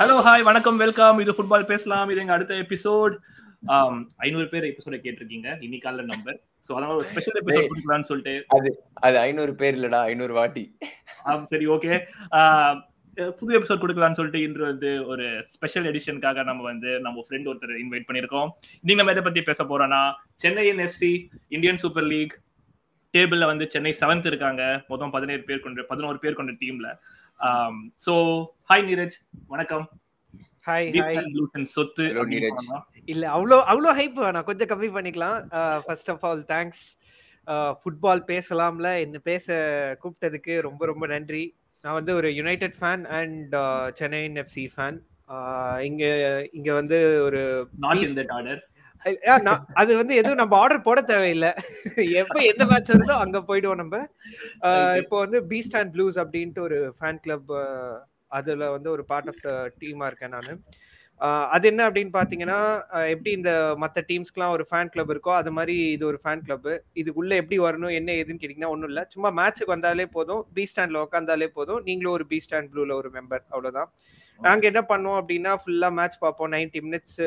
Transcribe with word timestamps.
Hello 0.00 0.14
hi 0.26 0.44
வணக்கம் 0.48 0.78
welcome 0.82 1.18
இது 1.22 1.32
football 1.36 1.66
பேசலாம். 1.70 2.10
இது 2.12 2.20
எங்க 2.22 2.32
அடுத்த 2.36 2.52
எபிசோட் 2.62 3.14
ஐநூறு 4.26 4.46
பேர் 4.52 4.66
எபிசோட 4.68 4.96
கேட்டிருக்கீங்க. 5.02 5.48
இன்னைக்கால 5.66 6.04
நம்பர் 6.12 6.36
சோ 6.66 6.70
அதனால 6.76 6.94
ஒரு 7.00 7.06
ஸ்பெஷல் 7.10 7.38
எபிசோட் 7.40 7.68
கொடுக்கலாம்னு 7.72 8.08
சொல்லிட்டு. 8.10 8.34
அது 8.56 8.70
அது 9.06 9.16
ஐநூறு 9.24 9.52
பேர் 9.62 9.76
இல்லடா 9.78 10.00
ஐநூறு 10.12 10.34
வாட்டி. 10.38 10.64
சரி 11.52 11.68
ஓகே 11.74 11.92
புது 13.40 13.58
எபிசோட் 13.58 13.82
கொடுக்கலாம்னு 13.84 14.18
சொல்லிட்டு 14.20 14.44
இன்று 14.46 14.64
வந்து 14.70 14.92
ஒரு 15.12 15.26
ஸ்பெஷல் 15.54 15.90
எடிஷனுக்காக 15.92 16.46
நம்ம 16.50 16.64
வந்து 16.70 16.92
நம்ம 17.06 17.26
ஃப்ரெண்ட் 17.26 17.50
ஒருத்தர் 17.52 17.76
இன்வைட் 17.84 18.08
பண்ணியிருக்கோம். 18.08 18.50
நீங்க 18.86 18.98
நம்ம 19.02 19.16
எதை 19.16 19.26
பத்தி 19.28 19.42
பேச 19.52 19.66
போறோம்னா 19.72 20.02
சென்னையின் 20.44 20.84
எஃப்சி 20.88 21.14
இந்தியன் 21.56 21.82
சூப்பர் 21.84 22.10
லீக் 22.14 22.36
டேபிள்ல 23.14 23.44
வந்து 23.54 23.66
சென்னை 23.76 23.94
செவன்த் 24.02 24.30
இருக்காங்க. 24.32 24.62
மொத்தம் 24.90 25.16
பதினேழு 25.18 25.44
பேர் 25.50 25.66
கொண்ட 25.66 25.90
பதினோரு 25.94 26.20
பேர் 26.24 26.40
கொண்ட 26.40 26.54
டீம்ல 26.64 26.90
சோ 28.06 28.46
ஹாய் 28.68 28.82
நீரஜ் 28.82 29.10
வணக்கம். 29.46 29.88
ஹாய் 30.66 30.88
ஹாய் 30.92 31.64
சொத்து. 31.64 32.14
இல்ல 33.04 33.36
அவ்வளோ 33.36 33.70
அவ்வளோ 33.70 33.98
ஹைப் 33.98 34.12
வேணாம். 34.16 34.42
கொஞ்சம் 34.42 34.68
கம்மி 34.68 34.84
பண்ணிக்கலாம். 34.84 35.46
First 35.86 36.10
of 36.10 36.26
all 36.26 36.44
thanks 36.48 36.98
football 37.46 38.26
பேசலாம்ல. 38.26 38.98
என்ன 38.98 39.18
பேச 39.18 39.54
கூப்பிட்டதுக்கு 40.02 40.60
ரொம்ப 40.60 40.86
ரொம்ப 40.86 41.06
நன்றி. 41.06 41.56
நான் 41.82 41.94
வந்து 41.94 42.14
ஒரு 42.14 42.34
United 42.34 42.74
fan 42.80 43.04
and 43.04 43.56
Chennai 43.94 44.28
FC 44.28 44.68
fan 44.76 45.82
இங்க 45.82 46.48
இங்க 46.52 46.74
வந்து 46.74 47.22
ஒரு 47.22 47.68
Not 47.80 47.94
in 47.94 48.00
Beast. 48.00 48.18
that 48.18 48.20
order. 48.20 48.30
ஆ, 48.30 48.40
நான்- 48.40 48.69
அது 49.80 49.92
வந்து 50.00 50.14
எதுவும் 50.20 50.40
நம்ம 50.42 50.56
ஆர்டர் 50.62 50.86
போட 50.88 51.00
தேவையில்லை. 51.12 51.50
எப்ப 52.22 52.38
எந்த 52.50 52.64
மேட்ச் 52.72 52.92
வருதோ 52.94 53.16
அங்க 53.24 53.38
போயிடுவோம் 53.48 53.80
நம்ம. 53.82 54.02
இப்போ 55.02 55.16
வந்து 55.24 55.40
பீஸ்ட் 55.52 55.78
அண்ட் 55.80 55.92
ப்ளூஸ் 55.96 56.18
அப்படின்ட்டு 56.24 56.66
ஒரு 56.68 56.78
ஃபேன் 56.98 57.22
கிளப் 57.24 57.50
அதுல 58.38 58.70
வந்து 58.76 58.88
ஒரு 58.96 59.04
பார்ட் 59.10 59.30
ஆஃப் 59.32 59.42
த 59.48 59.52
டீமா 59.82 60.06
இருக்கேன் 60.10 60.34
நான். 60.36 60.62
அது 61.54 61.64
என்ன 61.70 61.80
அப்படின்னு 61.88 62.12
பாத்தீங்கன்னா 62.18 62.58
எப்படி 63.14 63.30
இந்த 63.38 63.50
மத்த 63.82 64.04
டீம்ஸ்க்குலாம் 64.10 64.54
ஒரு 64.56 64.64
ஃபேன் 64.68 64.92
கிளப் 64.92 65.10
இருக்கோ 65.14 65.32
அது 65.38 65.50
மாதிரி 65.56 65.74
இது 65.96 66.04
ஒரு 66.10 66.18
ஃபேன் 66.22 66.44
கிளப் 66.46 66.68
இதுக்குள்ள 67.00 67.34
எப்படி 67.42 67.58
வரணும் 67.66 67.96
என்ன 67.98 68.14
ஏதுன்னு 68.20 68.40
கேட்டீங்கன்னா 68.42 68.72
ஒன்றும் 68.74 68.90
இல்லை. 68.92 69.04
சும்மா 69.14 69.30
மேட்ச்சுக்கு 69.40 69.74
வந்தாலே 69.76 70.06
போதும் 70.16 70.42
பி 70.58 70.64
ஸ்டாண்ட்ல 70.70 71.02
உட்காந்தாலே 71.06 71.48
போதும். 71.58 71.82
நீங்களும் 71.88 72.16
ஒரு 72.18 72.26
பி 72.32 72.40
ஸ்டாண்ட் 72.46 72.70
ப்ளூல 72.74 72.94
ஒரு 73.00 73.10
மெம்பர் 73.18 73.44
அவ்வளவுதான். 73.54 73.90
நாங்க 74.46 74.64
என்ன 74.70 74.80
பண்ணுவோம் 74.90 75.18
அப்படின்னா 75.20 75.52
ஃபுல்லா 75.60 75.88
மேட்ச் 75.98 76.18
பார்ப்போம். 76.24 76.50
90 76.56 76.80
மினிட்ஸ் 76.86 77.18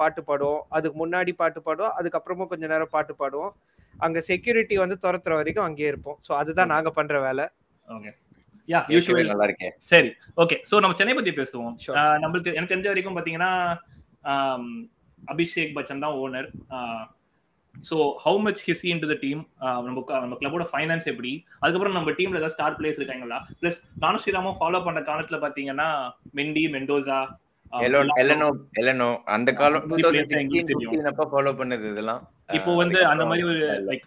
பாட்டு 0.00 0.20
பாடுவோம். 0.28 0.62
அதுக்கு 0.76 0.96
முன்னாடி 1.02 1.32
பாட்டு 1.40 1.60
பாடுவோம். 1.68 1.94
அதுக்கப்புறமும் 1.98 2.50
கொஞ்ச 2.52 2.64
நேரம் 2.72 2.92
பாட்டு 2.96 3.14
பாடுவோம். 3.22 3.52
அங்க 4.06 4.18
செக்யூரிட்டி 4.28 4.76
வந்து 4.82 4.96
துரத்துற 5.04 5.32
வரைக்கும் 5.40 5.66
அங்கேயே 5.68 5.88
இருப்போம். 5.92 6.18
சோ 6.26 6.30
அதுதான் 6.40 6.72
நாங்க 6.74 6.90
பண்ற 6.98 7.16
வேலை. 7.28 7.46
கேட்கவே 8.68 8.98
usual. 8.98 9.24
நல்லா 9.30 9.46
இருக்கேன் 9.48 9.74
சரி 9.90 10.10
ஓகே. 10.42 10.56
சோ 10.68 10.74
நம்ம 10.82 10.96
சென்னை 10.98 11.14
பத்தி 11.18 11.32
பேசுவோம். 11.40 11.74
நம்மளுக்கு 12.24 12.54
எனக்கு 12.58 12.72
தெரிஞ்ச 12.74 12.88
வரைக்கும் 12.92 13.16
பாத்தீங்கன்னா 13.18 13.50
அபிஷேக் 15.32 15.74
பச்சன் 15.78 16.04
தான் 16.04 16.16
owner 16.22 16.48
so 17.74 17.96
how 18.24 18.38
much 18.46 18.62
he's 18.68 18.84
in 18.90 19.02
to 19.02 19.08
the 19.12 19.16
team 19.22 19.40
நம்ம 19.86 19.98
நம்ம 20.24 20.36
கிளப்போட 20.40 20.64
ஃபைனான்ஸ் 20.72 21.06
எப்படி? 21.12 21.32
அதுக்கப்புறம் 21.62 21.96
நம்ம 21.98 22.12
டீம்ல 22.18 22.40
ஏதாவது 22.40 22.56
ஸ்டார் 22.56 22.76
பிளேயர்ஸ் 22.78 23.00
இருக்காங்களா? 23.00 23.38
பிளஸ் 23.60 23.80
நானும் 24.04 24.22
ஸ்ரீராமும் 24.24 24.58
ஃபாலோ 24.60 24.80
பண்ண 24.88 25.02
காலத்துல 25.10 25.38
பாத்தீங்கன்னா 25.44 25.88
மெண்டி 26.40 26.64
மெண்டோசா 26.76 27.20
எலனோ 28.80 29.08
அந்த 29.34 29.50
காலம் 29.60 29.84
ஃபாலோ 31.34 31.52
பண்ணது 31.60 31.84
இதெல்லாம். 31.92 32.22
இப்போ 32.58 32.70
ஆஹ் 32.72 32.80
வந்து 32.82 32.98
அந்த 33.12 33.24
மாதிரி 33.28 33.44
ஒரு 33.50 33.60
லைக் 33.88 34.04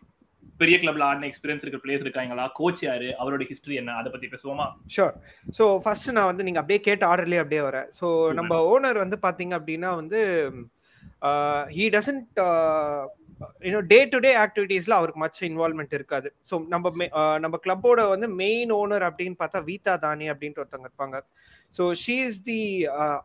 பெரிய 0.60 0.76
கிளப்ல 0.82 1.08
ஆடின 1.08 1.28
எக்ஸ்பீரியன்ஸ் 1.30 1.64
இருக்கிற 1.64 1.82
பிளேயர்ஸ் 1.84 2.06
இருக்காங்களா? 2.06 2.44
கோச் 2.60 2.84
யாரு? 2.88 3.08
அவரோட 3.22 3.46
ஹிஸ்டரி 3.50 3.76
என்ன? 3.82 3.96
அதை 4.02 4.10
பத்தி 4.12 4.28
பேசுவோமா? 4.34 4.68
ஷோர் 4.96 5.16
ஸோ 5.58 5.66
ஃபர்ஸ்ட் 5.86 6.16
நான் 6.18 6.30
வந்து 6.32 6.46
நீங்க 6.48 6.60
அப்படியே 6.62 6.80
கேட்ட 6.88 7.06
ஆர்டர்லயே 7.12 7.42
அப்படியே 7.44 7.64
வரேன். 7.70 7.88
ஸோ 8.00 8.06
நம்ம 8.40 8.60
ஓனர் 8.74 9.04
வந்து 9.04 9.20
பாத்தீங்க 9.26 9.56
அப்படின்னா 9.60 9.92
வந்து 10.02 10.22
he 11.76 11.86
doesn't 11.98 12.40
you know 13.68 13.82
day 13.92 14.00
to 14.14 14.18
day 14.26 14.32
ஆக்டிவிட்டீஸ்ல 14.44 14.98
அவருக்கு 15.00 15.22
மச்ச 15.24 15.40
இன்வால்மெண்ட் 15.50 15.94
இருக்காது. 15.98 16.28
ஸோ 16.50 16.58
நம்ம 16.74 17.08
நம்ம 17.44 17.56
கிளப்போட 17.66 18.02
வந்து 18.14 18.28
மெயின் 18.44 18.72
ஓனர் 18.80 19.06
அப்படின்னு 19.10 19.38
பார்த்தா 19.42 19.62
வீதா 19.70 19.94
தானி 20.06 20.28
அப்படின்ட்டு 20.34 20.62
ஒருத்தவங்க 20.64 20.90
இருப்பாங்க. 20.90 21.20
ஸோ 21.78 21.86
ஷீ 22.04 22.16
இஸ் 22.28 22.42
தி 22.50 22.60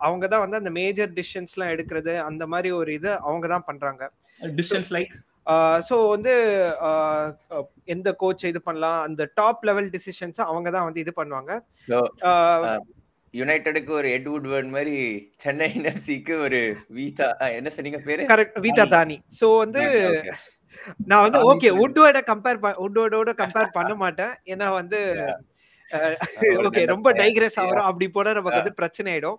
அவங்க 0.06 0.24
தான் 0.34 0.44
வந்து 0.44 0.60
அந்த 0.60 0.72
மேஜர் 0.80 1.10
டிசிஷன்ஸ்லாம் 1.18 1.72
எடுக்கிறது 1.74 2.14
அந்த 2.28 2.46
மாதிரி 2.54 2.70
ஒரு 2.80 2.92
இது 3.00 3.10
அவங்க 3.26 3.48
தான் 3.54 3.66
பண்றாங்க. 3.70 4.04
டிஸ்டன்ஸ் 4.60 4.92
லைக் 4.96 5.12
ஸோ 5.88 5.94
வந்து 6.14 6.32
எந்த 7.94 8.08
கோச் 8.22 8.50
இது 8.52 8.60
பண்ணலாம் 8.66 8.98
அந்த 9.06 9.22
டாப் 9.38 9.62
லெவல் 9.68 9.88
டிசிஷன்ஸ் 9.96 10.40
அவங்க 10.50 10.68
தான் 10.76 10.86
வந்து 10.88 11.02
இது 11.04 11.12
பண்ணுவாங்க. 11.20 11.52
யுனைடெடுக்கு 13.34 13.92
ஒரு 13.98 14.08
எட்வுட் 14.16 14.46
வேர்ட் 14.52 14.70
மாதிரி 14.74 14.94
சென்னை 15.42 15.66
என்எஃப்சிக்கு 15.74 16.34
ஒரு 16.46 16.60
வீதா 16.96 17.26
என்ன 17.58 17.70
சொன்னீங்க 17.76 18.00
பேரு? 18.06 18.22
கரெக்ட் 18.32 18.58
வீதா 18.66 18.86
தானி 18.96 19.18
சோ 19.38 19.48
வந்து 19.58 19.82
Okay. 19.92 20.32
நான் 21.08 21.24
வந்து 21.24 21.40
ஓகே. 21.48 21.68
உட்வோட 21.82 22.18
கம்பேர் 22.28 22.58
உட்வோட 22.84 23.30
கம்பேர் 23.40 23.74
பண்ண 23.74 23.92
மாட்டேன். 24.02 24.32
ஏன்னா 24.52 24.66
வந்து 24.76 24.98
ஓகே 26.60 26.82
ரொம்ப. 26.92 27.08
டைக்ரெஸ் 27.20 27.58
ஆகும் 27.60 27.86
அப்படி 27.88 28.06
போனா 28.16 28.32
நமக்கு 28.32 28.60
வந்து 28.60 28.78
பிரச்சனை 28.78 29.08
ஆயிடும். 29.14 29.38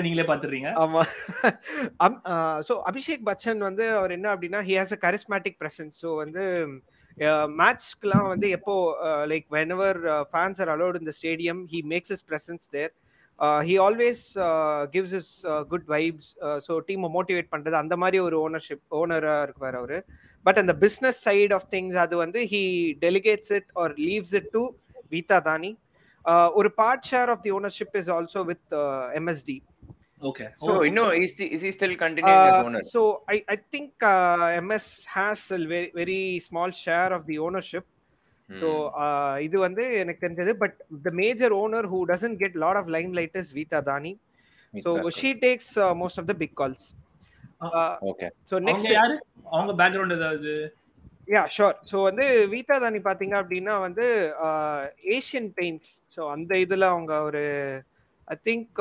நீங்களே 0.00 0.26
பாத்துறீங்க 0.30 0.68
ஆமா. 0.82 1.02
சோ 2.68 2.74
அபிஷேக் 2.90 3.26
பச்சன் 3.28 3.62
வந்து 3.68 3.86
அவர் 3.98 4.14
என்ன 4.16 4.28
அப்படின்னா 4.34 4.62
he 4.68 4.76
has 4.80 4.96
a 4.96 5.00
charismatic 5.04 5.58
presence 5.62 6.00
so 6.02 6.10
வந்து 6.22 6.44
மேட்ச்க்குலாம் 7.58 8.28
வந்து 8.28 8.50
எப்போ 8.50 8.74
like 9.26 9.46
whenever 9.70 9.98
fans 10.30 10.60
are 10.60 10.68
allowed 10.68 11.00
இந்த 11.00 11.12
stadium 11.20 11.62
he 11.72 11.82
makes 11.84 12.10
his 12.10 12.24
presence 12.30 12.68
there 12.70 12.92
he 13.60 13.78
always 13.78 14.24
gives 14.90 15.12
his 15.12 15.46
good 15.68 15.86
vibes 15.86 16.30
so 16.58 16.80
டீமை 16.88 17.10
மோட்டிவேட் 17.10 17.52
பண்ணுறது 17.52 17.76
அந்த 17.76 17.96
மாதிரி 17.96 18.18
ஒரு 18.18 18.36
ஓனர்ஷிப் 18.46 18.84
ஓனராக 18.90 19.42
இருக்குவார் 19.42 19.74
அவர். 19.74 19.96
பட் 20.46 20.58
அந்த 20.58 20.72
பிஸ்னஸ் 20.74 21.20
சைட் 21.22 21.52
ஆஃப் 21.52 21.68
திங்ஸ் 21.70 21.96
அது 21.96 22.16
வந்து 22.16 22.40
he 22.46 22.62
delegates 23.00 23.52
it 23.52 23.70
or 23.76 23.94
leaves 23.98 24.34
it 24.34 24.50
to 24.52 24.62
Vita 25.12 25.38
Dani 25.42 25.76
ஒரு 26.54 26.68
part 26.72 27.06
share 27.06 27.30
of 27.30 27.42
the 27.42 27.50
ownership 27.50 27.96
is 27.96 28.08
also 28.08 28.42
with 28.44 28.74
MSD 29.14 29.56
okay 30.30 30.46
So, 30.64 30.72
இன்னும் 30.88 31.10
is 31.24 31.32
he- 31.40 31.50
is 31.56 31.62
he 31.66 31.70
still 31.76 31.94
continuing 32.02 32.44
as 32.50 32.58
owner? 32.66 32.82
so 32.92 33.00
I, 33.34 33.44
I 33.54 33.58
think 33.72 33.90
uh, 34.10 34.44
MS 34.66 34.86
has 35.16 35.40
a 35.56 35.60
very, 35.72 35.90
very 36.00 36.20
small 36.48 36.70
share 36.84 37.10
of 37.18 37.24
the 37.30 37.38
ownership. 37.46 37.84
So 38.48 38.68
Hmm. 38.68 38.98
uh, 39.04 39.34
இது 39.46 39.56
வந்து 39.66 39.84
எனக்கு 40.02 40.22
தெரிஞ்சது 40.24 40.52
but 40.62 40.76
the 41.06 41.12
major 41.22 41.50
owner 41.62 41.82
who 41.92 42.00
doesn't 42.12 42.36
get 42.42 42.54
lot 42.64 42.76
of 42.80 42.86
limelight 42.96 43.34
is 43.42 43.48
Vita 43.58 43.80
Dani. 43.88 44.12
So 44.74 44.90
Exactly. 44.90 45.14
she 45.18 45.30
takes 45.46 45.66
uh, 45.84 45.92
most 46.02 46.16
of 46.20 46.26
the 46.30 46.36
big 46.42 46.52
calls. 46.60 46.84
Uh, 47.66 47.92
Okay. 48.12 48.30
so 48.50 48.54
next 48.68 48.82
அவங்க 48.84 48.94
யாரு 49.00 49.16
அவங்க 49.56 49.72
background 49.80 50.16
ஏதாவது 50.18 50.52
yeah 51.28 51.46
sure 51.56 51.74
so 51.90 51.96
வந்து 52.08 52.24
வீதா 52.54 52.76
தானி 52.84 52.98
பாத்தீங்க 53.06 53.34
அப்படின்னா 53.42 53.74
வந்து 53.86 54.06
Asian 55.16 55.50
paints 55.58 55.90
so 56.14 56.20
அந்த 56.34 56.54
இதுல 56.64 56.88
அவங்க 56.94 57.12
ஒரு 57.28 57.44
I 58.28 58.36
think 58.48 58.80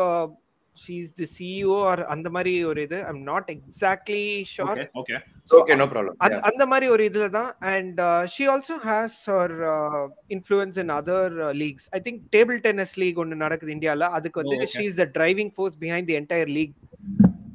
she's 0.77 1.11
the 1.15 1.27
CEO 1.33 1.77
or 1.85 2.01
அந்த 2.13 2.27
மாதிரி 2.29 2.53
ஒரு 2.65 2.81
இது. 2.83 2.99
I'm 3.09 3.21
not 3.25 3.49
exactly 3.53 4.23
sure 4.53 4.71
okay 4.73 4.89
okay 5.01 5.17
Okay, 5.51 5.75
no 5.75 5.85
problem. 5.87 6.13
அந்த 6.49 6.63
மாதிரி 6.65 6.87
ஒரு 6.91 7.03
இதுல 7.07 7.25
தான். 7.31 7.49
And 7.71 7.99
she 8.27 8.43
also 8.49 8.75
has 8.85 9.17
her 9.31 9.53
influence 10.35 10.77
in 10.83 10.91
other 10.95 11.33
leagues 11.59 11.87
I 11.91 12.01
think 12.05 12.21
table 12.35 12.59
tennis 12.65 12.95
league 13.01 13.19
ஒன்று 13.23 13.37
நடக்குது 13.43 13.73
இந்தியால. 13.75 14.07
அதுக்கு 14.17 14.41
வந்து. 14.41 14.57
She 14.73 14.83
is 14.85 14.99
the 15.01 15.07
driving 15.17 15.51
force 15.55 15.77
behind 15.81 16.09
the 16.11 16.17
entire 16.21 16.51
league 16.57 16.75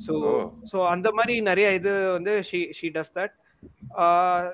so 0.01 0.15
Oh. 0.27 0.43
So 0.71 0.79
அந்த 0.91 1.09
மாதிரி 1.17 1.37
நிறைய 1.47 1.69
இது 1.75 1.93
வந்து 2.13 2.35
she 2.49 2.61
she 2.77 2.89
does 2.97 3.15
that 3.17 3.35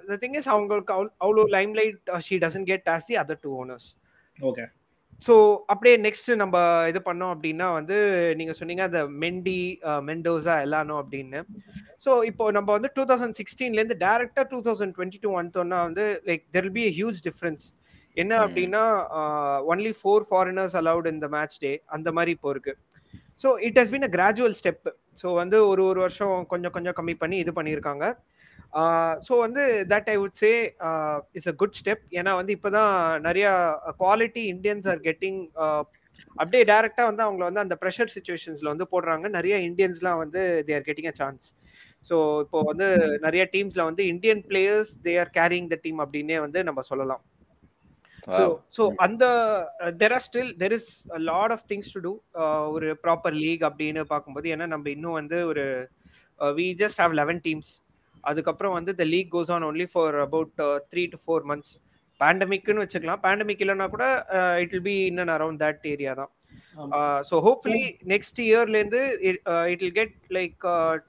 the 0.07 0.17
thing 0.23 0.37
is 0.39 0.49
அவங்களுக்கு 0.53 0.93
அவ்வளோ- 0.95 1.15
அவ்வளோ 1.21 1.43
limelight 1.55 1.99
she 2.27 2.37
doesn't 2.45 2.69
get 2.71 2.89
as 2.91 3.07
the 3.07 3.17
other 3.23 3.41
two 3.43 3.51
owners 3.63 3.89
okay 4.39 4.65
so 5.23 5.35
அப்படியே 5.73 5.95
நெக்ஸ்ட் 6.07 6.31
நம்ம 6.43 6.57
இது 6.91 7.01
பண்ணோம் 7.09 7.33
அப்படின்னா 7.35 7.67
வந்து 7.77 7.97
நீங்க 8.39 8.53
சொன்னீங்க 8.59 8.83
அந்த 8.89 9.01
மெண்டி 9.23 9.59
மெண்டோசா 10.09 10.55
எல்லானோ 10.67 10.97
அப்படின்னு. 11.03 11.41
ஸோ 12.05 12.11
இப்போ 12.31 12.45
நம்ம 12.57 12.69
வந்து 12.77 12.91
டூ 12.97 13.05
தௌசண்ட் 13.11 13.39
சிக்ஸ்டீன்லேருந்து 13.41 13.99
டேரக்டா 14.05 14.45
டூ 14.53 14.59
தௌசண்ட் 14.67 14.95
டுவெண்ட்டி 14.97 15.21
டூ 15.25 15.31
வந்தோம்னா 15.41 15.79
வந்து 15.89 16.07
like 16.31 16.45
there 16.57 16.71
be 16.77 16.85
huge 16.99 17.21
difference 17.29 17.65
என்ன. 18.23 18.33
அப்படின்னா 18.47 18.83
ஒன்லி 19.73 19.93
ஃபோர் 20.01 20.27
ஃபாரினர்ஸ் 20.31 20.77
அலவுட் 20.83 21.09
இந்த 21.15 21.29
மேட்ச் 21.37 21.57
டே 21.65 21.73
அந்த 21.97 22.09
மாதிரி 22.19 22.33
இப்போ 22.37 22.51
இருக்கு. 22.55 22.75
So 23.43 23.49
it 23.69 23.79
has 23.81 23.93
been 23.95 24.09
a 24.09 24.13
gradual 24.19 24.59
step 24.61 24.87
so 25.23 25.27
வந்து 25.43 25.57
ஒரு 25.71 25.83
ஒரு 25.91 26.01
வருஷம் 26.05 26.35
கொஞ்சம் 26.53 26.75
கொஞ்சம் 26.77 26.97
கம்மி 26.99 27.15
பண்ணி 27.23 27.37
இது 27.45 27.53
பண்ணியிருக்காங்க. 27.59 28.05
ஸோ 29.27 29.33
வந்து 29.39 29.65
that 29.93 30.09
I 30.13 30.17
would 30.17 30.39
say 30.43 30.51
is 31.33 31.49
a 31.53 31.55
good 31.63 31.77
step 31.81 32.05
ஏன்னா 32.11 32.33
வந்து 32.41 32.55
இப்போதான் 32.57 32.95
நிறைய 33.21 33.47
குவாலிட்டி 34.03 34.45
இந்தியன்ஸ் 34.55 34.89
ஆர் 34.93 35.03
கெட்டிங் 35.09 35.41
அப்படியே 36.37 36.63
டைரக்டா 36.65 37.05
வந்து 37.11 37.25
அவங்கள 37.27 37.45
வந்து 37.49 37.65
அந்த 37.65 37.77
ப்ரெஷர் 37.83 38.15
சுச்சுவேஷன்ஸ்ல 38.15 38.73
வந்து 38.73 38.87
போடுறாங்க. 38.93 39.29
நிறைய 39.29 39.57
இந்தியன்ஸ்லாம் 39.69 40.23
வந்து 40.25 40.65
they 40.69 40.75
are 40.75 40.89
getting 40.89 41.11
a 41.13 41.17
chance 41.21 41.45
so 42.11 42.17
இப்போ 42.45 42.59
வந்து 42.63 42.87
நிறைய 43.27 43.45
டீம்ஸ்ல 43.53 43.85
வந்து 43.85 44.03
Indian 44.07 44.43
players 44.49 44.93
they 45.07 45.15
are 45.23 45.31
carrying 45.39 45.71
the 45.75 45.79
team 45.85 46.03
அப்படின்னே 46.07 46.41
வந்து 46.47 46.63
நம்ம 46.65 46.83
சொல்லலாம். 46.91 47.23
Wow. 48.29 48.53
so 48.71 48.83
அந்த 48.97 49.25
there 50.01 50.13
are 50.13 50.23
still 50.27 50.51
there 50.57 50.73
is 50.73 50.85
a 51.19 51.19
lot 51.19 51.51
of 51.51 51.61
things 51.71 51.87
to 51.95 52.01
do. 52.01 52.13
uh, 52.43 52.63
ஒரு 52.75 52.89
ப்ராப்பர் 53.03 53.37
லீக் 53.43 53.65
அப்படின்னு 53.69 54.03
பார்க்கும்போது 54.13 54.49
ஏன்னா 54.55 54.67
நம்ம 54.67 54.89
இன்னும் 54.91 55.13
வந்து 55.13 55.47
ஒரு 55.47 55.65
we 56.41 56.69
just 56.83 57.01
have 57.03 57.15
eleven 57.21 57.41
teams 57.47 57.73
அதுக்கப்புறம் 58.31 58.77
வந்து 58.79 58.93
the 59.01 59.07
league 59.15 59.33
goes 59.35 59.53
on 59.57 59.67
only 59.71 59.87
for 59.93 60.17
about 60.27 60.55
three 60.93 61.05
to 61.15 61.19
four 61.25 61.45
months 61.51 61.75
பேண்டமிக்னு 62.21 62.83
வச்சுக்கலாம். 62.83 63.23
பேண்டமிக் 63.27 63.63
இல்லைன்னா 63.65 63.87
கூட 63.95 64.07
it 64.63 64.73
will 64.75 64.89
be 64.91 64.97
in 65.11 65.21
and 65.23 65.35
around 65.37 65.61
that 65.65 65.87
area 65.93 66.13
தான். 66.21 66.33
So 67.29 67.35
hopefully 67.47 67.85
next 68.13 68.41
இயர்லேருந்து 68.47 69.03
it 69.73 69.83
will 69.83 69.97
get 69.99 70.15
like 70.37 70.57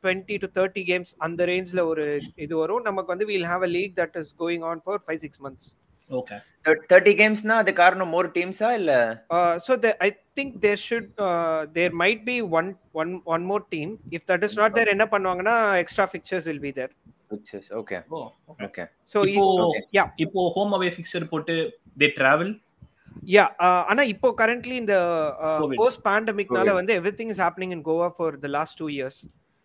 twenty 0.04 0.36
to 0.44 0.48
thirty 0.58 0.84
games 0.90 1.14
அந்த 1.28 1.46
ரேஞ்சில் 1.52 1.82
ஒரு 1.92 2.06
இது 2.46 2.54
வரும். 2.64 2.84
நமக்கு 2.90 3.14
வந்து 3.14 3.28
we'll 3.32 3.50
have 3.52 3.66
a 3.68 3.72
league 3.78 3.96
that 4.02 4.18
is 4.22 4.34
going 4.44 4.66
on 4.72 4.82
for 4.86 5.02
five 5.06 5.22
six 5.26 5.42
months 5.46 5.70
okay 6.12 6.36
thirty 6.92 7.14
கேம்ஸ்னா 7.22 7.56
அது 7.64 7.72
காரணம் 7.82 8.12
மோர் 8.16 8.28
டீம்ஸா 8.38 8.70
இல்ல 8.80 8.92
Uh, 9.38 9.54
I 10.08 10.12
think 10.38 10.50
there 10.66 10.80
should 10.86 11.08
uh, 11.28 11.60
there 11.78 11.92
might 12.02 12.22
be 12.30 12.38
one 12.58 12.70
one 13.02 13.12
one 13.36 13.44
more 13.52 13.62
team. 13.74 13.90
If 14.18 14.24
that 14.32 14.44
is 14.48 14.54
not 14.62 14.72
there, 14.78 14.90
என்ன 14.96 15.06
பண்ணுவாங்கன்னா 15.14 15.56
extra 15.84 16.06
fixtures 16.14 16.46
will 16.52 16.62
be 16.68 16.74
there. 16.80 16.92
Okay 17.80 17.98
oh 18.16 18.20
okay 18.52 18.66
okay 18.68 18.84
So 19.14 19.20
இப்போ 19.32 19.46
yeah 19.98 20.08
இப்போ 20.26 20.42
home 20.58 20.74
away 20.78 20.90
fixture 20.98 21.26
போட்டு 21.34 21.56
they 22.04 22.10
travel 22.20 22.54
yeah 23.36 23.50
uh, 23.66 23.82
ஆனா 23.92 24.04
இப்போ 24.14 24.30
currently 24.42 24.76
இந்த 24.84 24.96
uh, 25.48 25.90
pandemicனால 26.10 26.68
COVID. 26.68 26.80
வந்து 26.82 26.94
everything 27.00 27.32
is 27.36 27.42
happening 27.46 27.74
in 27.78 27.82
Goa 27.90 28.10
for 28.20 28.32
the 28.46 28.52
last 28.58 28.76
two 28.84 28.92
years. 29.00 29.18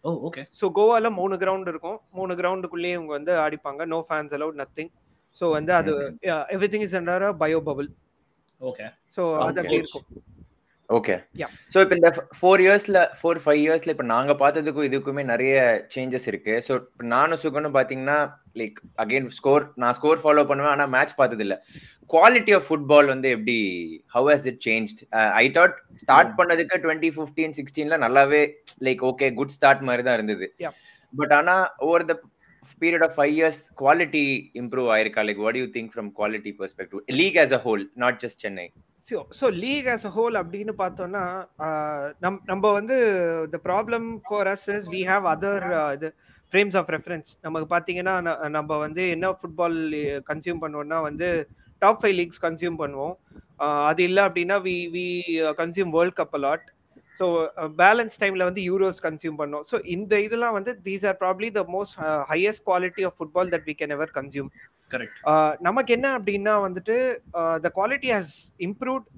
Oh 0.04 0.10
okay 0.26 0.42
so 0.58 0.66
கோவால 0.76 1.06
மூணு 1.18 1.34
கிரவுண்ட் 1.40 1.70
இருக்கும் 1.70 1.96
மூணு 2.18 2.32
கிரவுண்டுக்குள்ளேயே 2.38 2.94
இவங்க 2.98 3.12
வந்து 3.16 3.32
ஆடிப்பாங்க 3.42 3.84
no 3.92 3.98
fans 4.06 4.32
allowed 4.36 4.60
nothing 4.60 4.88
so 5.36 5.44
வந்து 5.56 5.72
அது 5.78 5.92
everything 6.72 6.86
is 6.88 6.98
under 7.00 7.26
bio 7.42 7.60
bubble 7.68 7.88
okay 8.60 8.86
so 9.16 9.22
அது 9.38 9.48
Okay. 9.50 9.62
அப்படி 9.62 9.80
இருக்கும் 9.82 10.06
ஓகே. 10.88 11.14
ஸோ 11.72 11.78
இப்போ 11.82 11.94
இந்த 11.98 12.08
ஃபோர் 12.38 12.60
இயர்ஸ்ல 12.62 13.00
ஃபோர் 13.18 13.40
ஃபைவ் 13.42 13.60
இயர்ஸ்ல 13.64 13.92
இப்போ 13.94 14.06
நாங்க 14.06 14.32
பார்த்ததுக்கும் 14.40 14.86
இதுக்குமே 14.88 15.22
நிறைய 15.30 15.52
சேஞ்சஸ் 15.92 16.26
இருக்கு. 16.30 16.54
ஸோ 16.66 16.72
இப்போ 16.80 17.04
நானும் 17.12 17.40
சுகனும் 17.42 17.76
பார்த்தீங்கன்னா 17.76 18.16
லைக் 18.60 18.78
அகைன் 19.02 19.28
ஸ்கோர் 19.36 19.64
நான் 19.82 19.96
ஸ்கோர் 19.98 20.22
ஃபாலோ 20.22 20.44
பண்ணுவேன் 20.48 20.72
ஆனால் 20.72 20.90
மேட்ச் 20.94 21.14
பார்த்தது 21.20 21.44
இல்ல 21.46 21.56
குவாலிட்டி 22.10 22.54
ஆஃப் 22.58 22.66
ஃபுட்பால் 22.68 23.12
வந்து 23.12 23.30
எப்படி 23.36 23.56
how 24.16 24.30
has 24.32 24.48
it 24.52 24.60
change 24.66 24.92
I 25.42 25.44
thought 25.58 25.76
start 26.02 26.32
பண்ணதுக்கு 26.40 26.82
டுவெண்ட்டி 26.84 27.12
ஃபிஃப்டீன் 27.18 27.54
சிக்ஸ்டீன்ல 27.60 27.98
நல்லாவே 28.06 28.42
லைக் 28.88 29.04
ஓகே 29.10 29.28
குட் 29.38 29.54
ஸ்டார்ட் 29.58 29.86
மாதிரி 29.90 30.04
தான் 30.08 30.18
இருந்தது. 30.20 30.48
Yeah. 30.58 30.74
பட் 31.12 31.34
ஆனா 31.38 31.54
over 31.86 32.08
the 32.10 32.16
period 32.82 33.04
of 33.06 33.14
five 33.16 33.32
years 33.38 33.60
quality 33.82 34.24
improve 34.62 34.88
ஆயிருக்கா? 34.96 35.22
Like 35.28 35.42
what 35.44 35.58
you 35.60 35.66
think 35.76 35.92
from 35.94 36.08
quality 36.18 36.52
perspective 36.60 37.02
league 37.20 37.38
as 37.44 37.54
a 37.58 37.62
whole 37.66 37.84
not 38.04 38.18
just 38.24 38.42
Chennai 38.46 38.66
so 39.06 39.18
so 39.38 39.46
league 39.62 39.86
as 39.92 40.06
a 40.08 40.12
whole 40.16 40.34
அப்படின்னு 40.40 40.72
பார்த்தோம்னா 40.82 41.22
நம் 42.24 42.40
நம்ம 42.50 42.72
வந்து 42.78 42.96
the 43.54 43.60
problem 43.68 44.08
for 44.26 44.50
us 44.54 44.66
is 44.76 44.88
we 44.94 45.00
have 45.12 45.26
other 45.34 45.64
இது 45.96 46.10
frames 46.52 46.76
of 46.80 46.90
reference 46.94 47.30
நமக்கு 47.46 47.68
பார்த்தீங்கன்னா 47.72 48.14
நம்ம 48.56 48.78
வந்து 48.84 49.02
என்ன 49.16 49.32
ஃபுட்பால் 49.40 49.78
கன்சியூம் 50.30 50.62
பண்ணுவோம்னா 50.64 50.98
வந்து 51.08 51.28
டாப் 51.82 52.00
ஃபைவ் 52.00 52.16
லீக்ஸ் 52.18 52.42
கன்சியூம் 52.46 52.80
பண்ணுவோம். 52.82 53.14
அது 53.88 54.00
இல்லை 54.08 54.22
அப்படின்னா 54.26 54.56
we 54.66 54.74
we 54.94 55.04
consume 55.60 55.92
world 55.96 56.16
cup 56.20 56.36
a lot 56.38 56.66
so 57.20 57.26
balance 57.82 58.18
டைமில் 58.22 58.48
வந்து 58.48 58.62
யூரோஸ் 58.70 59.00
கன்சியூம் 59.06 59.38
பண்ணோம். 59.40 59.64
ஸோ 59.70 59.78
இந்த 59.94 60.20
இதெல்லாம் 60.26 60.56
வந்து 60.58 60.72
these 60.88 61.06
are 61.10 61.18
probably 61.22 61.48
the 61.58 61.62
most 61.76 61.96
highest 62.32 62.64
quality 62.68 63.04
of 63.08 63.16
football 63.18 63.50
that 63.54 63.66
we 63.70 63.74
can 63.80 63.94
ever 63.96 64.12
consume 64.18 64.50
நமக்கு 65.68 65.90
என்ன 65.96 66.06
அப்படின்னா 66.18 66.54
வந்துட்டு 66.66 66.96
த 67.66 67.70
குவாலிட்டி 67.78 68.10
ஹஸ் 68.16 68.36
இம்ப்ரூவ்ட் 68.68 69.08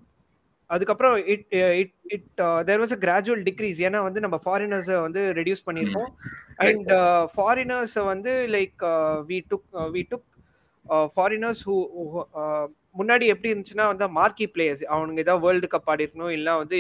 அதுக்கப்புறம் 0.71 1.15
it 1.33 1.47
it 1.81 1.95
it 2.17 2.29
there 2.69 2.81
was 2.83 2.95
a 2.97 3.01
gradual 3.05 3.43
decrease 3.49 3.81
ஏன்னா 3.87 4.01
வந்து 4.07 4.21
நம்ம 4.25 4.37
ஃபாரினர்ஸை 4.45 4.99
வந்து 5.07 5.23
ரெடியூஸ் 5.41 5.67
பண்ணியிருக்கோம். 5.69 6.11
அண்ட் 6.67 6.91
ஃபாரினர்ஸை 7.35 8.05
வந்து 8.13 8.35
like 8.57 8.85
we 9.31 9.39
took 9.53 9.67
we 9.97 10.03
took 10.13 10.29
foreigners 11.17 11.63
who 11.69 11.77
முன்னாடி 12.95 13.25
எப்படி 13.33 13.51
இருந்துச்சுன்னா 13.53 13.85
வந்து 13.91 14.07
மார்க்கி 14.19 14.47
பிளேயர்ஸ் 14.55 14.83
அவனுங்க 14.93 15.23
ஏதாவது 15.25 15.45
வேர்ல்டு 15.45 15.69
கப் 15.75 15.89
ஆடி 15.93 16.05
இருக்கணும் 16.07 16.35
இல்லை 16.39 16.53
வந்து 16.63 16.79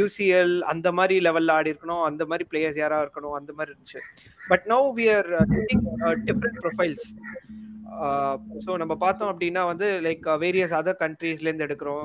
யூசிஎல் 0.00 0.54
அந்த 0.72 0.88
மாதிரி 0.98 1.14
லெவல்ல 1.26 1.54
ஆடி 1.56 1.72
இருக்கணும் 1.72 2.04
அந்த 2.08 2.22
மாதிரி 2.30 2.44
பிளேயர்ஸ் 2.50 2.80
யாராக 2.82 3.04
இருக்கணும் 3.04 3.36
அந்த 3.38 3.50
மாதிரி 3.56 3.72
இருந்துச்சு. 3.72 4.00
But 4.50 4.64
no 4.72 4.78
we 4.98 5.06
are 5.16 5.28
different 6.28 6.60
profiles 6.64 7.06
so 8.64 8.72
நம்ம 8.82 8.94
பார்த்தோம் 9.04 9.30
அப்படின்னா 9.32 9.62
வந்து 9.70 9.86
லைக் 10.06 10.26
வேரியஸ் 10.42 10.74
அதர் 10.78 11.00
கண்ட்ரீஸ்லேருந்து 11.02 11.66
எடுக்கிறோம். 11.66 12.04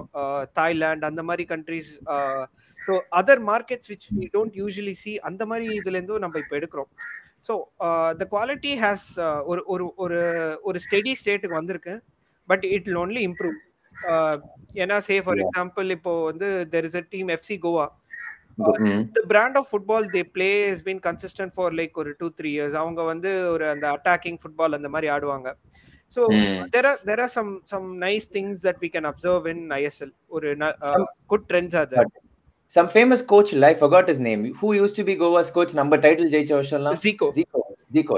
தாய்லாண்ட் 0.59 1.05
அந்த 1.09 1.23
மாதிரி 1.29 1.43
countries 1.53 1.91
so 2.79 2.95
other 3.19 3.41
markets 3.51 3.91
which 3.91 4.07
we 4.17 4.25
don't 4.35 4.57
usually 4.61 4.95
see 5.03 5.13
அந்த 5.29 5.45
மாதிரி 5.51 5.67
இதுலேருந்தும் 5.79 6.23
நம்ம 6.25 6.41
இப்போ 6.43 6.57
எடுக்கிறோம். 6.59 6.89
ஸோ 7.47 7.55
த 8.19 8.27
குவாலிட்டி 8.33 8.73
ஹேஸ் 8.83 9.07
ஒரு 9.51 9.63
ஒரு 9.75 9.87
ஒரு 10.05 10.19
ஒரு 10.67 10.77
ஸ்டெடி 10.87 11.13
ஸ்டேட்டுக்கு 11.21 11.59
வந்திருக்கு. 11.61 11.95
But 12.49 12.65
it 12.75 12.87
will 12.89 13.01
only 13.03 13.21
improve 13.29 13.57
ஏன்னா 14.83 14.97
சே 15.07 15.17
ஃபார் 15.25 15.39
எக்ஸாம்பிள் 15.43 15.89
இப்போ 15.97 16.13
வந்து 16.29 16.47
there 16.73 16.87
is 16.89 16.97
a 17.01 17.05
team 17.13 17.29
FC 17.37 17.57
Goa 17.65 17.85
the 19.15 19.21
brand 19.31 19.57
of 19.61 19.69
football 19.71 20.05
they 20.15 20.21
play 20.35 20.49
is 20.73 20.83
been 20.89 21.01
consistent 21.07 21.53
for 21.55 21.73
like 21.79 21.97
ஒரு 22.03 22.11
டூ 22.19 22.27
த்ரீ 22.39 22.51
இயர்ஸ் 22.57 22.77
அவங்க 22.83 23.03
வந்து 23.13 23.31
ஒரு 23.55 23.65
அந்த 23.73 23.87
அட்டாக்கிங் 23.95 24.39
ஃபுட்பால் 24.43 24.77
அந்த 24.79 24.91
மாதிரி 24.95 25.09
ஆடுவாங்க. 25.15 25.49
So 26.17 26.21
there 26.75 26.87
are 26.91 26.99
there 27.09 27.21
are 27.25 27.33
some 27.37 27.51
some 27.73 27.87
nice 28.05 28.27
things 28.35 28.61
that 28.67 28.81
we 28.85 28.89
can 28.95 29.09
observe 29.11 29.47
in 29.53 29.65
ISL 29.79 30.13
ஒரு 30.37 30.49
good 31.33 31.47
trends 31.51 31.79
அது 31.83 32.05
some 32.71 32.87
famous 32.95 33.21
coach 33.31 33.49
இல்ல 33.55 33.65
I 33.71 33.75
forgot 33.81 34.05
his 34.11 34.19
name. 34.27 34.41
Who 34.59 34.67
used 34.73 34.95
to 34.99 35.03
be 35.09 35.13
Goa's 35.15 35.49
coach? 35.57 35.73
number 35.79 35.97
title 36.05 36.27
ஜெயிச்ச 36.33 36.53
வருஷம்லாம்? 36.59 36.95
Zico 37.03 37.27
Zico. 37.27 37.27
Zico. 37.39 37.61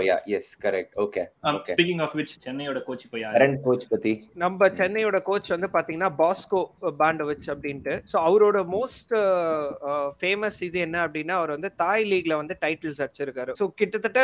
Yeah 0.07 0.19
yes 0.33 0.45
correct. 0.63 0.91
Okay 1.03 1.25
okay. 1.53 1.73
Speaking 1.75 2.01
of 2.05 2.13
which 2.19 2.33
சென்னையோட 2.45 2.79
coach 2.87 3.03
இப்போ 3.05 3.17
யாரு? 3.23 3.35
Current 3.37 3.57
coach 3.65 3.83
பத்தி. 3.91 4.11
நம்ம 4.43 4.69
சென்னையோட 4.79 5.17
coach 5.29 5.49
வந்து 5.55 5.67
பாத்தீங்கன்னா 5.75 6.09
பாஸ்கோ 6.21 6.61
பாண்டோவிச் 7.01 7.47
அப்படின்ட்டு. 7.53 7.93
ஸோ 8.11 8.15
அவரோட 8.27 8.57
மோஸ்ட் 8.75 9.13
ஃபேமஸ் 10.21 10.59
இது 10.67 10.79
என்ன 10.87 10.97
அப்படின்னா 11.05 11.35
அவர் 11.41 11.53
வந்து 11.55 11.71
தாய் 11.83 12.07
லீக்ல 12.11 12.35
வந்து 12.41 12.57
டைட்டில்ஸ் 12.65 13.01
அடிச்சிருக்காரு. 13.05 13.53
ஸோ 13.61 13.67
கிட்டத்தட்ட 13.81 14.19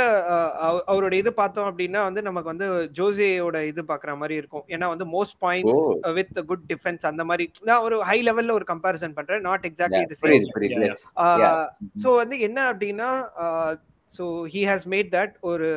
அவரோட 0.94 1.14
இது 1.22 1.34
பார்த்தோம் 1.42 1.70
அப்படின்னா 1.72 2.04
வந்து 2.10 2.24
நமக்கு 2.30 2.52
வந்து 2.54 2.68
ஜோசேயோட 3.00 3.64
இது 3.72 3.84
பாக்குற 3.94 4.18
மாதிரி 4.24 4.38
இருக்கும். 4.42 4.66
ஏன்னா 4.76 4.90
வந்து 4.96 5.08
most 5.16 5.40
points 5.46 5.86
with 6.20 6.44
good 6.52 6.68
defence 6.74 7.10
அந்த 7.14 7.26
மாதிரி. 7.32 7.48
நான் 7.72 7.86
ஒரு 7.88 7.98
ஹை 8.12 8.20
லெவல்ல 8.30 8.58
ஒரு 8.60 8.68
கம்பேரிசன் 8.74 9.18
பண்றேன். 9.20 9.44
Not 9.50 9.66
exactly 9.72 10.06
the 10.12 10.20
same 10.22 11.02
so 12.04 12.10
வந்து 12.22 12.38
என்ன 12.50 12.60
அப்படின்னா 12.74 13.10
so 14.18 14.26
he 14.56 14.64
has 14.72 14.88
made 14.96 15.10
that 15.18 15.36
ஒரு 15.52 15.70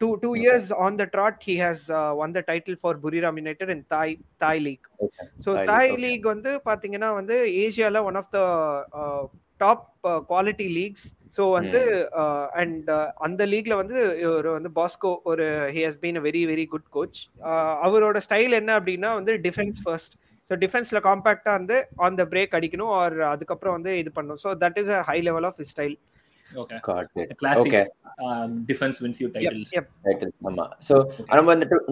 two 0.00 0.10
two 0.22 0.30
okay. 0.30 0.42
years 0.42 0.66
on 0.84 0.96
the 0.96 1.06
trot 1.06 1.36
he 1.40 1.54
has 1.56 1.78
uh, 1.90 2.12
won 2.18 2.30
the 2.32 2.42
title 2.42 2.76
for 2.76 2.92
Buriram 2.96 3.36
United 3.36 3.68
in 3.74 3.80
Thai 3.90 4.08
Thai 4.40 4.56
League. 4.58 4.86
Okay. 5.00 5.26
So 5.44 5.50
Thai, 5.54 5.66
Thai 5.66 5.84
okay. 5.84 6.00
League 6.04 6.26
வந்து 6.32 6.50
பாத்தீங்கன்னா 6.68 7.10
வந்து 7.18 7.36
ஏசியால 7.64 8.02
one 8.08 8.18
of 8.22 8.32
the 8.36 8.40
top 9.60 9.84
quality 10.30 10.66
leagues 10.78 11.06
so 11.36 11.44
வந்து 11.58 11.80
and 12.62 12.90
அந்த 13.26 13.42
லீக்ல 13.52 13.74
வந்து 13.82 13.98
ஒரு 14.36 14.48
வந்து 14.56 14.70
பாஸ்கோ 14.78 15.10
ஒரு 15.30 15.46
he 15.76 15.82
has 15.86 16.00
been 16.04 16.18
a 16.20 16.24
very 16.28 16.42
very 16.52 16.66
good 16.74 16.88
coach 16.96 17.18
அவரோட 17.86 18.20
ஸ்டைல் 18.26 18.58
என்ன 18.60 18.72
அப்படின்னா 18.80 19.12
வந்து 19.20 19.34
டிஃபென்ஸ் 19.48 19.80
ஃபர்ஸ்ட் 19.84 20.16
ஸோ 20.50 20.56
டிஃபென்ஸ்ல 20.64 20.98
காம்பாக்டா 21.08 21.52
வந்து 21.60 21.78
ஆன் 22.06 22.18
த 22.20 22.26
பிரேக் 22.34 22.56
அடிக்கணும் 22.58 22.92
ஆர் 23.00 23.16
அதுக்கப்புறம் 23.32 23.76
வந்து 23.78 23.94
இது 24.02 24.12
பண்ணணும் 24.18 24.42
so 24.44 24.52
that 24.64 24.78
is 24.82 24.92
a 24.98 25.00
high 25.10 25.18
level 25.28 25.48
of 25.50 25.60
style 25.72 25.96
Okay. 26.54 26.78
Got 26.88 27.08
it. 27.22 27.30
Classic 27.40 27.72
um, 28.24 28.50
ஆமா. 30.48 30.64
சோ 30.88 30.96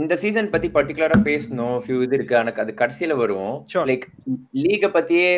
இந்த 0.03 0.15
சீசன் 0.23 0.51
பத்தி 0.55 0.69
பர்టిక్యులரா 0.77 1.19
பேசணும். 1.29 1.77
இது 2.07 2.17
இருக்கு. 2.19 2.37
எனக்கு 2.43 2.63
அது 2.65 2.75
கடைசில 2.83 3.17
வருவோம். 3.23 3.57
லைக் 3.91 4.07
லீக 4.65 4.89
பத்தியே 4.97 5.29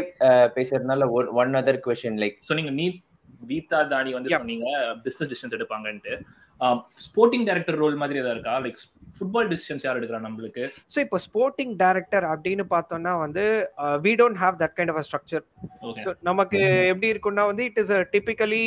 பேசுறதுனால 0.58 1.08
one 1.42 1.54
other 1.62 1.80
question 1.86 2.16
like 2.24 2.36
so 2.48 2.54
நீங்க 2.60 2.72
வீதா 3.52 3.80
தானி 3.94 4.12
வந்து 4.18 4.30
சொன்னீங்க 4.36 4.68
பிசினஸ் 5.06 5.30
டிசிஷன்ஸ் 5.32 5.56
எடுப்பாங்கன்ட்டு. 5.58 6.14
ஸ்போர்ட்டிங் 7.06 7.46
டைரக்டர் 7.48 7.80
ரோல் 7.82 7.96
மாதிரி 8.02 8.20
ஏதாவது 8.22 8.36
இருக்கா? 8.36 8.54
லைக் 8.66 8.78
ஃபுட்பால் 9.18 9.48
டிசிஷன்ஸ் 9.52 9.84
யார் 9.86 9.98
எடுக்கிறா 9.98 10.20
நம்மளுக்கு? 10.26 10.64
ஸோ 10.94 10.98
இப்போ 11.04 11.18
ஸ்போர்ட்டிங் 11.26 11.72
டைரக்டர் 11.82 12.26
அப்படின்னு 12.32 12.64
பார்த்தோம்னா 12.74 13.12
வந்து 13.24 13.44
we 14.04 14.12
don't 14.20 14.40
have 14.42 14.56
that 14.62 14.74
kind 14.78 14.92
of 14.94 15.00
structure 15.08 15.44
so 16.04 16.12
நமக்கு 16.30 16.60
எப்படி 16.92 17.10
இருக்கும்னா 17.14 17.46
வந்து 17.52 17.64
இட் 17.70 17.80
இஸ் 17.82 17.94
டிபிக்கலி 18.14 18.64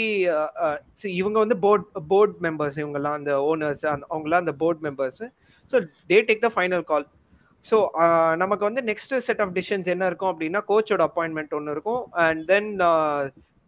இவங்க 1.21 1.37
வந்து 1.43 1.57
போர்ட் 1.65 1.87
போர்ட் 2.13 2.35
மெம்பர்ஸ் 2.47 2.79
இவங்கெல்லாம் 2.83 3.17
அந்த 3.19 3.33
ஓனர்ஸ் 3.51 3.85
அவங்களாம் 4.13 4.43
அந்த 4.45 4.55
board 4.63 4.83
members 4.87 5.23
so 5.71 5.79
they 6.11 6.19
take 6.29 6.45
the 6.47 6.51
final 6.57 6.85
call 6.91 7.07
so 7.65 7.77
நமக்கு 8.43 8.63
வந்து 8.67 8.81
நெக்ஸ்ட் 8.89 9.13
செட் 9.27 9.41
ஆஃப் 9.43 9.53
டிசிஷன்ஸ் 9.57 9.87
என்ன 9.93 10.05
இருக்கும் 10.09 10.31
அப்படின்னா 10.33 10.59
கோச்சோட 10.69 11.03
அப்பாயின்மெண்ட் 11.09 11.55
ஒன்று 11.57 11.73
இருக்கும். 11.75 12.01
And 12.25 12.41
then 12.51 12.69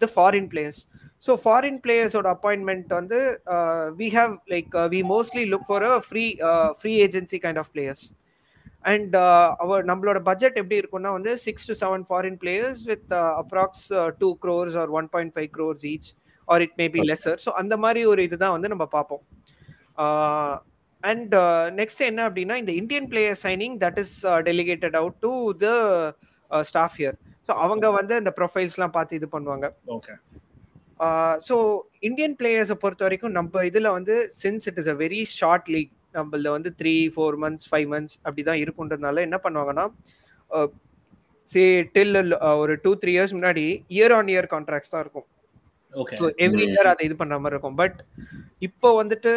the 0.02 0.08
foreign 0.14 0.50
players 0.54 0.82
so 1.24 1.32
foreign 1.44 1.80
பிளேயர்ஸோட 1.84 2.28
appointment 2.36 2.92
வந்து 3.00 3.20
we 4.00 4.08
have 4.16 4.34
like 4.54 4.75
we 4.94 5.01
mostly 5.12 5.44
look 5.54 5.68
for 5.70 5.86
a 5.90 5.94
free 6.08 6.25
free 6.80 6.94
agency 7.06 7.40
kind 7.44 7.62
of 7.63 7.72
players 7.75 8.06
and 8.92 9.16
our 9.63 9.84
நம்மளோட 9.90 10.20
budget 10.30 10.58
எப்படி 10.62 10.80
இருக்கும்னா 10.82 11.12
வந்து 11.18 11.34
six 11.46 11.68
to 11.70 11.75
seven 11.84 12.06
foreign 12.10 12.40
players 12.44 12.82
with 12.92 13.12
approx 13.42 13.86
two 14.22 14.30
crores 14.46 14.78
or 14.84 14.92
one 15.00 15.10
point 15.16 15.34
five 15.36 15.50
crores 15.58 15.86
each 15.94 16.10
or 16.48 16.63
it 16.66 16.75
may 16.82 16.88
be 16.96 17.04
lesser 17.12 17.38
so 17.46 17.51
அந்த 17.62 17.75
மாதிரி 17.86 18.04
ஒரு 18.13 18.24
இதுதான் 18.30 18.56
வந்து 18.56 18.72
நம்ம 18.74 18.88
பார்ப்போம். 18.98 19.24
அண்ட் 21.04 21.34
நெக்ஸ்ட் 21.80 22.01
என்ன 22.10 22.22
அப்படின்னா 22.30 22.56
இந்த 22.62 22.72
Indian 22.82 23.08
player 23.12 23.40
signing 23.46 23.75
that 23.84 24.00
is 24.04 24.16
delegated 24.50 24.98
out 25.01 25.20
to 25.25 25.32
the 25.63 25.70
staff 26.51 26.98
year 27.01 27.16
so 27.48 27.51
அவங்க 27.66 27.86
வந்து 28.00 28.13
இந்த 28.22 28.32
ப்ரொஃபைல்ஸ்லாம் 28.40 28.96
பார்த்து 28.98 29.18
இது 29.20 29.28
பண்ணுவாங்க. 29.36 29.68
ஓகே 29.98 30.13
ஸோ 31.48 31.55
இந்தியன் 32.01 32.36
பிளேயர்ஸை 32.39 32.77
பொறுத்த 32.84 33.03
வரைக்கும் 33.03 33.36
நம்ம 33.38 33.63
இதில் 33.65 33.96
வந்து 33.98 34.15
since 34.41 34.67
it 34.72 34.79
is 34.79 34.91
a 34.93 34.96
very 34.96 35.22
short 35.39 35.70
league 35.70 35.91
நம்மள 36.15 36.50
வந்து 36.58 36.70
three 36.79 36.96
four 37.15 37.38
months 37.43 37.67
five 37.72 37.88
months 37.88 38.17
அப்படி 38.25 38.43
தான் 38.50 38.62
இருக்குன்றதுனால 38.63 39.22
என்ன 39.27 39.38
பண்ணுவாங்கன்னா 39.46 39.86
சே 41.50 41.63
டில் 41.96 42.17
ஒரு 42.62 42.74
டூ 42.84 42.91
த்ரீ 43.01 43.13
இயர்ஸ் 43.15 43.36
முன்னாடி 43.38 43.65
இயர் 43.98 44.13
ஆன் 44.17 44.29
இயர் 44.34 44.48
கான்ட்ராக்ட்ஸ் 44.53 44.93
தான் 44.93 45.03
இருக்கும். 45.05 45.27
ஸோ 46.22 46.27
எவ்ரி 46.46 46.65
இயர் 46.74 46.89
அதை 46.91 47.05
இது 47.08 47.15
பண்ற 47.22 47.38
மாதிரி 47.39 47.55
இருக்கும். 47.55 47.77
பட் 47.81 47.98
இப்போ 48.67 48.89
வந்துட்டு 49.01 49.31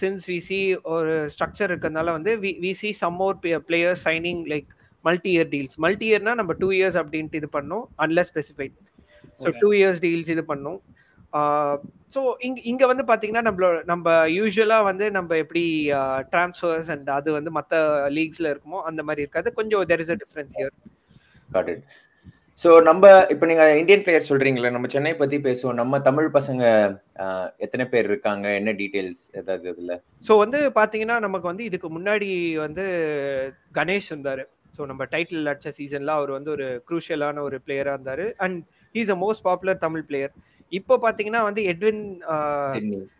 சின்ஸ் 0.00 0.24
வி 0.30 0.38
சி 0.48 0.58
ஒரு 0.94 1.12
ஸ்ட்ரக்சர் 1.34 1.70
இருக்கிறதுனால 1.70 2.12
வந்து 2.16 2.32
we 2.64 2.72
see 2.80 2.90
some 3.02 3.18
more 3.22 3.36
players 3.68 4.04
signing 4.08 4.42
like 4.52 4.70
multi 5.04 5.30
year 5.34 5.50
deals 5.52 5.76
multi 5.84 6.06
இயர்னா 6.10 6.32
நம்ம 6.40 6.52
டூ 6.62 6.68
இயர்ஸ் 6.78 6.98
அப்படின்ட்டு 7.02 7.38
இது 7.40 7.48
பண்ணோம் 7.58 7.84
unless 8.04 8.30
specified 8.32 8.74
so. 9.40 9.50
Two 9.60 9.70
years 9.78 10.02
deals 10.04 10.32
இது 10.34 10.44
பண்ணோம். 10.50 10.80
ஸோ 12.14 12.20
இங்க 12.40 12.60
இங்க 12.70 12.84
வந்து 12.90 13.04
பாத்தீங்கன்னா 13.08 13.44
நம்மளோட 13.46 13.76
நம்ம 13.86 14.06
யூஸ்வலா 14.36 14.78
வந்து 14.86 15.04
நம்ம 15.16 15.36
எப்படி 15.42 15.64
டிரான்ஸ்ஃபர்ஸ் 16.32 16.88
அண்ட் 16.94 17.10
அது 17.16 17.28
வந்து 17.36 17.50
மற்ற 17.58 17.74
லீக்ஸ்ல 18.16 18.52
இருக்குமோ 18.52 18.80
அந்த 18.88 19.02
மாதிரி 19.02 19.24
இருக்காது. 19.24 19.50
கொஞ்சம் 19.58 19.84
there 19.90 20.02
is 20.04 20.14
a 20.14 20.20
difference 20.22 20.56
year 20.58 20.74
so 22.58 22.70
நம்ம 22.86 23.02
இப்போ 23.32 23.44
நீங்க 23.46 23.64
இந்தியன் 23.78 24.02
பிளேயர் 24.04 24.26
சொல்றீங்களே 24.26 24.70
நம்ம 24.70 24.88
சென்னை 24.94 25.12
பத்தி 25.14 25.36
பேசுவோம். 25.44 25.78
நம்ம 25.78 26.00
தமிழ் 26.00 26.26
பசங்க 26.34 26.62
ஆஹ், 27.24 27.48
எத்தனை 27.58 27.84
பேர் 27.86 28.08
இருக்காங்க? 28.10 28.46
என்ன 28.58 28.70
டீடைல்ஸ் 28.80 29.22
ஏதாவது 29.34 29.70
இதுல? 29.72 29.94
ஸோ 30.26 30.32
வந்து 30.38 30.58
பாத்தீங்கன்னா 30.76 31.16
நமக்கு 31.18 31.46
வந்து 31.48 31.64
இதுக்கு 31.64 31.90
முன்னாடி 31.90 32.28
வந்து 32.58 32.84
கணேஷ் 33.74 34.10
இருந்தாரு. 34.12 34.44
ஸோ 34.76 34.86
நம்ம 34.90 35.06
டைட்டில் 35.12 35.50
அடிச்ச 35.52 35.70
சீசன்ல 35.78 36.14
அவர் 36.18 36.30
வந்து 36.30 36.50
ஒரு 36.50 36.66
குரூஷியலான 36.88 37.42
ஒரு 37.48 37.58
பிளேயரா 37.64 37.94
இருந்தாரு. 37.96 38.26
And 38.38 38.60
is 38.94 39.12
a 39.12 39.18
most 39.20 39.44
popular 39.44 39.82
Tamil 39.82 40.06
player 40.06 40.32
இப்போ 40.72 40.94
பாத்தீங்கன்னா 41.02 41.42
வந்து 41.44 41.62
எட்வின் 41.70 42.02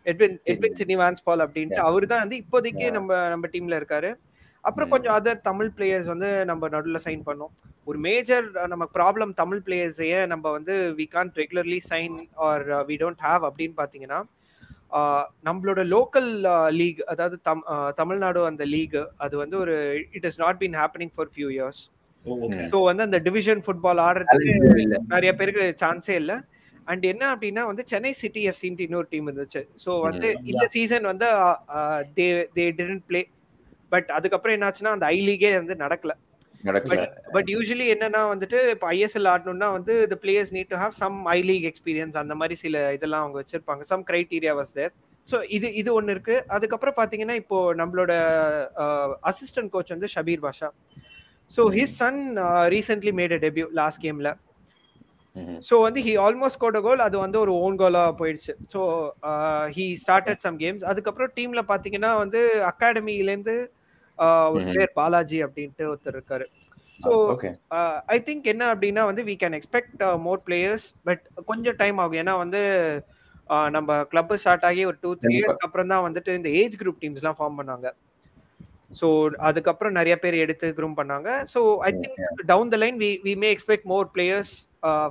எட்வின். 0.05 0.35
எட்வின் 0.51 0.75
சிட்னி 0.77 0.95
வான்ஸ் 0.99 1.23
பால் 1.25 1.43
அப்படின்ட்டு. 1.45 1.81
அவர் 1.87 2.05
தான் 2.07 2.23
வந்து 2.23 2.37
இப்போதைக்கு. 2.41 2.85
நம்ம 2.97 3.09
நம்ம 3.31 3.47
டீம்ல 3.53 3.79
இருக்காரு 3.79 4.09
அப்புறம். 4.63 4.89
கொஞ்சம் 4.93 5.15
அதர் 5.17 5.39
தமிழ் 5.45 5.71
பிளேயர்ஸ் 5.75 6.09
வந்து 6.11 6.29
நம்ம 6.49 6.69
நடுவில் 6.73 7.03
சைன் 7.05 7.23
பண்ணோம் 7.27 7.53
ஒரு 7.87 7.99
மேஜர் 8.05 8.45
நம்ம 8.71 8.85
ப்ராப்ளம் 8.93 9.31
தமிழ் 9.37 9.61
பிளேயர்ஸையே 9.65 10.19
நம்ம 10.31 10.45
வந்து 10.51 10.73
we 10.97 11.07
can't 11.13 11.39
regularly 11.39 11.79
sign 11.87 12.15
or 12.45 12.63
we 12.89 12.97
don't 13.01 13.23
have 13.25 13.43
அப்படின்னு 13.49 13.75
பார்த்தீங்கன்னா 13.77 14.19
ஆஹ், 14.91 15.25
நம்மளோட 15.47 15.81
லோக்கல் 15.91 16.29
லீக் 16.77 17.01
அதாவது 17.11 17.35
தம் 17.45 17.63
ஆஹ், 17.73 17.91
தமிழ்நாடு 17.97 18.39
அந்த 18.47 18.63
லீக் 18.71 18.95
அது 19.19 19.35
வந்து 19.37 19.55
ஒரு 19.59 19.75
it 20.17 20.27
is 20.29 20.39
not 20.39 20.59
been 20.61 20.77
happening 20.79 21.13
for 21.15 21.29
few 21.33 21.49
years 21.55 21.81
okay 22.25 22.63
so 22.71 22.79
வந்து 22.87 23.03
அந்த 23.07 23.19
டிவிஷன் 23.27 23.61
ஃபுட்பால் 23.65 24.01
ஆடுறதுக்கு 24.07 24.49
இல்ல 24.85 24.97
நிறைய 25.13 25.31
பேருக்கு 25.39 25.63
சான்ஸே 25.83 26.15
இல்ல. 26.21 26.33
அண்ட் 26.87 27.03
என்ன 27.11 27.23
அப்படின்னா 27.33 27.63
வந்து 27.69 27.83
சென்னை 27.91 28.11
சிட்டி 28.21 28.41
எஃப்சின்ட்டு 28.51 28.85
இன்னொரு 28.87 29.07
டீம் 29.11 29.27
இருந்துச்சு. 29.29 29.61
ஸோ 29.83 29.91
வந்து. 30.07 30.29
இந்த 30.51 30.65
சீசன் 30.75 31.05
வந்து 31.11 31.27
they 32.17 32.25
they 32.57 32.65
didn't 32.79 33.05
play 33.09 33.21
but 33.91 34.09
அதுக்கப்புறம் 34.17 34.55
என்னாச்சுன்னா 34.57 34.93
அந்த 34.97 35.05
ஐ 35.15 35.17
லீகே 35.27 35.51
வந்து 35.61 35.75
நடக்கல. 35.83 36.13
நடக்கல. 36.63 37.03
பட் 37.35 37.47
யூஸ்வலி 37.53 37.85
என்னன்னா 37.93 38.21
வந்துட்டு 38.31 38.57
இப்போ 38.73 38.87
ஐஎஸ்எல் 38.95 39.29
ஆடணும்னா 39.33 39.69
வந்து 39.77 39.93
the 40.11 40.17
players 40.23 40.51
need 40.57 40.71
to 40.73 40.79
have 40.83 40.95
some 41.03 41.17
I 41.35 41.39
League 41.49 41.65
experience 41.71 42.17
அந்த 42.23 42.35
மாதிரி 42.41 42.57
சில 42.63 42.83
இதெல்லாம் 42.97 43.23
அவங்க 43.25 43.37
வச்சிருப்பாங்க. 43.41 43.83
Some 43.91 44.03
criteria 44.09 44.53
was 44.59 44.75
there 44.79 44.93
so 45.27 45.37
இது 45.55 45.67
இது 45.81 45.89
ஒன்று 45.97 46.13
இருக்கு. 46.15 46.35
அதுக்கப்புறம் 46.55 46.95
பார்த்தீங்கன்னா 46.99 47.35
இப்போ 47.41 47.57
நம்மளோட 47.81 48.11
அசிஸ்டன்ட் 49.31 49.71
கோச் 49.75 49.93
வந்து 49.95 50.09
Shabbir 50.15 50.43
Pasha. 50.45 50.69
So 51.51 51.61
his 51.77 51.97
son 52.01 52.21
recently 52.75 53.13
made 53.19 53.35
a 53.37 53.41
debut 53.45 53.67
last 53.81 54.01
கேம்ல. 54.05 54.31
ஸோ 55.67 55.75
வந்து 55.83 55.99
ஹி 56.05 56.13
ஆல்மோஸ்ட் 56.23 56.61
கோட் 56.61 56.77
கோல் 56.85 57.03
அது 57.05 57.17
வந்து 57.17 57.37
ஒரு 57.43 57.51
ஓன் 57.65 57.77
கோலா 57.81 58.01
போயிடுச்சு. 58.21 58.53
So 58.73 58.79
he 59.75 59.85
started 60.01 60.43
some 60.45 60.57
games 60.63 60.83
அதுக்கப்புறம் 60.91 61.31
டீம்ல 61.37 61.63
பாத்தீங்கன்னா 61.69 62.11
வந்து 62.23 62.41
அகாடமிலேருந்து 62.71 63.55
ஒரு 64.53 64.61
Mhm. 64.61 64.71
பிளேயர் 64.71 64.97
பாலாஜி 64.97 65.37
அப்படின்ட்டு 65.45 65.83
ஒருத்தர் 65.91 66.17
இருக்காரு. 66.17 66.45
ஸோ 66.99 67.11
ஐ 68.15 68.17
திங்க் 68.27 68.49
என்ன 68.53 68.63
அப்படின்னா 68.73 69.03
வந்து 69.09 69.23
we 69.29 69.35
can 69.43 69.57
expect 69.59 70.01
more 70.25 70.41
players 70.47 70.85
but 71.07 71.23
கொஞ்சம் 71.51 71.79
டைம் 71.81 71.99
ஆகும். 72.03 72.19
ஏன்னா 72.23 72.35
வந்து 72.43 72.61
uh, 73.49 73.67
நம்ம 73.75 73.89
கிளப் 74.11 74.33
ஸ்டார்ட் 74.41 74.67
ஆகி 74.69 74.83
ஒரு 74.89 74.97
டூ 75.03 75.11
த்ரீ. 75.21 75.31
இயர்ஸ்க்கு 75.37 75.67
அப்புறம் 75.67 75.91
தான் 75.93 76.05
வந்துட்டு 76.07 76.31
இந்த 76.39 76.49
ஏஜ் 76.61 76.75
குரூப் 76.81 77.01
டீம்ஸ்லாம் 77.03 77.39
ஃபார்ம் 77.39 77.57
பண்ணாங்க. 77.59 77.87
ஸோ 78.99 79.07
அதுக்கப்புறம் 79.47 79.97
நிறைய 79.99 80.15
பேர் 80.23 80.35
எடுத்து 80.43 80.67
குரூம் 80.77 80.97
பண்ணாங்க. 80.99 81.29
So 81.53 81.59
I 81.87 81.89
think 81.99 82.19
down 82.51 82.71
the 82.73 82.77
line 82.83 82.97
we 83.03 83.09
we 83.27 83.33
may 83.43 83.49
expect 83.55 83.87
more 83.93 84.07
players 84.15 84.53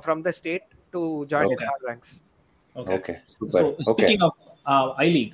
from 0.05 0.23
the 0.27 0.31
state 0.39 0.67
to 0.95 1.01
join 1.33 1.53
Okay. 1.53 1.69
Ranks 1.89 2.13
okay 2.95 3.13
super 3.31 3.69
okay 3.91 4.05
I 5.03 5.07
League. 5.15 5.31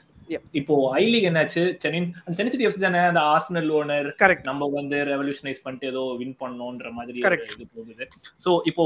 இப்போ 0.60 0.75
ஐ 1.00 1.04
லீக் 1.12 1.27
என்னாச்சு? 1.30 1.62
Chennai 1.82 2.00
Chennai 2.38 2.50
city 2.54 2.66
FC 2.68 2.82
தானே? 2.86 3.01
அந்த 3.12 3.22
ஆர்சனல் 3.34 3.70
ஓனர் 3.80 4.08
கரெக்ட் 4.22 4.48
நம்ம 4.50 4.70
வந்து 4.77 4.98
revolutionise 5.12 5.62
பண்ணிட்டு 5.66 5.89
ஏதோ 5.94 6.04
win 6.22 6.36
பண்ணோன்ற 6.42 6.89
மாதிரி. 7.00 7.20
இது 7.54 7.68
போகுது. 7.77 8.06
சோ 8.46 8.51
இப்போ 8.72 8.86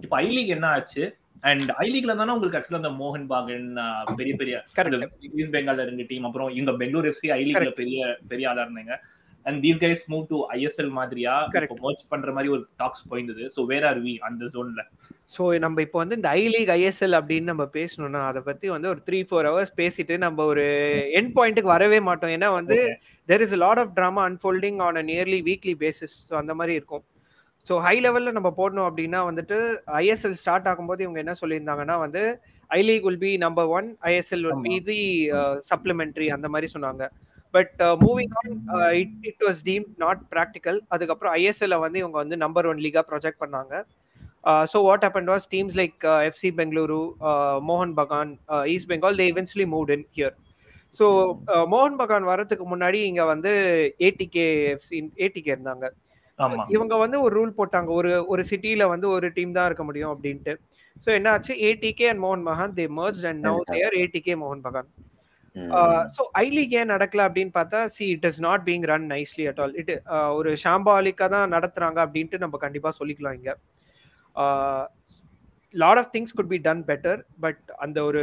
இப்போ 0.00 0.16
ஐ 0.24 0.26
லீக் 0.36 0.52
என்ன 0.56 0.66
ஆச்சு 0.76 1.04
அண்ட் 1.50 1.70
ஐ 1.84 1.86
லீக்ல 1.92 2.14
தானே 2.20 2.34
உங்களுக்கு 2.36 2.58
ஆக்சுவலா 2.58 2.82
அந்த 2.82 2.92
மோகன் 3.02 3.28
பாகன் 3.32 3.68
பெரிய 4.18 4.34
பெரிய 4.40 4.56
ஈஸ்ட் 5.38 5.54
பெங்கால்ல 5.56 5.86
ரெண்டு 5.90 6.04
டீம் 6.10 6.26
அப்புறம் 6.28 6.50
இங்க 6.58 6.72
பெங்களூர் 6.82 7.08
எஃப்சி 7.12 7.30
ஐ 7.38 7.40
லீக்ல. 7.46 7.72
பெரிய 7.80 8.00
பெரிய 8.32 8.50
ஆளா 8.50 8.64
இருந்தாங்க. 8.66 8.94
And 9.46 9.58
these 9.64 9.78
guys 9.82 10.02
move 10.12 10.24
to 10.32 10.38
ISL 10.56 10.90
மாதிரியா. 10.98 11.34
இப்போ 11.66 11.76
மர்ச் 11.84 12.02
பண்ற 12.12 12.32
மாதிரி 12.36 12.50
ஒரு 12.56 12.62
டாக்ஸ் 12.80 13.06
போயிருந்தது. 13.10 13.44
சோ 13.54 13.60
வேர் 13.70 13.86
ஆர் 13.90 14.00
வி 14.06 14.14
அந்த 14.28 14.50
ஜோன்ல 14.54 14.82
ஸோ 15.36 15.42
நம்ம 15.64 15.80
இப்போ 15.86 15.98
வந்து 16.02 16.16
இந்த 16.18 16.28
ஐ 16.38 16.42
லீக் 16.54 16.72
ஐஎஸ்எல் 16.76 17.16
அப்படின்னு 17.18 17.50
நம்ம 17.52 17.64
பேசணும்னா 17.76 18.20
அதை 18.30 18.40
பத்தி 18.48 18.66
வந்து 18.74 18.90
ஒரு 18.92 19.00
த்ரீ 19.08 19.18
ஃபோர் 19.28 19.48
ஹவர்ஸ் 19.50 19.72
பேசிட்டு 19.80 20.14
நம்ம 20.24 20.44
ஒரு 20.52 20.64
எண்ட் 21.18 21.32
பாயிண்ட்டுக்கு 21.36 21.74
வரவே 21.76 22.00
மாட்டோம். 22.08 22.34
ஏன்னா 22.36 22.48
வந்து 22.58 22.78
there 23.28 23.44
is 23.46 23.56
lot 23.64 23.80
of 23.82 23.94
drama 23.98 24.24
unfolding 24.30 24.80
on 24.88 25.00
a 25.02 25.04
nearly 25.12 25.40
weekly 25.48 25.74
basis 25.84 26.16
so 26.28 26.36
அந்த 26.42 26.54
மாதிரி 26.60 26.74
இருக்கும். 26.80 27.04
ஸோ 27.66 27.74
ஹை 27.86 27.94
லெவலில் 28.04 28.36
நம்ம 28.36 28.50
போடணும் 28.58 28.86
அப்படின்னா 28.88 29.20
வந்துட்டு 29.30 29.56
ஐஎஸ்எல் 30.02 30.38
ஸ்டார்ட் 30.42 30.68
ஆகும்போது 30.70 31.04
இவங்க 31.06 31.18
என்ன 31.24 31.34
சொல்லியிருந்தாங்கன்னா 31.40 31.96
வந்து 32.04 32.22
ஐ 32.70 32.80
league 32.88 33.06
will 33.08 33.22
be 33.26 33.32
number 33.44 33.68
one 33.78 33.88
ISL 34.10 34.44
will 34.46 34.64
be 34.68 34.76
the 34.88 35.00
supplementary 35.70 36.28
அந்த 36.36 36.48
மாதிரி 36.54 36.68
சொன்னாங்க. 36.74 37.04
But 37.54 37.80
moving 38.04 38.34
on 38.40 38.52
it 39.02 39.14
it 39.30 39.42
was 39.46 39.62
team 39.68 39.86
not 40.04 40.20
practical 40.34 40.78
அதுக்கப்புறம் 40.94 41.34
ஐஎஸ்எல்ல 41.38 41.78
வந்து 41.84 42.00
இவங்க 42.02 42.18
வந்து 42.22 42.36
நம்பர் 42.44 42.68
ஒன் 42.72 42.82
லீகா 42.86 43.02
ப்ரொஜெக்ட் 43.12 43.42
பண்ணாங்க. 43.44 43.72
So 44.72 44.78
what 44.88 45.06
happen 45.06 45.30
was 45.32 45.48
teams 45.54 45.76
like 45.80 46.04
FC 46.28 46.50
Bengaluru 46.60 47.00
மோகன் 47.70 47.96
Bagan 48.00 48.30
east 48.74 48.90
Bengal 48.92 49.18
they 49.20 49.26
eventually 49.32 49.66
move 49.74 49.90
in 49.96 50.06
here 50.18 50.36
so 51.00 51.06
மோகன் 51.72 51.98
பகான் 52.02 52.30
வரதுக்கு 52.30 52.64
முன்னாடி 52.72 53.00
இங்க 53.10 53.24
வந்து 53.32 53.52
ஏடிகே 54.06 54.46
எஃப்சி 54.74 55.00
ஏடிகே 55.26 55.52
இருந்தாங்க. 55.56 55.88
இவங்க 56.74 56.94
வந்து 56.96 57.18
ஒரு 57.26 57.34
ரூல் 57.38 57.56
போட்டாங்க. 57.58 57.90
ஒரு 58.00 58.10
ஒரு 58.32 58.42
சிட்டில 58.50 58.86
வந்து 58.92 59.06
ஒரு 59.16 59.28
டீம் 59.36 59.56
தான் 59.58 59.68
இருக்க 59.70 59.84
முடியும் 59.84 60.12
அப்படின்ட்டு. 60.14 60.54
ஸோ 61.04 61.08
என்ன 61.18 61.28
ஆச்சு 61.34 61.54
ஏடிகே 61.68 62.08
அண்ட் 62.10 62.22
மோகன் 62.24 62.46
பகான் 62.48 62.74
தே 62.78 62.86
merge 62.98 63.22
and 63.30 63.40
now 63.46 63.60
there 63.72 63.96
ATK 64.02 64.34
மோகன் 64.42 64.64
பகான் 64.66 64.88
ஸோ 66.16 66.22
ஐ 66.40 66.44
லீக் 66.56 66.74
ஏன் 66.80 66.90
நடக்கல 66.94 67.20
அப்படின்னு 67.28 67.52
பார்த்தா 67.56 67.78
see 67.94 68.04
it 68.14 68.26
is 68.28 68.40
not 68.46 68.64
being 68.68 68.84
run 68.90 69.06
nicely 69.12 69.44
at 69.50 69.60
all 69.62 69.74
it 69.80 69.92
ஒரு 70.38 70.50
ஷாம்பாலிக்கா 70.64 71.26
தான் 71.34 71.52
நடத்துறாங்க 71.56 71.98
அப்படின்ட்டு 72.04 72.42
நம்ம 72.44 72.58
கண்டிப்பா 72.64 72.90
சொல்லிக்கலாம் 73.00 73.36
இங்க. 73.38 73.52
Lot 75.74 76.00
of 76.02 76.10
things 76.14 76.36
could 76.38 76.52
be 76.54 76.58
done 76.68 76.84
better 76.90 77.20
but 77.40 77.64
அந்த 77.78 77.98
ஒரு 78.04 78.22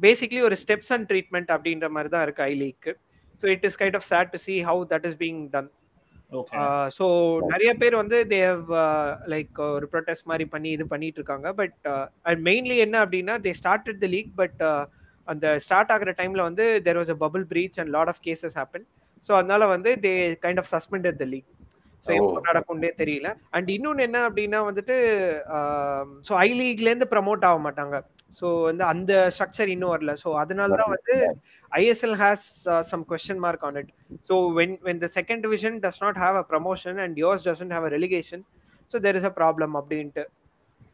பேசிக்லி 0.00 0.40
ஒரு 0.42 0.56
ஸ்டெப்ஸ் 0.62 0.92
அண்ட் 0.96 1.06
ட்ரீட்மெண்ட் 1.10 1.50
அப்படின்ற 1.56 1.88
மாதிரி 1.96 2.10
தான் 2.14 2.24
இருக்கு 2.26 2.42
I 2.42 2.54
leak 2.62 2.92
so 3.40 3.46
it 3.54 3.66
is 3.68 3.78
kind 3.82 3.98
of 4.00 4.08
sad 4.12 4.32
to 4.34 4.40
see 4.46 4.56
how 4.70 4.82
that 4.92 5.06
is 5.10 5.18
being 5.24 5.40
done 5.54 5.70
so 6.96 7.06
நிறைய 7.52 7.70
பேர் 7.74 7.94
வந்து 7.94 8.18
தே 8.32 8.38
ஹவ் 8.46 8.70
லைக் 9.28 9.58
ஒரு 9.68 9.86
ப்ரொடெஸ்ட் 9.92 10.28
மாதிரி 10.30 10.46
பண்ணி 10.54 10.70
இது 10.76 10.86
பண்ணிட்டு 10.86 11.20
இருக்காங்க 11.20 11.50
பட் 11.52 11.76
அண்ட் 12.28 12.42
மெயின்லி 12.48 12.76
என்ன 12.86 12.96
அப்படின்னா 13.04 13.36
they 13.44 13.52
started 13.60 14.00
the 14.04 14.08
league 14.16 14.32
but 14.34 14.62
அந்த 15.28 15.46
ஸ்டார்ட் 15.58 15.92
ஆகிற 15.94 16.10
டைம்ல 16.18 16.42
வந்து 16.42 16.66
there 16.88 16.98
was 17.00 17.12
a 17.14 17.18
bubble 17.24 17.44
breach 17.52 17.78
and 17.82 17.92
lot 17.96 18.10
of 18.12 18.22
cases 18.26 18.56
happen 18.58 18.86
so 19.28 19.32
அதனால 19.32 19.66
வந்து 19.66 19.92
they 20.06 20.12
kind 20.44 20.62
of 20.62 20.70
suspended 20.74 21.20
the 21.22 21.26
league 21.26 21.48
so 22.06 22.10
எப்போ 22.16 22.40
நடக்கும்னே 22.48 22.90
தெரியல. 23.00 23.28
அண்ட் 23.50 23.68
இன்னொன்று 23.76 24.02
என்ன 24.08 24.18
அப்படின்னா 24.28 24.58
வந்துட்டு 24.68 24.96
ஸோ 26.28 26.32
ஐ 26.42 26.48
லீக்லேருந்து 26.60 27.08
ப்ரமோட் 27.14 27.46
ஆக 27.48 27.58
மாட்டாங்க. 27.66 27.96
ஸோ 28.34 28.46
வந்து 28.68 28.84
அந்த 28.92 29.12
ஸ்ட்ரக்சர் 29.34 29.70
இன்னும் 29.74 29.92
வரல. 29.94 30.12
ஸோ 30.22 30.28
அதனால 30.42 30.76
தான் 30.80 30.92
வந்து 30.94 31.14
ISL 31.72 32.16
has 32.22 32.46
some 32.90 33.04
question 33.12 33.42
mark 33.44 33.64
on 33.68 33.78
it 33.82 33.90
so 34.28 34.36
when 34.58 34.74
when 34.88 35.00
the 35.04 35.08
second 35.18 35.44
division 35.46 35.76
does 35.84 36.00
not 36.04 36.18
have 36.24 36.38
a 36.42 36.44
promotion 36.52 37.00
and 37.04 37.16
yours 37.24 37.46
doesn't 37.48 37.74
have 37.76 37.86
a 37.88 37.92
relegation 37.96 38.44
so 38.92 38.98
there 39.06 39.18
is 39.20 39.28
a 39.30 39.34
problem 39.40 39.74
அப்படின்ட்டு. 39.80 40.24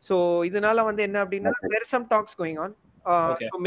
so 0.09 0.17
இதனால 0.51 0.85
வந்து 0.91 1.03
என்ன 1.09 1.19
அப்படின்னா 1.25 1.53
there 1.75 1.91
some 1.95 2.07
talks 2.15 2.39
going 2.41 2.61
on 2.65 2.75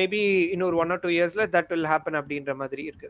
maybe 0.01 0.23
இன்னொரு 0.55 0.75
one 0.83 0.91
or 0.95 1.03
two 1.05 1.11
இயர்ஸ்ல 1.17 1.45
that 1.55 1.71
will 1.73 1.89
happen 1.93 2.19
அப்படின்ற 2.21 2.53
மாதிரி 2.61 2.83
இருக்கு. 2.91 3.09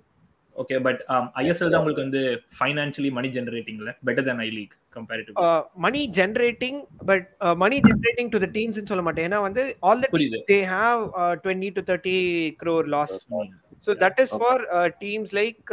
ஓகே 0.55 0.75
பட் 0.85 1.01
ஐஎஸ்எல் 1.39 1.71
தான் 1.71 1.81
உங்களுக்கு 1.81 2.05
வந்து 2.05 2.21
financially 2.57 3.11
money 3.11 3.29
ஜெனரேட்டிங்ல 3.35 3.91
better 4.07 4.27
then 4.29 4.41
I 4.41 4.49
League 4.51 4.73
comparative 4.95 5.37
money 5.85 6.01
generating 6.17 6.79
but 7.09 7.25
money 7.63 7.77
generating 7.87 8.31
to 8.33 8.41
the 8.43 8.49
teams 8.55 8.89
சொல்ல 8.91 9.03
மாட்டேன். 9.07 9.27
ஏன்னா 9.29 9.39
வந்து 9.41 9.63
all 9.89 10.03
the 10.05 10.09
they 10.51 10.59
have 10.73 11.01
twenty 11.43 11.71
to 11.77 11.83
thirty 11.89 12.17
crore 12.61 12.89
loss 12.95 13.15
so 13.87 13.93
that 14.03 14.21
is 14.23 14.35
for 14.41 14.63
teams 15.03 15.33
like 15.39 15.63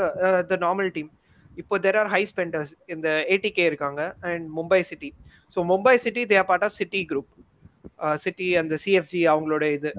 the 0.51 0.59
normal 0.67 0.91
team 0.97 1.11
இப்போ 1.53 1.77
there 1.85 1.99
are 2.03 2.11
high 2.11 2.23
spenders 2.31 2.73
இந்த 2.89 3.09
ATK 3.35 3.65
இருக்காங்க 3.71 4.03
and 4.31 4.45
Mumbai 4.59 4.83
City 4.91 5.11
so 5.57 5.61
Mumbai 5.71 5.97
City 6.05 6.23
they 6.31 6.37
are 6.39 6.51
part 6.51 6.67
of 6.69 6.77
City 6.81 7.03
Group 7.11 7.31
City 8.19 8.49
அந்த 8.57 8.75
CFG 8.83 9.21
அவங்களோட 9.31 9.65
இது. 9.73 9.91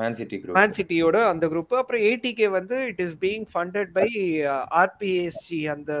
man 0.00 0.16
City 0.18 0.36
Group 0.38 0.56
Man 0.58 0.74
சிட்டியோட 0.78 1.18
அந்த 1.30 1.44
group 1.52 1.74
அப்புறம் 1.80 2.04
ATK 2.10 2.48
வந்து 2.52 2.78
it 2.90 3.02
is 3.04 3.16
being 3.22 3.46
funded 3.52 3.92
by 3.92 4.08
RPSG 4.80 5.60
அந்த 5.74 5.92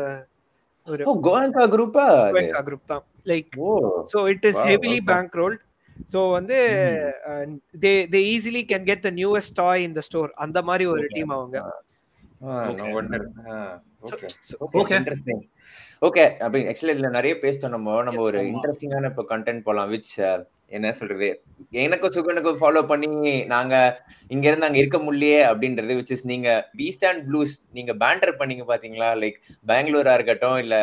ஒரு 0.88 1.02
ஓ 1.06 1.14
கோயங்கா 1.26 1.64
குரூப்பா 1.74 2.06
குரூப் 2.62 2.88
தான். 2.88 3.04
Like 3.26 3.52
oh 3.62 3.70
so 4.12 4.18
it 4.32 4.46
is 4.50 4.60
heavily. 4.68 4.98
Bankrolled 5.40 5.62
so 6.12 6.20
வந்து 6.32 6.56
they 7.82 7.92
they 8.12 8.20
easily 8.32 8.62
can 8.70 8.86
get 8.88 9.04
the 9.04 9.12
newest 9.18 9.56
toy 9.60 9.84
in 9.84 9.96
the 9.96 10.04
store 10.08 10.32
அந்த 10.44 10.58
மாதிரி 10.68 10.86
ஒரு 10.92 11.02
Okay. 11.02 11.14
டீம் 11.16 11.32
அவங்க. 11.36 11.56
ஓகே. 14.06 14.28
ஓகே 14.78 14.94
இன்ட்ரஸ்டிங் 14.96 15.42
ஓகே 16.04 16.24
அப்படி 16.40 16.60
ஆக்சுவலி 16.70 16.94
இதுல 16.94 17.08
நிறைய 17.16 17.34
பேசிட்டோம் 17.42 17.74
நம்ம 17.74 17.92
நம்ம 18.02 18.20
ஒரு. 18.28 18.40
இன்ட்ரெஸ்டிங்கான 18.50 19.10
இப்போ 19.12 19.24
கண்டென்ட் 19.30 19.66
போலாம் 19.66 19.90
விச் 19.92 20.12
என்ன 20.70 20.88
சொல்றது? 20.98 21.28
எனக்கும் 21.82 22.14
சுகனுக்கும் 22.14 22.58
ஃபாலோ 22.60 22.80
பண்ணி 22.90 23.10
நாங்க 23.52 23.74
இங்க 24.30 24.44
இருந்து 24.48 24.68
அங்க 24.68 24.80
இருக்க 24.82 24.98
முடியலையே 24.98 25.40
அப்படின்றது 25.50 25.96
விச் 25.98 26.12
இஸ் 26.16 26.26
நீங்க 26.32 26.48
பீஸ்ட் 26.78 27.06
அண்ட் 27.10 27.22
ப்ளூஸ் 27.28 27.54
நீங்க 27.78 27.92
பேண்டர் 28.02 28.38
பண்ணீங்க 28.40 28.64
பாத்தீங்களா? 28.72 29.10
லைக் 29.22 29.38
பெங்களூரா 29.66 30.14
இருக்கட்டும் 30.18 30.58
இல்ல 30.64 30.76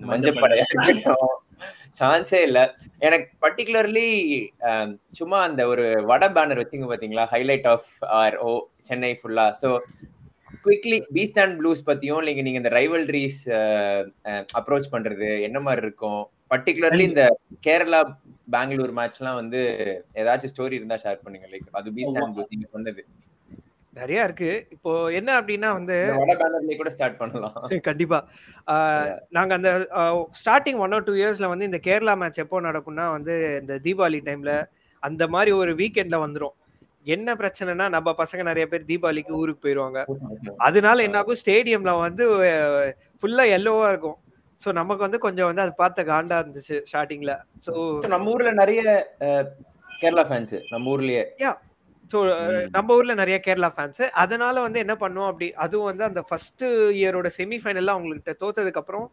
மஞ்சப்படையா 0.00 0.66
இருக்கட்டும் 0.70 1.30
சான்ஸே 2.00 2.40
இல்ல. 2.46 2.58
எனக்கு 3.02 3.26
பர்டிகுலர்லி 3.44 4.08
சும்மா 5.18 5.38
அந்த 5.48 5.62
ஒரு 5.72 5.84
வட 6.10 6.24
பேனர் 6.36 6.62
வச்சிங்க 6.62 6.88
பாத்தீங்களா? 6.92 7.26
ஹைலைட் 7.34 7.68
ஆஃப் 7.74 7.90
ஆர் 8.20 8.36
ஓ 8.44 8.52
சென்னை 8.88 9.12
ஃபுல்லா 9.20 9.46
so 9.62 9.70
quickly 10.64 10.98
beast 11.14 11.40
and 11.40 11.54
blues 11.60 11.82
பத்தியும் 11.86 12.24
நீங்க 12.24 12.42
நீங்க 12.42 12.58
இந்த 12.58 12.72
ரைவல்ரிஸ் 12.78 13.40
அப்ரோச் 14.60 14.92
பண்றது 14.92 15.28
என்ன 15.42 15.60
மாதிரி 15.60 15.82
இருக்கும்? 15.86 16.22
பர்டிகுலர்லி 16.50 17.04
இந்த 17.08 17.24
கேரளா 17.66 18.00
பெங்களூர் 18.50 18.94
மேட்ச்லாம் 18.98 19.34
வந்து 19.34 19.60
ஏதாச்சும் 20.14 20.52
ஸ்டோரி 20.52 20.72
இருந்தா 20.72 20.98
ஷேர் 21.04 21.22
பண்ணுங்க 21.22 21.46
லைக் 21.52 21.68
அது 21.72 21.90
பீஸ்ட் 21.90 22.18
அண்ட் 22.20 22.34
ப்ளூஸ் 22.36 22.50
நீங்க 22.50 22.68
சொன்னது. 22.70 23.02
நிறைய 23.92 24.24
இருக்கு. 24.24 24.50
இப்போ 24.70 24.90
என்ன 25.10 25.30
அப்படின்னா 25.40 25.70
வந்து 25.72 25.96
கூட 26.76 26.90
ஸ்டார்ட் 26.90 27.18
பண்ணலாம். 27.18 27.56
கண்டிப்பா. 27.88 28.18
நாங்க 29.28 29.52
அந்த 29.54 29.70
ஸ்டார்டிங் 30.42 30.78
ஒன் 30.78 30.92
ஆர் 30.92 31.04
டூ 31.04 31.14
இயர்ஸ்ல 31.14 31.48
வந்து 31.48 31.64
இந்த 31.64 31.80
கேரளா 31.82 32.14
மேட்ச் 32.16 32.42
எப்போ 32.44 32.60
நடக்கும்னா 32.60 33.06
வந்து 33.10 33.34
இந்த 33.60 33.74
தீபாவளி 33.84 34.20
டைம்ல 34.28 34.54
அந்த 35.02 35.28
மாதிரி 35.28 35.50
ஒரு 35.52 35.72
வீக்கெண்ட்ல 35.74 36.18
வந்துரும். 36.26 36.54
என்ன 37.06 37.34
பிரச்சனைனா 37.34 37.86
நம்ம 37.88 38.14
பசங்க 38.18 38.42
நிறைய 38.42 38.64
பேர் 38.68 38.88
தீபாவளிக்கு 38.88 39.32
ஊருக்கு 39.32 39.64
போயிருவாங்க. 39.64 40.00
அதனால 40.60 41.02
என்ன 41.02 41.18
ஆகும்? 41.18 41.40
ஸ்டேடியம்ல 41.42 41.92
வந்து 41.98 42.24
ஃபுல்லா 43.22 43.44
எல்லோவா 43.56 43.88
இருக்கும். 43.88 44.18
ஸோ 44.60 44.72
நமக்கு 44.72 45.02
வந்து 45.02 45.18
கொஞ்சம் 45.18 45.48
வந்து 45.50 45.62
அது 45.62 45.72
பார்த்த 45.74 46.04
காண்டா 46.04 46.36
இருந்துச்சு 46.42 46.76
ஸ்டார்டிங்ல 46.84 47.32
ஸோ 47.64 47.70
So, 48.02 48.08
நம்ம 48.08 48.32
ஊர்ல 48.32 48.52
நிறைய 48.54 48.82
கேரளா 50.00 50.24
ஃபேன்ஸ் 50.28 50.56
நம்ம 50.70 50.84
ஊர்லயே. 50.94 51.24
ஸோ 52.10 52.20
ம். 52.46 52.64
நம்ம 52.70 52.94
ஊர்ல 52.94 53.12
நிறைய 53.14 53.36
கேரளா 53.44 53.68
ஃபேன்ஸ் 53.74 54.02
அதனால 54.22 54.54
வந்து 54.60 54.78
என்ன 54.78 54.94
பண்ணோம் 55.00 55.28
அப்படி 55.28 55.46
அதுவும் 55.56 55.88
வந்து 55.90 56.04
அந்த 56.04 56.20
ஃபர்ஸ்ட் 56.22 56.64
இயரோட 56.98 57.28
செமிஃபைனல்ல 57.36 57.94
அவங்ககிட்ட 57.94 58.32
தோத்ததுக்கு 58.40 58.80
அப்புறம் 58.82 59.06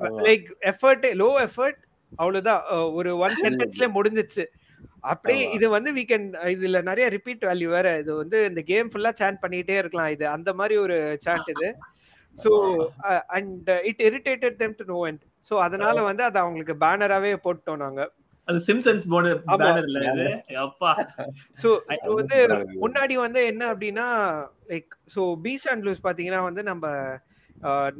லைக் 0.00 0.44
எஃபர்ட் 0.60 1.14
லோ 1.14 1.48
எஃபர்ட் 1.48 1.76
அவ்வளவுதான். 2.16 2.62
ஒரு 2.70 3.16
ஒன் 3.16 3.32
சென்டென்ஸ்ல 3.42 3.88
முடிஞ்சிச்சு. 3.98 4.44
அப்படியே. 5.00 5.50
இது 5.50 5.68
வந்து 5.68 5.94
வீக்கெண்ட் 5.94 6.34
இதுல 6.44 6.82
நிறைய 6.82 7.08
ரிப்பீட் 7.10 7.42
வேல்யூ 7.42 7.64
வேற. 7.64 7.98
இது 7.98 8.14
வந்து 8.16 8.44
இந்த 8.44 8.60
கேம் 8.60 8.90
ஃபுல்லா 8.90 9.12
சாண்ட் 9.20 9.36
பண்ணிட்டே 9.42 9.76
இருக்கலாம். 9.76 10.10
இது 10.10 10.28
அந்த 10.28 10.52
மாதிரி 10.52 10.76
ஒரு 10.76 11.18
சாண்ட் 11.26 11.42
இது. 11.46 11.76
So 12.38 12.50
and 13.36 13.70
it 13.90 14.02
irritated 14.08 14.56
them 14.62 14.76
to 14.80 14.86
no 14.92 14.98
and 15.08 15.22
so 15.50 15.56
அதனால 15.66 15.96
வந்து 16.10 16.22
அது 16.28 16.38
அவங்களுக்கு 16.44 16.74
பேனராவே 16.84 17.32
போட்டோம் 17.46 17.82
நாங்க. 17.84 18.00
அது 18.48 18.58
சிம்சன்ஸ் 18.66 19.04
போர்டு 19.12 19.30
அப்பா. 19.54 19.68
ரொம்ப 22.08 22.16
வந்து. 22.18 22.36
முன்னாடி 22.84 23.14
வந்து 23.22 23.40
என்ன 23.52 23.62
அப்படின்னா 23.72 24.06
லைக் 24.72 24.90
ஸோ 25.14 25.22
பீஸ் 25.46 25.66
அண்ட் 25.72 25.84
லூஸ் 25.86 26.04
பாத்தீங்கன்னா 26.08 26.42
வந்து 26.48 26.62
நம்ம 26.70 26.86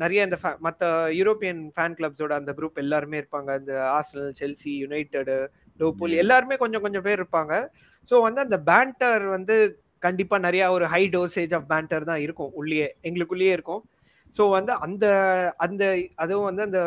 நிறைய 0.02 0.26
இந்த 0.26 0.36
மத்த 0.66 0.84
யூரோப்பியன் 1.18 1.60
ஃபேன் 1.74 1.96
கிளப்ஸோட 1.98 2.32
அந்த 2.40 2.52
குரூப் 2.58 2.82
எல்லாருமே 2.82 3.16
இருப்பாங்க. 3.20 3.50
இந்த 3.60 3.74
ஆர்சனல் 3.96 4.30
செல்சி 4.40 4.72
யுனைடெட் 4.82 5.32
லோபூல். 5.80 6.14
எல்லாருமே 6.22 6.56
கொஞ்சம் 6.62 6.84
கொஞ்சம் 6.86 7.06
பேர் 7.06 7.20
இருப்பாங்க. 7.20 7.54
ஸோ 8.10 8.16
வந்து 8.26 8.40
அந்த 8.46 8.58
பேண்டர் 8.70 9.24
வந்து 9.36 9.56
கண்டிப்பா 10.06 10.36
நிறைய 10.46 10.64
ஒரு 10.76 10.86
ஹை 10.94 11.02
டோசேஜ் 11.14 11.54
ஆஃப் 11.58 11.68
பேண்டர் 11.72 12.08
தான் 12.10 12.22
இருக்கும். 12.26 12.52
உள்ளேயே 12.60 12.88
எங்களுக்குள்ளேயே 13.08 13.54
இருக்கும். 13.58 13.82
ஸோ 14.36 14.44
வந்து 14.50 14.72
அந்த 14.86 15.06
அந்த 15.64 15.82
அதுவும் 16.16 16.48
வந்து 16.48 16.62
அந்த 16.66 16.80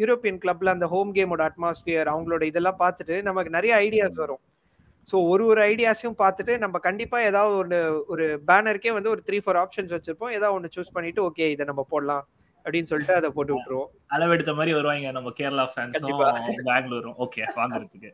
யூரோப்பியன் 0.00 0.40
கிளப்ல 0.42 0.74
அந்த 0.74 0.86
ஹோம் 0.86 1.12
கேமோட 1.16 1.42
அட்மாஸ்பியர் 1.48 2.12
அவங்களோட 2.12 2.42
இதெல்லாம் 2.50 2.82
பார்த்துட்டு 2.82 3.16
நமக்கு 3.28 3.56
நிறைய 3.56 3.74
ஐடியாஸ் 3.86 4.20
வரும். 4.24 4.42
ஸோ 5.08 5.16
ஒரு 5.30 5.44
ஒரு 5.52 5.60
ஐடியாஸையும் 5.70 6.20
பார்த்துட்டு 6.20 6.52
நம்ம 6.64 6.76
கண்டிப்பா 6.84 7.18
ஏதாவது 7.30 7.54
ஒன்று 7.62 7.78
ஒரு 8.12 8.26
பேனருக்கே 8.50 8.92
வந்து 8.98 9.12
ஒரு 9.14 9.22
த்ரீ 9.28 9.38
ஃபோர் 9.44 9.60
ஆப்ஷன்ஸ் 9.62 9.94
வச்சிருப்போம். 9.96 10.34
ஏதாவது 10.36 10.56
ஒன்று 10.58 10.74
சூஸ் 10.76 10.94
பண்ணிட்டு 10.98 11.22
ஓகே 11.28 11.48
இதை 11.54 11.66
நம்ம 11.70 11.84
போடலாம் 11.92 12.24
அப்படின்னு 12.66 12.90
சொல்லிட்டு 12.90 13.16
அதை 13.18 13.28
போட்டு 13.36 13.52
விட்டுருவோம். 13.54 13.88
அளவெடுத்த 14.14 14.52
மாதிரி 14.58 14.72
வருவாங்க 14.78 15.12
நம்ம 15.16 15.32
கேரளா 15.38 15.64
ஃபேன்ஸும் 15.72 15.96
கண்டிப்பா. 15.98 16.28
பெங்களூரும். 16.70 17.16
ஓகே 17.24 17.42
வாங்குறதுக்கு. 17.58 18.10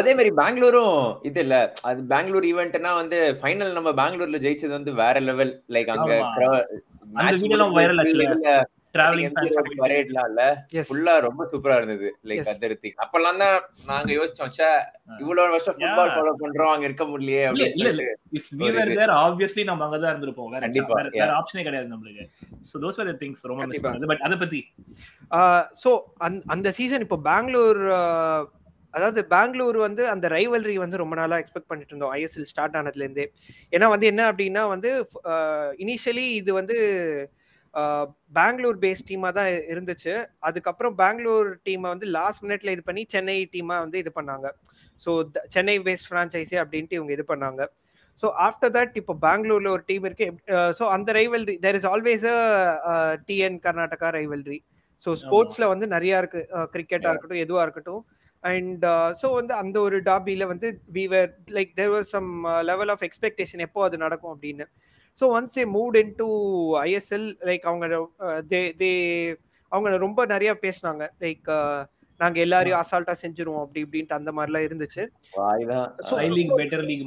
அதே 0.00 0.12
மாதிரி 0.18 0.30
பெங்களூரும் 0.40 0.96
இது 1.30 1.40
இல்ல. 1.46 1.56
அது 1.88 2.00
பெங்களூர் 2.14 2.46
ஈவெண்ட்னா 2.52 2.92
வந்து 3.02 3.18
ஃபைனல் 3.40 3.76
நம்ம 3.78 3.92
பெங்களூர்ல 4.02 4.40
ஜெயிச்சது 4.46 4.74
வந்து 4.78 4.94
வேற 5.02 5.20
லெவல் 5.28 5.52
லைக் 5.76 5.92
அங்க. 5.96 6.14
அந்த 7.18 7.30
ஆச்சுல. 8.00 8.26
ரொம்ப 11.26 11.44
சூப்பரா 11.50 11.74
இருந்தது 11.80 12.08
லைக் 12.28 12.46
அப்பெல்லாம் 13.04 13.40
தான் 13.42 13.56
நாங்க 13.88 14.10
யோசிச்சோம் 14.18 14.52
ச்சே 14.54 14.68
இவ்வளவு 15.22 15.52
வருஷம் 15.54 15.76
ஃபுட்பால். 15.78 16.12
ஃபாலோ 16.14 16.32
பண்றோம் 16.42 16.72
அங்க 16.74 16.86
இருக்க 16.88 17.04
முடியலையே 17.10 17.42
அப்படின்னு 17.48 19.10
ஆப்வியஸ்லி 19.24 19.64
நம்ம 19.70 19.84
அங்க 19.86 19.98
தான் 20.04 20.12
இருந்திருப்போம். 20.12 20.50
வேற 21.18 21.30
ஆப்ஷனே 21.40 21.64
கிடையாது 21.68 21.88
நம்மளுக்கு. 21.94 22.24
So 22.70 22.82
those 22.84 23.00
are 23.02 23.10
the 23.10 23.16
things 23.24 23.48
ரொம்ப 23.52 24.06
பட் 24.12 24.24
அத 24.28 24.36
பத்தி? 24.44 24.60
ஸோ 25.84 25.92
அந்த 26.56 26.70
சீசன் 26.78 27.04
இப்போ 27.06 27.18
பெங்களூர் 27.30 27.82
அதாவது 28.96 29.20
பெங்களூர் 29.32 29.78
வந்து 29.86 30.02
அந்த 30.14 30.26
ரைவல்ரி 30.36 30.74
வந்து 30.84 31.00
ரொம்ப 31.02 31.14
நாளா 31.20 31.38
எக்ஸ்பெக்ட் 31.42 31.70
பண்ணிட்டு 31.70 31.92
இருந்தோம். 31.92 32.12
ஐஎஸ்எல் 32.18 32.48
ஸ்டார்ட் 32.52 32.76
ஆனதுல 32.80 33.06
இருந்தே 33.06 33.26
ஏன்னா 33.76 33.86
வந்து 33.94 34.06
என்ன 34.12 34.22
அப்படின்னா 34.30 34.62
வந்து 34.74 34.90
இனிஷியலி 35.84 36.26
இது 36.40 36.52
வந்து 36.60 36.76
பெங்களூர் 38.38 38.78
பேஸ் 38.84 39.06
டீமா 39.08 39.30
தான் 39.38 39.48
இருந்துச்சு. 39.72 40.12
அதுக்கப்புறம் 40.48 40.94
பெங்களூர் 41.02 41.48
டீமை 41.66 41.88
வந்து 41.94 42.06
லாஸ்ட் 42.18 42.42
மினிட்ல 42.44 42.74
இது 42.76 42.84
பண்ணி 42.88 43.02
சென்னை 43.14 43.36
டீமா 43.54 43.76
வந்து 43.84 43.98
இது 44.04 44.12
பண்ணாங்க. 44.18 44.46
ஸோ 45.02 45.10
சென்னை 45.54 45.74
பேஸ்ட் 45.88 46.08
ஃப்ரான்ச்சைஸி 46.10 46.56
அப்படின்ட்டு 46.62 46.98
இவங்க 46.98 47.12
இது 47.16 47.26
பண்ணாங்க. 47.32 47.62
ஸோ 48.22 48.26
ஆஃப்டர் 48.46 48.72
தட் 48.76 48.94
இப்போ 49.00 49.14
பெங்களூர்ல 49.26 49.68
ஒரு 49.76 49.84
டீம் 49.90 50.06
இருக்கு. 50.08 50.28
ஸோ 50.78 50.84
அந்த 50.96 51.10
rivalry 51.18 51.56
there 51.64 51.78
is 51.80 51.88
always 51.92 52.26
a 52.92 52.96
TN 53.28 53.58
Karnataka 53.66 54.10
rivalry 54.18 54.58
so 55.06 55.10
ஸ்போர்ட்ஸ்ல 55.22 55.64
வந்து 55.72 55.86
நிறைய 55.96 56.20
இருக்கு. 56.22 56.42
கிரிக்கெட்டா 56.74 57.10
இருக்கட்டும் 57.12 57.42
எதுவா 57.46 57.64
இருக்கட்டும். 57.66 58.02
அண்ட் 58.50 58.84
ஸோ 59.22 59.28
வந்து 59.38 59.54
அந்த 59.62 59.76
ஒரு 59.86 59.98
டாபியில 60.10 60.46
வந்து 60.52 60.68
we 60.96 61.04
were 61.14 61.30
like 61.56 61.72
there 61.80 61.92
was 61.96 62.12
some 62.16 62.30
level 62.70 62.92
of 62.94 63.04
expectation 63.08 63.64
எப்போ 63.68 63.82
அது 63.88 64.04
நடக்கும் 64.04 64.34
அப்படின்னு. 64.34 64.66
So 65.20 65.26
once 65.38 65.58
a 65.62 65.66
moved 65.76 65.98
in 66.02 66.14
to 66.22 66.28
ISL 66.86 67.28
like 67.50 67.66
அவங்க 67.72 67.86
தே 68.52 68.62
தே 68.80 68.92
அவங்க 69.72 69.98
ரொம்ப 70.06 70.24
நிறைய 70.32 70.50
பேசினாங்க. 70.64 71.04
லைக் 71.24 71.48
நாங்க 72.20 72.38
எல்லாரையும் 72.44 72.80
அசால்ட்டா 72.82 73.14
செஞ்சிருவோம் 73.22 73.62
அப்படி 73.62 73.80
இப்படின்ட்டு 73.84 74.16
அந்த 74.18 74.30
மாதிரி 74.36 74.50
எல்லாம் 74.50 74.66
இருந்துச்சு 74.66 75.02
I 76.24 76.28
league 76.36 76.52
better 76.60 76.84
league 76.90 77.02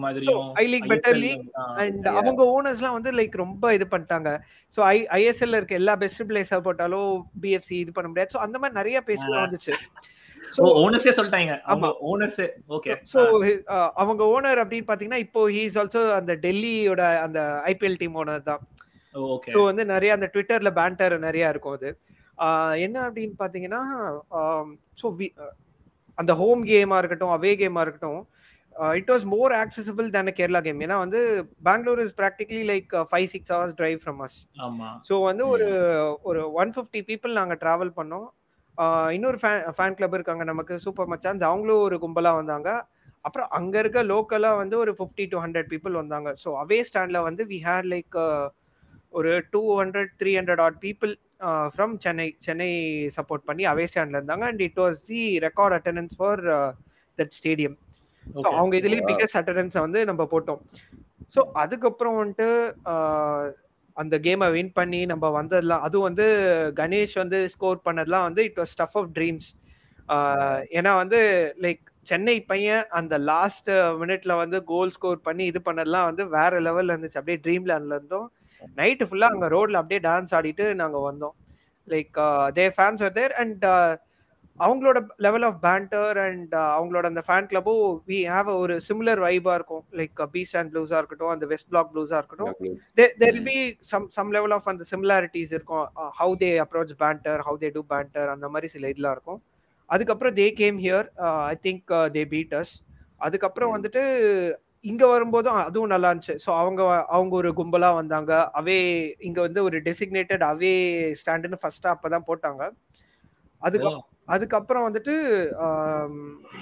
I 0.62 0.66
league 0.74 0.86
better 0.92 1.18
league 1.24 1.46
and. 1.84 2.08
அவங்க 2.20 2.42
ஓனர்ஸ்லாம் 2.56 2.98
வந்து 2.98 3.12
லைக் 3.20 3.36
ரொம்ப 3.44 3.74
இது 3.78 3.86
பண்ணிட்டாங்க. 3.94 4.32
ஸோ 4.74 4.82
ஐ 4.94 4.98
ஐஎஸ்எல்ல 5.18 5.60
இருக்க 5.60 5.82
எல்லா 5.82 5.96
பெஸ்ட் 6.04 6.24
பிளேஸா 6.32 6.60
போட்டாலும் 6.68 7.10
பிஎஃப்சி 7.46 7.76
இது 7.84 7.94
பண்ண 7.98 8.10
முடியாது. 8.12 8.34
ஸோ 8.36 8.42
அந்த 8.46 8.60
மாதிரி 8.62 8.80
நிறைய 8.82 9.00
பேசலாம் 9.10 9.44
வந்துச்சு. 9.46 9.76
ஓனர்ஸே 10.84 11.14
சொல்லிட்டாங்க. 11.18 11.56
ஆமா. 11.74 11.90
ஓனர்ஸே 12.12 12.48
ஓகே 12.78 12.96
ஸோ 13.12 13.20
அவங்க 14.02 14.24
ஓனர் 14.36 14.62
அப்படின்னு 14.64 14.90
பாத்தீங்கன்னா 14.92 15.22
இப்போ 15.26 15.42
ஹீ 15.56 15.62
இஸ் 15.70 15.78
ஆல்சோ 15.84 16.02
அந்த 16.20 16.36
டெல்லியோட 16.46 17.04
அந்த 17.26 17.42
ஐபிஎல் 17.74 18.00
டீம் 18.02 18.18
ஓனர் 18.24 18.48
தான். 18.52 18.64
ஓகே 19.36 19.52
ஸோ 19.54 19.60
வந்து 19.70 19.86
நிறைய 19.94 20.12
அந்த 20.18 20.30
ட்விட்டர்ல 20.34 20.72
பேண்டர் 20.80 21.16
நிறைய 21.28 21.54
இருக்கும் 21.54 21.78
அது. 21.78 21.92
என்ன 22.86 22.98
அப்படின்னு 23.08 23.36
பாத்தீங்கன்னா 23.44 23.84
ஸோ 25.02 25.08
அந்த 26.18 26.32
ஹோம் 26.42 26.62
கேமா 26.70 26.98
இருக்கட்டும் 27.02 27.34
அவே 27.36 27.52
கேமா 27.62 27.82
இருக்கட்டும் 27.86 28.22
it 29.00 29.10
was 29.12 29.26
more 29.34 29.54
accessible 29.62 30.08
than 30.16 30.30
Kerala 30.38 30.60
game 30.66 30.84
ஏன்னா 30.86 30.98
வந்து 31.04 31.20
Bengaluru 31.68 32.02
is 32.04 32.14
practically 32.20 32.62
like 32.70 32.92
five 33.10 33.28
six 33.34 33.52
hours 33.56 33.78
drive 33.80 33.98
from 34.04 34.20
us 34.26 34.38
ஆமா. 34.68 34.90
ஸோ 35.08 35.14
வந்து 35.30 35.44
ஒரு 35.54 35.68
ஒரு 36.32 36.42
ஒன் 36.62 36.72
ஃபிஃப்டி 36.76 37.02
பீப்புள் 37.10 37.34
நாங்கள் 37.40 37.60
ட்ராவல் 37.64 37.92
பண்ணோம். 38.00 38.28
இன்னொரு 39.16 39.38
ஃபேன் 39.42 39.64
ஃபேன் 39.78 39.98
கிளப் 39.98 40.16
இருக்காங்க 40.18 40.44
நமக்கு 40.52 40.74
சூப்பர் 40.86 41.10
மச்சான்ஸ் 41.12 41.44
அவங்களும் 41.50 41.84
ஒரு 41.88 41.96
கும்பலாக 42.04 42.40
வந்தாங்க. 42.40 42.70
அப்புறம் 43.28 43.50
அங்க 43.58 43.76
இருக்க 43.84 44.02
லோக்கலா 44.12 44.52
வந்து 44.62 44.76
ஒரு 44.84 44.92
ஃபிஃப்டி 44.98 45.26
டு 45.32 45.38
ஹண்ட்ரட் 45.44 45.70
பீப்புள் 45.74 46.00
வந்தாங்க. 46.02 46.30
ஸோ 46.44 46.52
அவே 46.64 46.80
ஸ்டாண்ட்ல 46.90 47.22
வந்து 47.28 47.46
வி 47.52 47.60
ஹேட் 47.68 47.90
லைக் 47.94 48.18
ஒரு 49.20 49.32
two 49.54 49.62
hundred 49.82 50.12
three 50.22 50.32
hundred 50.40 50.62
odd 50.66 50.80
people 50.86 51.14
from 51.76 51.94
Chennai 52.06 52.28
Chennai 52.46 52.72
support 53.18 53.48
பண்ணி 53.50 53.64
அவே 53.74 53.86
ஸ்டாண்ட்ல 53.92 54.20
இருந்தாங்க. 54.20 54.46
And 54.52 54.64
it 54.68 54.80
was 54.84 55.02
the 55.12 55.22
record 55.48 55.76
attendance 55.78 56.18
for 56.20 56.42
that 57.20 57.36
stadium 57.40 57.78
so. 58.44 58.48
அவங்க 58.60 58.74
இதுலயே 58.82 59.04
பிகஸ்ட் 59.12 59.40
அட்டண்டன்ஸை 59.40 59.82
வந்து 59.88 60.02
நம்ம 60.12 60.24
போட்டோம். 60.34 60.62
ஸோ 61.36 61.42
அதுக்கப்புறம் 61.64 62.20
வந்துட்டு 62.22 62.48
அந்த 63.98 64.16
கேமை 64.20 64.48
வின் 64.52 64.74
பண்ணி 64.74 65.06
நம்ம 65.06 65.30
வந்ததெல்லாம் 65.30 65.82
அதுவும் 65.82 66.08
வந்து 66.10 66.26
கணேஷ் 66.76 67.16
வந்து 67.16 67.50
ஸ்கோர் 67.50 67.86
பண்ணதெல்லாம் 67.86 68.28
வந்து 68.28 68.44
it 68.44 68.60
was 68.60 68.74
stuff 68.76 68.98
of 68.98 69.10
dreams 69.16 69.50
ஏன்னா 70.78 70.96
வந்து 70.96 71.20
லைக் 71.62 71.82
சென்னை 72.08 72.36
பையன் 72.42 72.86
அந்த 72.90 73.16
லாஸ்ட் 73.18 73.70
மினிட்ல 74.02 74.36
வந்து 74.38 74.58
கோல் 74.64 74.92
ஸ்கோர் 74.92 75.20
பண்ணி 75.22 75.46
இது 75.46 75.60
பண்ணதெல்லாம் 75.66 76.08
வந்து 76.10 76.24
வேற 76.30 76.60
லெவல்ல 76.60 76.94
இருந்துச்சு. 76.94 77.20
அப்படியே 77.22 77.40
ட்ரீம் 77.46 77.68
லேண்ட்ல 77.72 77.98
இருந்தோம். 78.00 78.28
நைட்டு 78.78 79.08
ஃபுல்லா 79.10 79.28
அங்க 79.34 79.48
ரோட்ல 79.56 79.82
அப்படியே 79.82 80.02
டான்ஸ் 80.08 80.34
ஆடிட்டு 80.38 80.66
நாங்க 80.76 80.98
வந்தோம். 81.10 81.36
Like 81.88 82.18
they 82.58 82.66
fans 82.78 83.04
are 83.08 83.16
there 83.20 83.36
and 83.44 83.66
அவங்களோட 84.60 84.98
லெவல் 85.26 85.46
ஆஃப் 85.48 85.60
பேண்டர் 85.66 86.18
அண்ட் 86.24 86.54
அவங்களோட 86.76 87.06
அந்த 87.12 87.22
ஃபேன் 87.28 87.48
கிளப்பும் 87.52 87.84
வி 88.12 88.20
ஹாவ் 88.34 88.50
ஒரு 88.64 88.76
சிமிலர் 88.88 89.22
வைபா 89.26 89.54
இருக்கும். 89.60 89.84
லைக் 90.00 90.22
பீஸ் 90.36 90.54
அண்ட் 90.60 90.72
ப்ளூஸா 90.74 90.98
இருக்கட்டும் 91.02 91.34
அந்த 91.36 91.48
வெஸ்ட் 91.54 91.70
பிளாக் 91.74 91.92
ப்ளூஸா 91.94 92.20
இருக்கட்டும். 92.22 92.54
There 93.22 93.42
be 93.50 93.58
some 93.92 94.08
some 94.18 94.32
level 94.38 94.56
of 94.58 94.70
அந்த 94.74 94.86
சிமிலாரிட்டிஸ் 94.92 95.54
இருக்கும். 95.58 95.86
How 96.20 96.36
they 96.44 96.52
approach 96.66 96.96
banter 97.04 97.44
how 97.48 97.60
they 97.64 97.72
do 97.78 97.84
banter 97.94 98.32
அந்த 98.36 98.50
மாதிரி 98.56 98.70
சில 98.76 98.90
இதெல்லாம் 98.94 99.16
இருக்கும். 99.18 99.42
அதுக்கப்புறம் 99.90 100.36
they 100.40 100.48
came 100.62 100.80
here 100.86 101.08
I 101.52 101.56
think 101.68 101.86
they 102.18 102.24
beat 102.34 102.56
us 102.62 102.74
அதுக்கப்புறம் 103.28 103.70
Mm. 103.70 103.76
வந்துட்டு 103.76 104.02
இங்க 104.86 105.04
வரும்போதும் 105.08 105.58
அதுவும் 105.64 105.92
நல்லா 105.94 106.10
இருந்துச்சு. 106.10 106.36
ஸோ 106.44 106.50
அவங்க 106.60 106.82
அவங்க 107.16 107.34
ஒரு 107.40 107.50
கும்பலா 107.58 107.90
வந்தாங்க. 107.98 108.32
அவே 108.60 108.78
இங்க 109.28 109.40
வந்து 109.48 109.60
ஒரு 109.68 109.78
டெசிக்னேட்டட் 109.88 110.44
அவே 110.52 110.72
ஸ்டாண்டுன்னு 111.22 111.60
ஃபர்ஸ்டா 111.64 111.90
அப்பதான் 111.96 112.28
போட்டாங்க. 112.30 112.62
அதுக்கு 113.62 113.90
அதுக்கப்புறம் 114.30 114.86
வந்துட்டு 114.88 115.14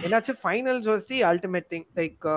என்னாச்சு? 0.05 0.33
Finals 0.43 0.87
was 0.91 1.07
the 1.11 1.19
ultimate 1.31 1.67
thing 1.73 1.87
like 1.99 2.27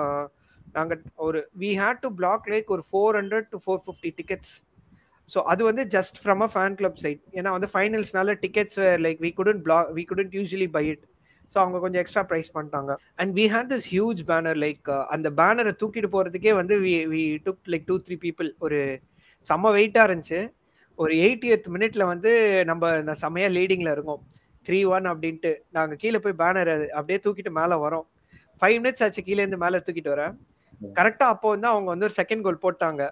நாங்கள் 0.77 1.01
ஒரு 1.27 1.39
we 1.61 1.69
had 1.81 2.01
to 2.03 2.09
block 2.19 2.45
like 2.53 2.69
ஒரு 2.75 2.83
four 2.89 3.17
hundred 3.19 3.47
to 3.53 3.59
four 3.63 3.81
fifty 3.85 4.11
tickets 4.19 4.53
so 5.29 5.39
அது 5.51 5.61
வந்து 5.69 5.83
just 5.95 6.17
from 6.21 6.41
a 6.45 6.49
fan 6.53 6.75
club 6.79 6.99
side 7.03 7.21
ஏன்னா 7.39 7.51
வந்து 7.57 7.69
ஃபைனல்ஸ்னால 7.73 8.35
tickets 8.43 8.79
like 9.05 9.19
we 9.25 9.31
couldn't 9.39 9.61
block 9.67 9.89
we 9.97 10.03
couldn't 10.11 10.31
usually 10.37 10.69
buy 10.77 10.83
it 10.93 11.03
so 11.55 11.57
அவங்க 11.61 11.77
கொஞ்சம் 11.83 12.01
extra 12.01 12.23
price 12.29 12.49
பண்ணிட்டாங்க. 12.55 12.91
And 13.19 13.31
we 13.37 13.45
had 13.53 13.71
this 13.71 13.87
huge 13.93 14.21
banner 14.29 14.59
like 14.65 14.89
அந்த 15.15 15.27
பேனரை 15.39 15.73
தூக்கிட்டு 15.81 16.09
போகிறதுக்கே 16.13 16.53
வந்து 16.59 16.75
we 16.85 16.93
we 17.13 17.23
took 17.47 17.71
like 17.73 17.85
two 17.89 17.97
three 18.05 18.17
people 18.25 18.49
ஒரு 18.65 18.79
செம்ம 19.45 19.71
வெயிட்டாக 19.77 20.07
இருந்துச்சு. 20.09 20.39
ஒரு 20.99 21.13
எயிட்டியத் 21.25 21.67
மினிட்ல 21.75 22.03
வந்து 22.13 22.31
நம்ம 22.69 22.83
செம்மையாக 22.91 23.19
செம்மையா 23.23 23.49
லீடிங்ல 23.57 23.91
இருக்கோம் 23.95 24.21
த்ரீ 24.65 24.79
ஒன் 24.95 25.07
அப்படின்ட்டு. 25.11 25.51
நாங்க 25.77 25.93
கீழே 26.03 26.19
போய் 26.23 26.39
பேனர் 26.41 26.71
அப்படியே 26.97 27.19
தூக்கிட்டு 27.25 27.51
மேல 27.59 27.77
வரோம். 27.85 28.05
ஃபைவ் 28.61 28.77
மினிட்ஸ் 28.81 29.03
ஆச்சு 29.05 29.21
கீழே 29.27 29.41
இருந்து 29.43 29.63
மேல 29.63 29.81
தூக்கிட்டு 29.85 30.13
வரேன். 30.13 30.35
கரெக்டா 30.97 31.25
அப்போ 31.33 31.47
வந்து 31.53 31.67
அவங்க 31.71 31.89
வந்து 31.93 32.07
ஒரு 32.07 32.15
செகண்ட் 32.21 32.45
கோல் 32.45 32.63
போட்டாங்க. 32.65 33.03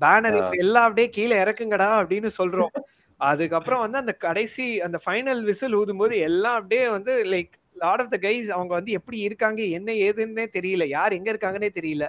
பேனர் 0.00 0.38
எல்லாம் 0.64 0.86
அப்படியே 0.88 1.08
கீழே 1.16 1.36
இறக்குங்கடா 1.44 1.88
அப்படின்னு 2.00 2.30
சொல்றோம். 2.40 2.74
அதுக்கப்புறம் 3.20 3.82
வந்து 3.84 3.98
அந்த 4.02 4.12
கடைசி 4.24 4.66
அந்த 4.86 4.98
ஃபைனல் 5.04 5.42
விசில் 5.48 5.76
ஊதும் 5.80 6.00
போது 6.02 6.14
எல்லாம் 6.28 6.56
அப்படியே 6.60 6.84
வந்து 6.96 7.12
like 7.32 7.52
lot 7.82 8.00
of 8.02 8.12
the 8.14 8.18
guys 8.24 8.48
அவங்க 8.56 8.72
வந்து 8.78 8.92
எப்படி 8.98 9.18
இருக்காங்க 9.26 9.60
என்ன 9.78 9.90
ஏதுன்னே 10.06 10.46
தெரியல. 10.56 10.86
யார் 10.96 11.16
எங்க 11.18 11.28
இருக்காங்கன்னே 11.34 11.70
தெரியல. 11.78 12.06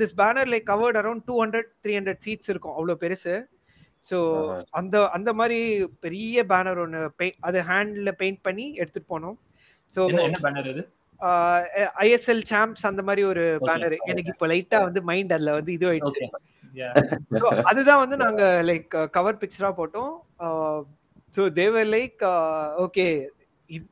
This 0.00 0.14
banner 0.20 0.50
like 0.52 0.66
covered 0.72 0.98
around 1.00 1.24
two 1.28 1.36
hundred 1.42 1.70
three 1.82 1.94
hundred 1.98 2.22
seats 2.26 2.50
இருக்கும். 2.52 2.74
அவ்வளவு 2.78 3.02
பெருசு. 3.04 3.34
ஸோ 4.08 4.18
அந்த 4.80 4.96
அந்த 5.16 5.30
மாதிரி 5.38 5.58
பெரிய 6.04 6.44
பேனர் 6.52 6.80
ஒன்று 6.84 7.00
பெயிண்ட் 7.20 7.40
அது 7.48 7.58
ஹேண்ட்ல 7.70 8.12
பெயிண்ட் 8.20 8.40
பண்ணி 8.46 8.66
எடுத்துட்டு 8.82 9.12
போனோம். 9.14 9.36
ஸோ 9.94 10.00
ஐஎஸ்எல் 12.04 12.44
சாம்ப்ஸ் 12.52 12.86
அந்த 12.90 13.02
மாதிரி 13.08 13.22
ஒரு 13.32 13.44
பேனர். 13.68 13.96
எனக்கு 14.10 14.32
இப்போ 14.34 14.46
லைட்டா 14.52 14.78
வந்து 14.86 15.02
மைண்ட் 15.10 15.34
அதுல 15.36 15.56
வந்து 15.58 15.72
இது 15.78 15.86
ஆயிடுச்சு. 15.90 16.28
அதுதான் 17.70 18.02
வந்து 18.04 18.16
நாங்க 18.24 18.44
லைக் 18.70 18.96
கவர் 19.16 19.40
பிக்சரா 19.42 19.70
போட்டோம். 19.80 20.12
ஸோ 21.36 21.42
தேவர் 21.60 21.90
லைக் 21.96 22.22
ஓகே 22.86 23.06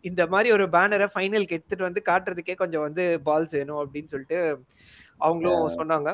இந்த 0.08 0.22
மாதிரி 0.32 0.48
ஒரு 0.54 0.64
பேனரை 0.74 1.06
ஃபைனலுக்கு 1.14 1.56
எடுத்துட்டு 1.56 1.88
வந்து 1.88 2.00
காட்டுறதுக்கே 2.08 2.54
கொஞ்சம் 2.62 2.84
வந்து 2.86 3.04
பால்ஸ் 3.26 3.54
வேணும் 3.58 3.82
அப்படின்னு 3.82 4.12
சொல்லிட்டு 4.14 4.40
அவங்களும் 5.26 5.76
சொன்னாங்க. 5.80 6.08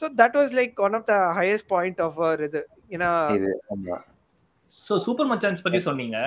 So 0.00 0.06
that 0.20 0.36
was 0.38 0.52
like 0.58 0.82
one 0.86 0.96
of 0.98 1.06
the 1.12 1.14
highest 1.38 1.70
point 1.74 2.00
of 2.06 2.18
இது. 2.48 2.62
ஏன்னா 2.94 3.10
சோ 4.86 4.94
சூப்பர் 5.06 5.28
மச்சான்ஸ் 5.30 5.64
பத்தி 5.64 5.80
சொன்னீங்க. 5.88 6.18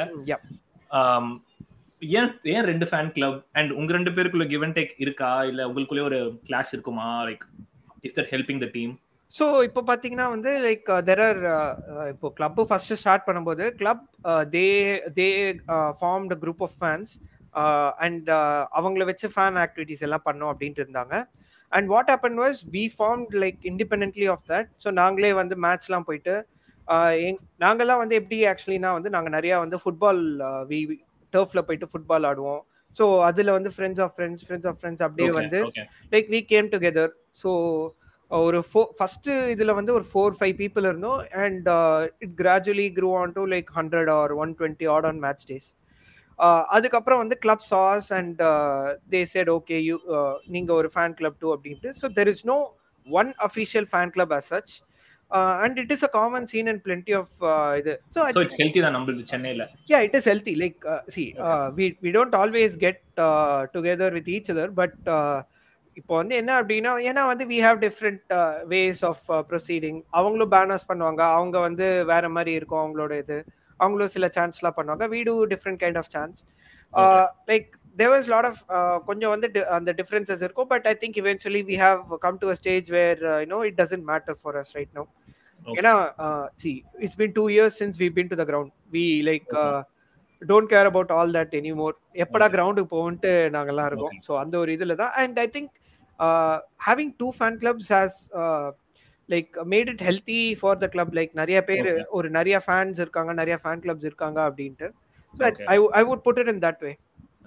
ஏன் 2.20 2.32
ஏன் 2.54 2.66
ரெண்டு 2.72 2.86
ஃபேன் 2.90 3.12
கிளப் 3.18 3.40
அண்ட் 3.60 3.72
உங்க 3.80 3.92
ரெண்டு 3.98 4.12
பேருக்குள்ள 4.16 4.46
கிவ் 4.52 4.64
அண்ட் 4.66 4.78
டேக் 4.80 4.94
இருக்கா? 5.04 5.32
இல்ல 5.52 5.62
உங்களுக்குள்ளே 5.70 6.06
ஒரு 6.10 6.20
கிளாஷ் 6.48 6.74
இருக்குமா? 6.76 7.08
Like 7.30 7.44
is 8.08 8.16
that 8.18 8.32
helping 8.34 8.62
the 8.66 8.70
team 8.78 8.94
so 9.32 9.46
இப்போ 9.68 9.82
பார்த்தீங்கன்னா 9.90 10.26
வந்து 10.36 10.52
லைக் 10.66 10.88
தெர் 11.10 11.22
ஆர் 11.28 11.42
இப்போ 12.14 12.30
கிளப்பு 12.38 12.64
ஃபர்ஸ்ட் 12.70 12.98
ஸ்டார்ட் 13.02 13.28
பண்ணும்போது 13.28 13.66
club 13.82 14.02
they 14.56 14.66
they 15.20 15.28
formed 16.00 16.38
group 16.42 16.64
of 16.68 16.76
fans 16.80 17.14
and 18.06 18.28
அவங்கள 18.80 19.06
வச்சு 19.12 19.30
ஃபேன் 19.36 19.60
ஆக்டிவிட்டிஸ் 19.66 20.04
எல்லாம் 20.08 20.26
பண்ணோம் 20.28 20.52
அப்படின்ட்டு 20.54 20.84
இருந்தாங்க. 20.86 21.16
And 21.72 21.88
what 21.94 22.10
happen 22.14 22.40
was 22.44 22.60
we 22.76 22.84
form 22.98 23.24
like 23.44 23.60
independently 23.72 24.28
of 24.34 24.44
that 24.52 24.70
so 24.84 24.92
நாங்களே 25.02 25.32
வந்து 25.42 25.58
மேட்ச்லாம் 25.68 26.08
போயிட்டு 26.10 26.36
எங் 27.28 27.40
நாங்கெல்லாம் 27.64 28.02
வந்து 28.04 28.16
எப்படி 28.20 28.38
ஆக்சுவலினா 28.52 28.92
வந்து 28.98 29.10
நாங்கள் 29.16 29.36
நிறையா 29.38 29.58
வந்து 29.64 29.78
ஃபுட்பால் 29.84 30.22
வி 30.72 30.80
டர்ஃபில் 31.34 31.66
போயிட்டு 31.68 31.90
ஃபுட்பால் 31.92 32.28
ஆடுவோம். 32.30 32.62
ஸோ 32.98 33.06
அதில் 33.28 33.56
வந்து 33.58 33.70
friends 33.76 34.02
of 34.06 34.14
friends 34.16 34.44
friends 34.48 34.68
of 34.70 34.80
friends 34.80 35.04
அப்படியே 35.06 35.30
வந்து 35.40 35.60
like 36.14 36.30
we 36.36 36.42
came 36.54 36.68
together 36.74 37.12
so 37.42 37.52
ஒரு 38.32 38.60
ஃபோ 38.72 38.82
ஃபர்ஸ்ட் 38.98 39.30
இதில் 39.54 39.78
வந்து 39.78 39.92
ஒரு 39.98 40.06
ஃபோர் 40.12 40.36
ஃபைவ் 40.40 40.56
பீப்புள் 40.62 40.86
இருந்தோம். 40.90 41.22
And 41.44 41.68
it 42.26 42.36
gradually 42.42 42.88
grew 42.98 43.10
on 43.22 43.34
to 43.38 43.44
like 43.54 43.70
hundred 43.80 44.12
or 44.18 44.34
one 44.44 44.52
twenty 44.60 44.88
odd 44.96 45.08
on 45.10 45.20
match 45.26 45.46
days 45.52 45.70
அதுக்கப்புறம் 46.76 47.22
வந்து 47.24 47.38
club 47.46 47.66
saw 47.72 48.08
and 48.20 48.40
they 49.14 49.22
said 49.34 49.52
okay 49.58 49.78
you 49.90 49.98
நீங்கள் 50.56 50.78
ஒரு 50.82 50.90
fan 50.94 51.18
club 51.20 51.38
too 51.44 51.50
அப்படின்ட்டு. 51.56 51.92
So 52.00 52.08
there 52.20 52.32
is 52.34 52.46
no 52.54 52.58
one 53.08 53.30
official 53.48 53.88
fan 53.92 54.14
club 54.16 54.34
as 54.40 54.50
such 54.54 54.74
and 55.66 55.78
it 55.84 55.92
is 55.96 56.06
a 56.10 56.12
common 56.18 56.48
scene 56.52 56.70
and 56.72 56.82
plenty 56.88 57.14
of 57.22 57.34
இது. 57.82 57.94
So 58.16 58.20
so 58.38 58.42
it's 58.46 58.60
healthy 58.64 58.84
தான் 58.86 58.96
நம்மளுது 58.98 59.24
சென்னையில. 59.34 59.66
Yeah 59.94 60.02
it 60.08 60.16
is 60.20 60.26
healthy. 60.32 60.56
Like 60.64 60.80
uh, 60.96 61.02
see 61.16 61.30
uh, 61.50 61.66
we 61.78 61.88
we 62.06 62.12
don't 62.18 62.36
always 62.42 62.74
get 62.86 63.00
uh, 63.30 63.62
together 63.78 64.10
with 64.18 64.30
each 64.38 64.50
other 64.56 64.68
but 64.82 64.96
uh, 65.18 65.40
இப்போ 66.00 66.14
வந்து 66.20 66.34
என்ன 66.42 66.52
அப்படின்னா 66.60 66.92
ஏன்னா 67.10 67.24
வந்து 67.30 67.46
we 67.50 67.58
have 67.66 67.80
different 67.86 68.22
ways 68.74 69.02
of 69.10 69.24
proceeding 69.50 69.98
அவங்களும் 70.20 70.52
பேனர்ஸ் 70.54 70.86
பண்ணுவாங்க. 70.90 71.22
அவங்க 71.38 71.58
வந்து 71.66 71.88
வேற 72.12 72.26
மாதிரி 72.36 72.52
இருக்கும் 72.60 72.82
அவங்களோட 72.84 73.14
இது. 73.24 73.38
அவங்களும் 73.82 74.14
சில 74.16 74.28
சான்ஸ்லாம் 74.38 74.78
பண்ணுவாங்க. 74.78 75.06
We 75.14 75.22
do 75.30 75.36
different 75.54 75.82
kind 75.84 76.00
of 76.02 76.12
chants 76.16 76.40
like 77.50 77.68
there 77.98 78.12
was 78.14 78.28
lot 78.34 78.48
of 78.50 78.60
கொஞ்சம் 79.06 79.32
வந்து 79.34 79.48
di- 79.56 79.68
அந்த 79.78 79.92
டிஃப்ரென்சஸ் 80.00 80.44
இருக்கும். 80.48 80.70
But 80.74 80.88
I 80.88 80.96
think 81.02 81.18
eventually 81.22 81.64
we 81.70 81.78
have 81.84 82.00
come 82.26 82.40
to 82.44 82.50
a 82.50 82.58
stage 82.62 82.90
where 82.98 83.22
you know 83.44 83.60
it 83.70 83.80
doesn't 83.82 84.06
matter 84.12 84.38
for 84.44 84.60
us 84.64 84.74
right 84.80 84.94
no 85.00 85.06
Okay. 85.66 85.74
ஏன்னா 85.80 85.92
see 86.62 86.70
it's 87.04 87.18
been 87.18 87.34
two 87.36 87.44
years 87.50 87.76
since 87.82 87.98
we 88.00 88.08
been 88.16 88.30
to 88.30 88.38
the 88.40 88.46
ground 88.50 88.72
we 88.94 89.04
like 89.28 89.50
Okay. 89.56 89.82
Don't 90.42 90.70
care 90.72 90.88
about 90.90 91.12
all 91.18 91.34
that 91.36 91.54
anymore 91.60 91.96
எப்படா 92.24 92.46
Okay. 92.46 92.54
கிரவுண்டுக்கு 92.56 92.92
போகன்ட்டு 92.94 93.32
நாங்கெல்லாம் 93.56 93.90
இருக்கோம். 93.90 94.16
Okay. 94.16 94.26
So 94.28 94.40
அந்த 94.44 94.56
ஒரு 94.58 94.72
இதுல 94.78 94.96
தான் 94.96 95.14
and 95.22 95.38
I 95.40 95.48
think 95.56 95.72
having 96.88 97.14
two 97.18 97.28
fan 97.38 97.60
clubs 97.62 97.92
has 97.96 98.18
like 99.34 99.52
made 99.74 99.90
it 99.94 100.04
healthy 100.10 100.42
for 100.60 100.80
the 100.84 100.88
club 100.96 101.14
like 101.20 101.34
நிறைய 101.42 101.60
பேர். 101.70 101.90
ஒரு 102.18 102.28
நிறைய 102.38 102.58
ஃபேன்ஸ் 102.66 103.02
இருக்காங்க 103.06 103.34
நிறைய 103.42 103.58
ஃபேன் 103.64 103.84
கிளப்ஸ் 103.86 104.08
இருக்காங்க 104.10 104.40
அப்படின்ட்டு. 104.50 104.90
I 105.74 105.78
I 106.00 106.04
would 106.10 106.24
put 106.28 106.42
it 106.44 106.52
in 106.54 106.64
that 106.68 106.82
way 106.88 106.94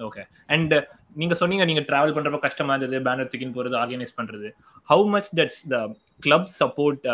okay 0.06 0.22
and 0.54 0.74
நீங்க 1.20 1.34
சொன்னீங்க 1.40 1.64
நீங்க 1.70 1.82
டிராவல் 1.88 2.14
பண்றப்ப 2.14 2.40
கஷ்டமா 2.46 2.74
இருந்தது 2.74 3.00
பேனர் 3.08 3.28
தூக்கின்னு 3.32 3.56
போறது 3.58 3.76
ஆர்கனைஸ் 3.82 4.16
பண்றது. 4.20 4.48
How 4.88 5.04
much 5.14 5.30
that's 5.38 5.60
the 5.74 5.78
club 6.26 6.48
support 6.60 7.04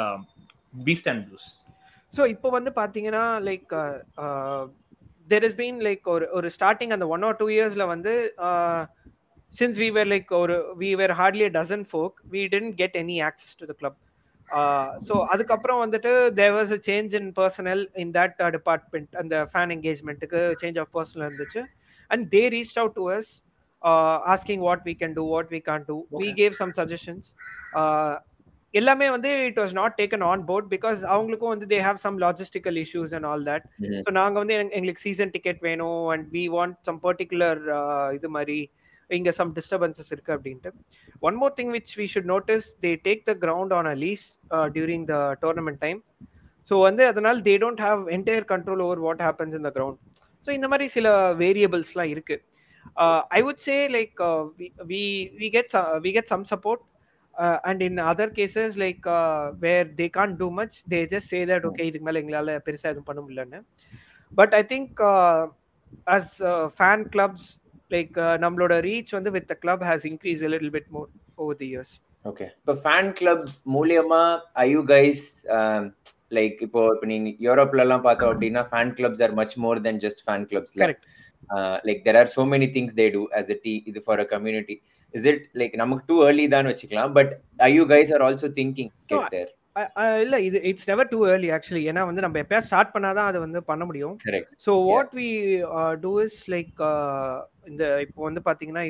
beast 0.86 1.10
and 1.12 1.24
blues 1.26 1.48
so 2.14 2.22
இப்போ 2.34 2.48
வந்து 2.54 2.70
பார்த்தீங்கன்னா 2.78 3.24
like 3.48 3.72
there 5.28 5.44
is 5.48 5.58
been 5.60 5.80
like 5.88 6.06
ஒரு 6.14 6.26
ஒரு 6.38 6.48
ஸ்டார்டிங் 6.56 6.94
அந்த 6.96 7.06
ஒன் 7.16 7.24
ஆர் 7.28 7.36
டூ 7.42 7.46
இயர்ஸ்ல 7.56 7.84
வந்து 7.94 8.14
சின்ஸ் 9.52 9.78
வி 9.82 9.88
வேர் 9.96 10.10
லைக் 10.14 10.30
ஒரு 10.42 10.56
we 10.80 10.90
were 11.00 11.14
hardly 11.20 11.46
dozen 11.58 11.84
folk 11.90 12.16
we 12.34 12.42
didn't 12.54 12.72
get 12.80 12.96
any 13.02 13.18
access 13.28 13.58
to 13.60 13.66
the 13.70 13.76
club 13.80 13.98
so 15.06 15.14
அதுக்கப்புறம் 15.32 15.80
வந்துட்டு 15.82 16.12
there 16.34 16.54
was 16.54 16.72
a 16.72 16.80
change 16.86 17.12
in 17.18 17.30
personnel 17.36 17.82
in 17.96 18.12
that 18.14 18.34
department 18.54 19.12
அந்த 19.20 19.44
fan 19.52 19.72
என்கேஜ்மெண்ட்டுக்கு 19.76 20.40
change 20.62 20.78
of 20.78 20.92
personnel 20.94 21.26
இருந்துச்சு 21.28 21.62
and 22.10 22.24
they 22.32 22.42
reach 22.54 22.74
out 22.76 22.96
to 22.96 23.06
us 23.12 23.30
asking 24.28 24.64
what 24.64 24.82
we 24.86 24.94
can 25.00 25.14
do 25.14 25.26
what 25.28 25.52
we 25.52 25.60
can 25.62 25.84
do 25.86 25.96
we. 26.14 26.30
Gave 26.40 26.56
some 26.58 26.72
suggestions 26.78 27.28
எல்லாமே 28.74 29.06
வந்து 29.10 29.30
it 29.46 29.60
was 29.60 29.72
not 29.74 29.94
taken 29.98 30.24
on 30.26 30.42
board 30.46 30.68
because 30.74 31.00
அவங்களுக்கும் 31.12 31.52
வந்து 31.52 31.66
they 31.66 31.78
have 31.84 32.02
some 32.02 32.18
logistical 32.20 32.76
issues 32.82 33.14
and 33.16 33.26
all 33.26 33.46
that. 33.48 33.64
So 33.98 34.10
நாங்கள் 34.18 34.40
வந்து 34.42 34.54
எங்க- 34.56 34.74
எங்களுக்கு 34.76 35.04
season 35.06 35.32
ticket 35.32 35.62
வேணும் 35.62 36.04
and 36.08 36.26
we 36.32 36.44
want 36.52 36.76
some 36.82 37.00
particular 37.02 37.60
இது 38.14 38.30
மாதிரி 38.36 38.58
இங்கே 39.18 39.32
சம் 39.38 39.50
டிஸ்டர்பன்சஸ் 39.58 40.10
இருக்குது 40.14 40.36
அப்படின்ட்டு. 40.36 40.70
One 41.28 41.38
more 41.42 41.54
thing 41.58 41.72
which 41.76 41.92
we 42.00 42.06
should 42.12 42.30
notice 42.34 42.66
they 42.84 42.92
take 43.08 43.22
the 43.30 43.34
ground 43.44 43.74
on 43.78 43.88
a 43.92 43.96
lease 44.04 44.26
during 44.76 45.06
the 45.12 45.16
tournament 45.44 45.80
time 45.86 46.00
so 46.70 46.76
வந்து 46.88 47.02
அதனால் 47.12 47.38
they 47.48 47.54
don't 47.64 47.82
have 47.86 48.00
entire 48.16 48.46
control 48.52 48.82
over 48.86 49.02
what 49.06 49.22
happens 49.28 49.56
in 49.58 49.66
the 49.68 49.72
ground 49.78 50.00
so 50.46 50.50
இந்த 50.58 50.68
மாதிரி 50.72 50.86
சில 50.96 51.08
வேரியபிள்ஸ்லாம் 51.42 52.12
இருக்குது 52.14 52.42
I 53.38 53.40
would 53.46 53.62
say 53.68 53.76
like 53.96 54.20
we 54.92 55.02
we 55.40 55.48
get 55.56 55.74
we 56.06 56.12
get 56.16 56.30
some 56.34 56.44
support 56.52 56.84
and 57.68 57.82
in 57.86 57.98
other 58.10 58.32
cases 58.38 58.76
like 58.84 59.04
where 59.64 59.88
they 60.00 60.06
can't 60.18 60.32
do 60.40 60.48
much 60.58 60.76
they 60.92 61.00
just 61.12 61.30
say 61.34 61.40
that 61.50 61.66
okay 61.70 61.84
இதுக்கு 61.90 62.06
மேலே 62.08 62.20
எங்களால் 62.22 62.52
பெருசாக 62.66 62.92
எதுவும் 62.92 63.08
பண்ண 63.10 63.20
முடியலன்னு. 63.24 63.60
But 64.40 64.54
I 64.60 64.62
think 64.72 65.00
as 66.16 66.34
fan 66.78 67.04
clubs 67.14 67.48
like 67.92 68.14
நம்மளோட 68.44 68.76
reach 68.86 69.12
வந்து 69.18 69.32
with 69.36 69.52
club 69.62 69.84
has 69.90 70.06
increase 70.06 70.42
little 70.54 70.72
bit 70.76 70.90
more 70.90 71.08
over 71.38 71.58
the 71.62 71.68
years 71.72 71.94
okay 72.24 72.46
இப்போ 72.56 72.74
ஃபேன் 72.82 73.10
கிளப் 73.18 73.44
மூலியமா 73.76 74.22
ஐ 74.62 74.66
யூ 74.70 74.82
கைஸ் 74.90 75.24
லைக் 76.32 76.58
இப்போ 76.62 76.80
இப்போ 76.94 77.06
நீங்க 77.06 77.30
யூரோப்ல 77.46 77.84
எல்லாம் 77.86 78.04
பார்த்தோம் 78.04 78.32
அப்படின்னா 78.32 78.62
fan 78.72 78.92
clubs 78.98 79.22
are 79.22 79.34
much 79.40 79.54
more 79.56 79.80
than 79.86 80.00
just 80.04 80.22
fan 80.26 80.46
clubs. 80.50 80.74
Like 81.84 82.02
there 82.06 82.18
are 82.20 82.30
so 82.34 82.42
many 82.46 82.68
things 82.76 82.96
they 82.98 83.06
do 83.14 83.22
as 83.40 83.48
a 83.50 83.58
டீ 83.64 83.74
இது 83.86 84.00
for 84.06 84.20
a 84.20 84.26
community 84.34 84.76
is 85.14 85.26
it 85.32 85.44
like 85.60 85.74
நமக்கு 85.76 86.04
டூ 86.06 86.16
ஏர்லி 86.26 86.46
தான் 86.48 86.68
வச்சுக்கலாம் 86.70 87.14
but 87.18 87.32
I 87.60 87.70
you 87.74 87.84
guys 87.94 88.12
are 88.16 88.24
also 88.28 88.50
thinking 88.60 88.92
get 89.06 89.28
there 89.28 89.50
இல்ல 90.24 90.36
இது 90.48 90.58
it's 90.70 90.88
never 90.90 91.10
too 91.12 91.18
early 91.32 91.50
actually 91.56 91.82
ஏன்னா 91.90 92.02
வந்து 92.10 92.24
நம்ம 92.24 92.38
எப்பயா 92.44 92.60
ஸ்டார்ட் 92.68 92.94
பண்ணாதான் 92.94 93.28
அதை 93.30 93.38
வந்து 93.46 93.60
பண்ண 93.70 93.84
முடியும். 93.88 94.14
So 94.66 94.70
what 94.90 95.12
we 95.20 95.30
do 96.04 96.12
is 96.26 96.38
like 96.54 96.80
இந்த 97.70 97.84
இப்போ 98.06 98.20
வந்து 98.28 98.42
பார்த்தீங்கன்னா 98.46 98.84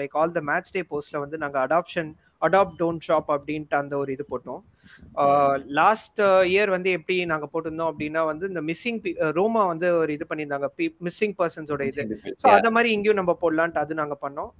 like 0.00 0.14
all 0.20 0.36
the 0.38 0.42
match 0.50 0.74
day 0.76 0.82
போஸ்ட்ல 0.92 1.22
வந்து 1.24 1.42
நாங்கள் 1.44 1.62
அடாப்ஷன் 1.66 2.12
அடாப்ட் 2.46 2.78
டோன்ட் 2.82 3.04
ஷாப் 3.08 3.28
அப்படின்ட்டு 3.34 3.76
அந்த 3.80 3.94
ஒரு 4.02 4.10
இது 4.14 4.24
போட்டோம். 4.30 4.62
லாஸ்ட் 5.78 6.20
இயர் 6.52 6.70
வந்து 6.74 6.90
எப்படி 6.98 7.16
நாங்கள் 7.32 7.50
போட்டிருந்தோம் 7.52 7.90
அப்படின்னா 7.92 8.22
வந்து 8.30 8.44
இந்த 8.52 8.62
மிஸ்ஸிங் 8.70 9.00
ரோமா 9.38 9.62
வந்து 9.72 9.88
ஒரு 10.00 10.12
இது 10.16 10.24
பண்ணியிருந்தாங்க. 10.30 10.68
மிஸ்ஸிங் 11.06 11.34
பர்சன்ஸோட 11.40 11.84
இது. 11.90 12.04
ஸோ 12.42 12.48
அத 12.58 12.70
மாதிரி 12.76 12.90
இங்கேயும் 12.96 13.20
நம்ம 13.20 13.34
போடலான்ட்டு 13.42 13.82
அது 13.84 14.00
நாங்கள் 14.02 14.22
பண்ணோம். 14.24 14.50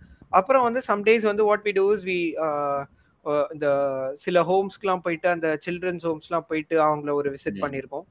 அப்புறம் 0.40 0.66
வந்து 0.68 0.82
சம் 0.88 1.04
டேஸ் 1.08 1.26
வந்து 1.30 1.46
what 1.48 1.66
we 1.68 1.74
do 1.80 1.86
is 1.96 2.06
we 2.12 2.20
இந்த 3.54 3.68
சில 4.24 4.42
ஹோம்ஸ்க்குலாம் 4.50 5.04
போயிட்டு 5.06 5.28
அந்த 5.34 5.48
சில்ட்ரன்ஸ் 5.66 6.06
ஹோம்ஸ்லாம் 6.10 6.48
போயிட்டு 6.50 6.76
அவங்கள 6.86 7.12
ஒரு 7.20 7.30
விசிட். 7.36 7.62
பண்ணியிருக்கோம். 7.64 8.06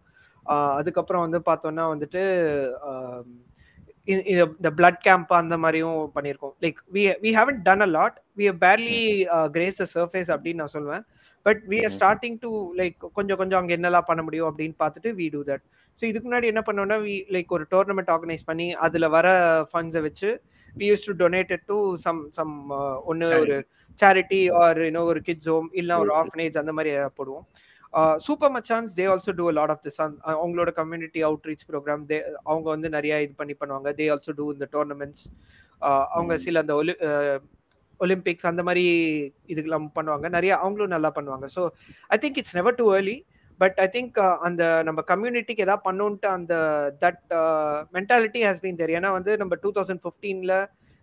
அதுக்கப்புறம் 0.80 1.26
வந்து 1.26 1.42
பார்த்தோம்னா 1.50 1.88
வந்துட்டு 1.94 2.22
இந்த 4.56 4.70
பிளட் 4.78 4.98
கேம்ப் 5.06 5.30
அந்த 5.38 5.56
மாதிரியும் 5.64 6.00
பண்ணியிருக்கோம். 6.16 6.54
Like 6.64 6.80
we 6.96 7.04
we 7.24 7.30
haven't 7.38 7.60
done 7.68 7.84
a 7.86 7.88
lot 7.98 8.18
we 8.40 8.46
barely 8.64 8.98
graze 9.56 9.80
the 9.82 9.86
surface 9.94 10.32
அப்படின்னு 10.36 10.62
நான் 10.62 10.74
சொல்லுவேன் 10.74 11.04
but 11.46 11.62
we 11.72 11.78
are. 11.86 11.94
Starting 11.96 12.38
to 12.44 12.50
like 12.80 12.98
கொஞ்சம் 13.18 13.40
கொஞ்சம் 13.42 13.60
அங்கே 13.62 13.76
என்னெல்லாம் 13.78 14.10
பண்ண 14.10 14.22
முடியும் 14.24 14.50
அப்படின்னு 14.50 14.76
பார்த்துட்டு 14.84 15.12
வி 15.20 15.28
டூ 15.36 15.42
தட் 15.52 15.64
ஸோ 16.00 16.04
இதுக்கு 16.10 16.28
முன்னாடி 16.28 16.50
என்ன 16.54 16.64
பண்ணோம்னா 16.68 16.98
வி 17.08 17.16
லைக் 17.36 17.56
ஒரு 17.58 17.66
டோர்னமெண்ட் 17.72 18.12
ஆர்கனைஸ் 18.16 18.44
பண்ணி 18.50 18.68
அதில் 18.88 19.14
வர 19.18 19.28
ஃபண்ட்ஸை 19.72 20.04
வச்சு 20.08 20.32
we 20.80 20.86
use 20.92 21.06
to 21.10 21.16
donated 21.24 21.64
to 21.72 21.78
some 22.06 22.22
some 22.38 22.54
ஒன்று 23.12 23.28
ஒரு 23.44 23.58
சேரிட்டி 24.00 24.42
ஆர் 24.62 24.80
இன்னும் 24.90 25.10
ஒரு 25.12 25.22
கிட்ஸ் 25.28 25.50
ஹோம் 25.54 25.70
இல்லை 25.82 25.96
ஒரு. 26.04 26.12
ஆர்ஃபனேஜ் 26.20 26.56
அந்த 26.62 26.74
மாதிரி 26.78 26.92
போடுவோம். 27.20 27.46
Super 28.26 28.54
Machans 28.56 28.94
they 29.00 29.04
also 29.14 29.34
do 29.40 29.48
lot 29.58 29.74
of 29.74 29.84
this 29.88 30.00
அவங்களோட 30.36 30.70
கம்யூனிட்டி 30.80 31.22
அவுட்ரீச் 31.28 31.66
ப்ரோக்ராம் 31.72 32.06
தே 32.12 32.18
அவங்க 32.52 32.68
வந்து 32.76 32.90
நிறைய 32.98 33.22
இது 33.26 33.34
பண்ணி 33.42 33.56
பண்ணுவாங்க. 33.62 33.90
தே 34.00 34.08
ஆல்சோ 34.14 34.34
டூ 34.40 34.48
இந்த 34.56 34.68
டோர்னமெண்ட்ஸ் 34.76 35.26
அவங்க 36.18 36.34
Mm. 36.34 36.42
சில 36.44 36.60
அந்த 36.64 36.74
ஒலி 36.82 36.94
ஒலிம்பிக்ஸ் 38.00 38.48
அந்த 38.50 38.62
மாதிரி 38.68 38.84
இதுக்கெல்லாம் 39.52 39.88
பண்ணுவாங்க. 39.98 40.28
நிறைய 40.36 40.54
அவங்களும் 40.64 40.94
நல்லா 40.96 41.10
பண்ணுவாங்க. 41.18 41.46
So 41.56 41.62
I 42.14 42.18
think 42.24 42.38
it's 42.42 42.56
never 42.60 42.78
too 42.80 42.86
early 42.98 43.16
but 43.64 43.78
I 43.86 43.88
think 43.96 44.18
அந்த 44.48 44.64
நம்ம 44.88 45.04
கம்யூனிட்டிக்கு 45.12 45.66
ஏதாவது 45.68 45.86
பண்ணணுன்ட்டு 45.90 46.30
அந்த 46.38 46.54
தட் 47.04 47.22
மென்டாலிட்டி 47.98 48.42
ஹேஸ் 48.48 48.64
பீன் 48.64 48.82
தெரியல 48.82 49.02
ஏன்னா 49.02 49.12
வந்து 49.18 49.34
நம்ம 49.44 49.58
டூ 49.66 49.72
தௌசண்ட் 49.78 50.04
ஃபிஃப்டீன்ல 50.06 50.56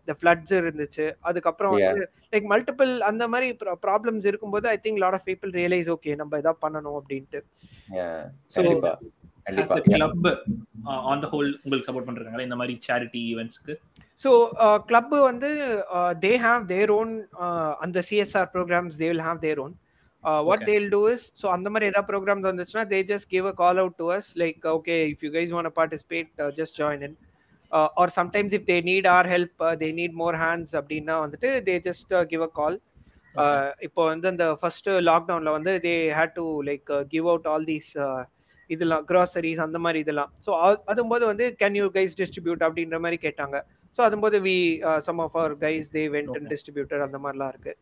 இந்த 0.02 0.14
ஃப்ளட்ஸ் 0.18 0.52
இருந்துச்சு. 0.60 1.06
அதுக்கப்புறம். 1.28 1.72
வந்து 1.78 2.02
லைக் 2.32 2.46
மல்டிபிள் 2.52 2.92
அந்த 3.10 3.24
மாதிரி 3.32 3.48
ப்ராப்ளம்ஸ் 3.86 4.28
இருக்கும்போது 4.30 4.66
I 4.68 4.76
think 4.84 5.00
lot 5.02 5.16
of 5.18 5.26
people 5.30 5.50
realise 5.60 5.90
okay 5.96 6.12
நம்ம 6.20 6.38
எதாவது 6.42 6.62
பண்ணணும் 6.64 6.98
அப்படின்ட்டு. 7.00 7.40
கண்டிப்பா 8.56 8.92
கிளப் 9.90 10.26
ஆன் 11.10 11.22
த 11.22 11.28
ஹோல் 11.32 11.48
உங்களுக்கு 11.62 11.86
சப்போர்ட் 11.86 12.08
பண்றாங்களா 12.08 12.46
இந்த 12.48 12.58
மாதிரி 12.60 12.74
சேரிட்டி 12.88 13.20
ஈவெண்ட்ஸ்க்கு 13.30 13.74
ஸோ 14.20 14.30
கிளப் 14.88 15.14
வந்து 15.28 15.50
தே 16.24 16.32
ஹாவ் 16.46 16.64
தேர் 16.72 16.92
ஓன் 16.98 17.12
அந்த 17.86 18.02
CSR 18.10 18.50
programmes 18.56 18.98
they 19.02 19.08
will 19.08 19.26
have 19.28 19.40
their 19.46 19.60
own 19.64 19.74
what. 20.48 20.64
They'll 20.70 20.88
do 20.94 21.00
is 21.12 21.24
so 21.40 21.46
அந்த 21.56 21.68
மாதிரி 21.72 21.88
ஏதாவது 21.90 22.08
ப்ரோக்ராம்ஸ் 22.12 22.48
வந்துச்சுன்னா 22.50 22.84
they 22.92 23.00
just 23.12 23.28
give 23.34 23.46
a 23.52 23.54
call 23.62 23.80
out 23.82 23.98
to 24.02 24.08
us 24.18 24.30
like 24.42 24.68
okay 24.76 24.96
if 25.12 25.24
you 25.26 25.30
guys 25.38 25.52
want 25.56 25.72
participate 25.80 26.30
just 26.58 26.78
join 26.82 27.04
in 27.08 27.16
or 28.02 28.12
sometimes 28.20 28.54
if 28.58 28.66
they 28.70 28.78
need 28.90 29.08
or 29.16 29.28
help 29.34 29.64
they 29.82 29.90
need 30.00 30.16
more 30.22 30.38
hands 30.44 30.74
அப்படின்னா 30.80 31.16
வந்துட்டு 31.24 31.50
தே 31.68 31.76
just 31.88 32.14
give 32.32 32.44
a 32.48 32.52
கால் 32.60 32.78
இப்போ 33.86 34.02
வந்து 34.12 34.28
அந்த 34.32 34.46
first 34.60 34.88
லாக்டவுன்ல 35.10 35.50
வந்து 35.56 35.72
they 35.86 35.94
had 36.18 36.36
to 36.38 36.46
like 36.68 36.88
give 37.14 37.26
out 37.32 37.48
all 37.52 37.66
these 37.72 37.90
இதெல்லாம் 38.70 39.04
groceries 39.10 39.60
அந்த 39.64 39.78
மாதிரி 39.84 39.98
இதெல்லாம். 40.04 40.30
ஸோ 40.46 40.50
அதும்போது 40.92 41.24
வந்து 41.30 41.44
கேன் 41.60 41.76
யூ 41.78 41.86
கைஸ் 41.96 42.12
டிஸ்ட்ரிபியூட் 42.20 42.60
அப்படின்ற 42.66 42.98
மாதிரி 43.04 43.18
கேட்டாங்க. 43.24 43.56
So 43.98 44.00
அதும்போது 44.08 44.36
we 44.44 44.56
some 45.06 45.20
of 45.24 45.36
our 45.40 45.54
guys 45.64 45.88
they 45.96 46.02
went 46.14 46.30
and. 46.34 46.48
Distributor 46.52 47.02
அந்த 47.06 47.18
மாதிரிலாம் 47.24 47.50
இருக்கு. 47.54 47.72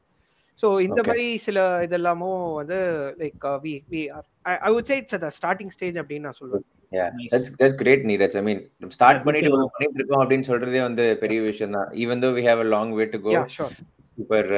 ஸோ 0.63 0.67
இந்த. 0.87 1.01
மாதிரி 1.09 1.27
சில 1.47 1.59
இதெல்லாமும் 1.87 2.41
வந்து 2.61 2.79
like 3.21 3.45
we 3.65 3.75
we 3.93 4.03
I 4.67 4.71
would 4.75 4.89
say 4.91 4.97
it's 5.01 5.17
at 5.19 5.27
starting 5.39 5.73
stage 5.77 5.99
அப்படின்னு 6.03 6.29
நான் 6.29 6.41
சொல்லுவேன் 6.41 6.67
Yeah, 6.93 7.09
Nice. 7.17 7.31
that's 7.33 7.49
that's 7.61 7.75
great, 7.81 8.03
Neeraj. 8.09 8.35
I 8.41 8.45
mean, 8.45 8.61
start 8.95 9.17
Yeah, 9.17 9.25
பண்ணிட்டு 9.25 9.49
பண்ணிட்டு 9.73 9.99
இருக்கோம் 9.99 10.23
அப்படின்னு 10.23 10.47
சொல்றதே 10.51 10.81
வந்து 10.87 11.05
பெரிய 11.23 11.39
விஷயம் 11.47 11.75
தான். 11.77 11.89
Even 12.03 12.23
though 12.23 12.29
we 12.37 12.43
have 12.47 12.61
a 12.63 12.69
long 12.75 12.93
way 12.99 13.05
to 13.15 13.19
go 13.27 13.33
super 13.57 14.49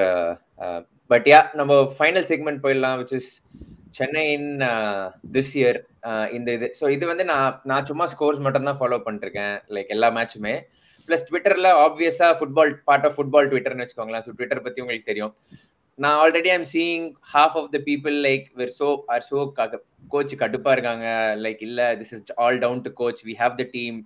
but 1.10 1.26
yeah 1.30 1.40
நம்ம 1.60 1.78
ஃபைனல் 1.96 2.26
செக்மெண்ட் 2.30 2.62
போயிடலாம் 2.64 2.98
which 3.00 3.14
is 3.18 3.30
Chennai 3.98 4.24
in 4.36 4.48
this 5.36 5.52
year 5.60 5.78
இந்த 6.36 6.48
இது. 6.58 6.68
ஸோ 6.78 6.92
இது 6.96 7.04
வந்து 7.12 7.26
நான் 7.32 7.56
நான் 7.72 7.88
சும்மா 7.90 8.06
ஸ்கோர்ஸ் 8.14 8.44
மட்டும் 8.46 8.68
தான் 8.70 8.78
ஃபாலோ 8.80 8.98
பண்ணிருக்கேன் 9.08 9.56
லைக் 9.76 9.90
எல்லா 9.96 10.10
மேட்சுமே 10.18 10.54
ப்ளஸ் 11.08 11.26
ட்விட்டர்ல 11.30 11.72
ஆப்வியஸா 11.86 12.28
ஃபுட்பால் 12.38 12.72
பார்ட் 12.88 13.08
ஆஃப் 13.08 13.16
ஃபுட்பால் 13.18 13.50
ட்விட்டர்னு 13.52 13.84
வச்சுக்கோங்களேன். 13.84 14.24
ஸோ 14.26 14.32
ட்விட்டர் 14.38 14.64
பத்தி 14.66 14.84
உங்களுக்கு 14.84 15.10
தெரியும். 15.12 15.34
நான் 16.02 16.18
already 16.20 16.50
I'm 16.52 16.68
seeing 16.74 17.06
half 17.32 17.56
of 17.60 17.66
the 17.74 17.78
people 17.88 18.14
like 18.26 18.44
were 18.60 18.70
so 18.80 18.86
or 19.14 19.24
so 19.30 19.40
coach 20.12 20.32
கடுப்பா 20.42 20.70
இருக்காங்க. 20.76 21.06
லைக் 21.44 21.60
இல்ல 21.66 21.80
this 22.00 22.12
is 22.16 22.32
all 22.44 22.60
down 22.62 22.80
to 22.86 22.90
coach 23.00 23.20
we 23.28 23.34
have 23.40 23.54
the 23.60 23.64
team 23.74 23.98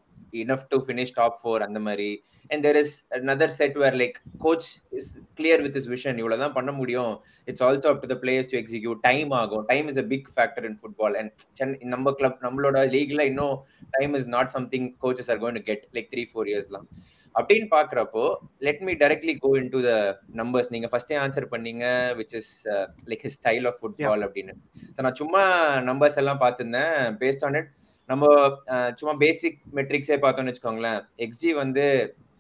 enough 0.43 0.65
to 0.73 0.79
finish 0.87 1.13
top 1.19 1.37
four 1.41 1.65
அந்த 1.67 1.81
மாதிரி. 1.87 2.09
And 2.51 2.63
there 2.67 2.79
is 2.81 2.95
another 3.19 3.55
set 3.59 3.77
where 3.83 3.97
like 4.03 4.17
coach 4.45 4.69
is 4.99 5.11
clear 5.39 5.63
with 5.67 5.79
is 5.81 5.89
vision 5.95 6.19
இவ்வளவுதான் 6.23 6.55
பண்ண 6.59 6.73
முடியும். 6.81 7.15
It's 7.49 7.65
also 7.69 7.89
up 7.93 8.03
to 8.05 8.11
the 8.13 8.17
players 8.25 8.51
to 8.53 8.59
execute 8.63 9.01
time 9.09 9.33
ஆகும். 9.43 9.65
Time 9.73 9.89
is 9.93 10.01
a 10.05 10.07
big 10.15 10.29
factor 10.37 10.67
in 10.71 10.79
football 10.81 11.17
and 11.21 11.33
Chennai 11.61 11.79
நம்ம 11.95 12.15
club 12.21 12.41
நம்மளோட 12.47 12.83
லீக்ல 12.97 13.25
இன்னும் 13.33 13.57
time 13.99 14.15
is 14.21 14.29
not 14.37 14.53
something 14.57 14.89
coaches 15.05 15.31
are 15.35 15.43
going 15.45 15.61
to 15.61 15.65
get 15.71 15.85
like 15.99 16.11
three 16.15 16.25
four 16.33 16.51
இயர்ஸ்லாம் 16.53 16.89
அப்படின்னு 17.35 17.69
பாக்குறப்போ 17.71 18.25
let 18.61 18.83
me 18.83 18.93
directly 18.95 19.35
go 19.39 19.51
in 19.57 19.71
to 19.71 19.81
the 19.83 19.93
numbers 20.35 20.71
நீங்க 20.71 20.89
ஃபர்ஸ்டே 20.91 21.17
answer 21.21 21.47
பண்ணீங்க 21.51 21.85
which 22.19 22.35
is 22.35 22.53
like 23.11 23.25
his 23.25 23.39
style 23.39 23.67
of 23.67 23.79
football 23.81 24.25
அப்படின்னு. 24.27 24.53
ஸோ 24.97 25.03
நான் 25.03 25.19
சும்மா 25.21 25.43
நம்பர்ஸ் 25.89 26.21
எல்லாம் 26.23 26.43
பார்த்துருந்தேன். 26.43 26.93
பேஸ்ட் 27.23 27.47
ஆன் 27.47 27.59
இட் 27.61 27.71
நம்ம 28.09 28.25
அஹ், 28.73 28.93
சும்மா 28.95 29.15
பேசிக் 29.21 29.59
மெட்ரிக்ஸே 29.77 30.19
பார்த்தோம்னு 30.23 30.53
வச்சுக்கோங்களேன். 30.53 31.01
எக்ஸி 31.19 31.51
வந்து 31.55 31.87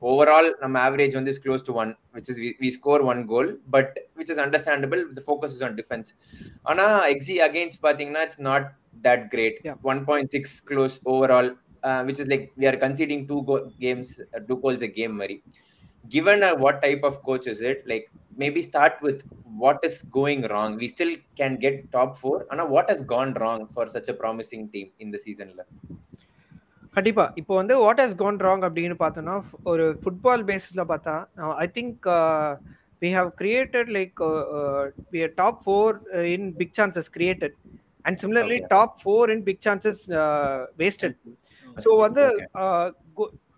ஓவரால் 0.02 0.48
நம்ம 0.60 0.76
ஆவரேஜ் 0.86 1.14
வந்து 1.14 1.32
close 1.44 1.66
to 1.66 1.74
one 1.74 1.92
which 2.14 2.30
is 2.32 2.40
we 2.62 2.70
score 2.70 3.04
one 3.06 3.20
goal 3.26 3.50
but 3.70 3.94
which 4.18 4.32
is 4.32 4.42
understandable 4.44 5.02
focus 5.26 5.54
is 5.56 5.62
on 5.62 5.76
defence 5.78 6.10
ஆனா 6.64 6.84
எக்ஸி 7.14 7.36
அகெயின்ஸ்ட் 7.46 7.82
பாத்தீங்கன்னா 7.84 8.24
it's 8.26 8.42
not 8.48 8.66
that 9.04 9.24
great. 9.30 9.58
One 9.84 10.02
point 10.06 10.30
six 10.30 10.56
close 10.68 10.96
overall 11.12 11.50
Which 12.07 12.21
is 12.23 12.31
like 12.33 12.45
we 12.61 12.67
are 12.71 12.79
considering 12.85 13.23
two 13.31 13.37
games 13.85 14.11
two 14.49 14.57
goals 14.65 14.85
a 14.89 14.91
game 14.99 15.15
மாதிரி 15.21 15.37
given 16.05 16.43
uh, 16.43 16.55
what 16.55 16.81
type 16.81 17.03
of 17.03 17.15
coach 17.23 17.45
is 17.47 17.61
it 17.61 17.79
like 17.85 18.05
maybe 18.37 18.61
start 18.63 18.93
with 19.01 19.19
what 19.55 19.79
is 19.83 19.95
going 20.11 20.41
wrong 20.51 20.77
we 20.77 20.87
still 20.87 21.11
can 21.35 21.53
get 21.57 21.75
top 21.91 22.17
four 22.17 22.35
and 22.49 22.61
what 22.69 22.89
has 22.89 23.01
gone 23.05 23.33
wrong 23.33 23.67
for 23.67 23.85
such 23.89 24.07
a 24.07 24.17
promising 24.21 24.63
team 24.69 24.87
in 24.99 25.09
the 25.15 25.21
season 25.25 25.49
la 25.59 25.65
கண்டிப்பா 26.95 27.23
இப்போ 27.39 27.53
வந்து 27.59 27.73
what 27.81 27.99
has 28.01 28.15
cone 28.21 28.37
wrong 28.45 28.63
அப்படின்னு 28.67 28.95
பார்த்தோம்னா 29.01 29.35
ஒரு 29.71 29.83
football 30.01 30.43
பேசிஸ்ல 30.47 30.83
பார்த்தா 30.91 31.13
I 31.63 31.67
think 31.75 32.07
we 33.01 33.09
have 33.17 33.29
created 33.41 33.89
like 33.97 34.21
we 35.13 35.19
top 35.41 35.59
four 35.65 35.93
in 36.35 36.47
big 36.61 36.73
chances 36.79 37.09
created 37.17 37.55
and 38.05 38.19
similarly 38.23 38.57
Okay. 38.59 38.71
Top 38.73 38.95
four 39.03 39.31
in 39.35 39.43
big 39.49 39.61
chances 39.67 40.01
wasted 40.81 41.17
so 41.76 41.90
வந்து. 42.00 42.24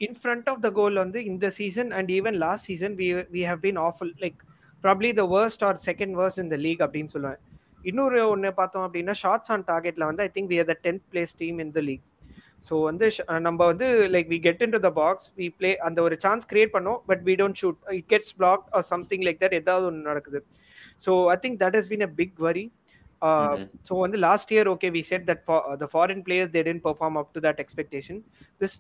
In 0.01 0.17
front 0.19 0.49
of 0.49 0.63
the 0.63 0.71
goal 0.75 0.97
வந்து 1.01 1.19
இந்த 1.27 1.47
season 1.57 1.91
and 1.97 2.11
even 2.13 2.37
last 2.41 2.67
season 2.71 2.95
we 2.99 3.07
we 3.35 3.43
have 3.49 3.61
been 3.63 3.81
awful 3.85 4.13
like 4.23 4.41
probably 4.85 5.11
the 5.15 5.25
worst 5.31 5.65
or 5.65 5.79
second 5.87 6.15
worst 6.19 6.43
இந்த 6.43 6.57
league 6.65 6.83
அப்படின்னு 6.87 7.13
சொல்லுவேன். 7.15 7.41
இன்னொரு 7.85 8.21
ஒன்று 8.31 8.51
பார்த்தோம் 8.55 8.85
அப்படின்னா 8.87 9.15
ஷார்ட்ஸ் 9.21 9.51
ஆன் 9.55 9.65
டார்கெட்ல 9.69 10.07
வந்து 10.07 10.23
I 10.23 10.31
think 10.35 10.51
we 10.53 10.59
are 10.59 10.71
the 10.71 10.77
tenth 10.85 11.05
place 11.13 11.35
team 11.41 11.59
in 11.61 11.73
the 11.73 11.83
league 11.83 12.05
so 12.67 12.77
வந்து 12.85 13.07
ஷ- 13.15 13.27
நம்ம 13.41 13.59
வந்து 13.71 13.87
like 14.13 14.29
we 14.31 14.39
get 14.45 14.63
in 14.63 14.73
to 14.73 14.81
the 14.81 14.93
box 14.97 15.29
we 15.37 15.49
play 15.59 15.71
அந்த 15.87 15.99
ஒரு 16.03 16.17
சான்ஸ் 16.23 16.47
கிரியேட் 16.51 16.73
பண்ணோம் 16.73 17.01
but 17.07 17.23
we 17.25 17.37
don't 17.41 17.61
shoot 17.61 17.79
it 17.95 18.09
gets 18.11 18.33
block 18.39 18.65
or 18.73 18.87
something 18.91 19.25
like 19.27 19.41
that 19.43 19.57
ஏதாவது 19.59 19.87
ஒன்று 19.89 20.09
நடக்குது. 20.09 20.41
So 21.03 21.13
I 21.31 21.39
think 21.43 21.59
that 21.63 21.77
has 21.79 21.91
been 21.93 22.05
a 22.05 22.13
big 22.17 22.37
worry 22.41 22.65
Mhm. 23.24 23.66
So 23.88 23.94
வந்து 24.02 24.18
last 24.24 24.52
year 24.54 24.70
okay 24.72 24.90
we 24.94 25.02
set 25.10 25.26
that 25.28 25.44
the 25.82 25.88
foreign 25.92 26.24
players 26.28 26.54
they 26.54 26.62
tend 26.68 26.84
perform 26.86 27.18
up 27.22 27.32
to 27.36 27.42
that 27.46 27.60
expectation 27.64 28.20
this 28.62 28.76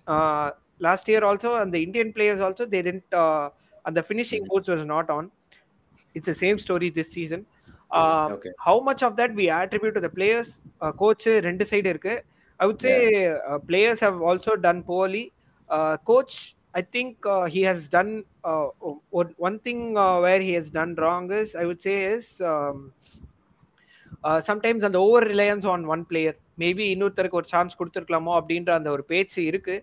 last 0.81 1.09
year 1.11 1.25
also 1.27 1.51
அந்த 1.63 1.77
Indian 1.85 2.11
players 2.15 2.41
also 2.47 2.65
they 2.73 2.81
tend 2.87 3.15
அந்த 3.85 3.99
finishing 4.07 4.43
Mhm. 4.43 4.51
Coach 4.53 4.69
was 4.71 4.85
not 4.93 5.11
on 5.17 5.27
it's 6.15 6.29
the 6.31 6.35
same 6.43 6.59
story 6.65 6.89
this 6.97 7.13
season 7.17 7.43
okay 8.33 8.51
how 8.65 8.81
much 8.87 9.03
of 9.07 9.15
that 9.17 9.33
we 9.39 9.45
attribute 9.55 9.95
to 9.97 10.03
the 10.03 10.11
players 10.17 10.51
coach 11.01 11.25
ரெண்டு 11.47 11.65
side 11.71 11.87
இருக்கு 11.93 12.13
I 12.59 12.67
would 12.69 12.83
say 12.85 12.93
players 13.69 14.03
have 14.07 14.19
also 14.29 14.53
done 14.65 14.81
poorly 14.91 15.23
coach 16.09 16.37
I 16.73 16.83
think 16.95 17.27
he 17.55 17.63
has 17.69 17.87
done 17.95 18.13
one 19.49 19.57
thing 19.67 19.83
where 20.27 20.45
he 20.47 20.53
has 20.59 20.71
done 20.77 20.93
wrong 21.05 21.29
is 21.41 21.55
I 21.61 21.65
would 21.71 21.83
say 21.87 21.95
is 22.13 22.31
sometimes 24.48 24.86
அந்த 24.88 24.98
over 25.06 25.26
reliance 25.32 25.66
on 25.74 25.84
one 25.94 26.02
player 26.10 26.36
maybe 26.62 26.84
இன்னொருத்தருக்கு 26.94 27.40
ஒரு 27.42 27.48
chance 27.54 27.78
கொடுத்துருக்கலாமோ 27.78 28.34
அப்படின்ற 28.40 28.72
அந்த 28.78 28.90
ஒரு 28.96 29.04
பேச்சு 29.12 29.40
இருக்கு. 29.50 29.76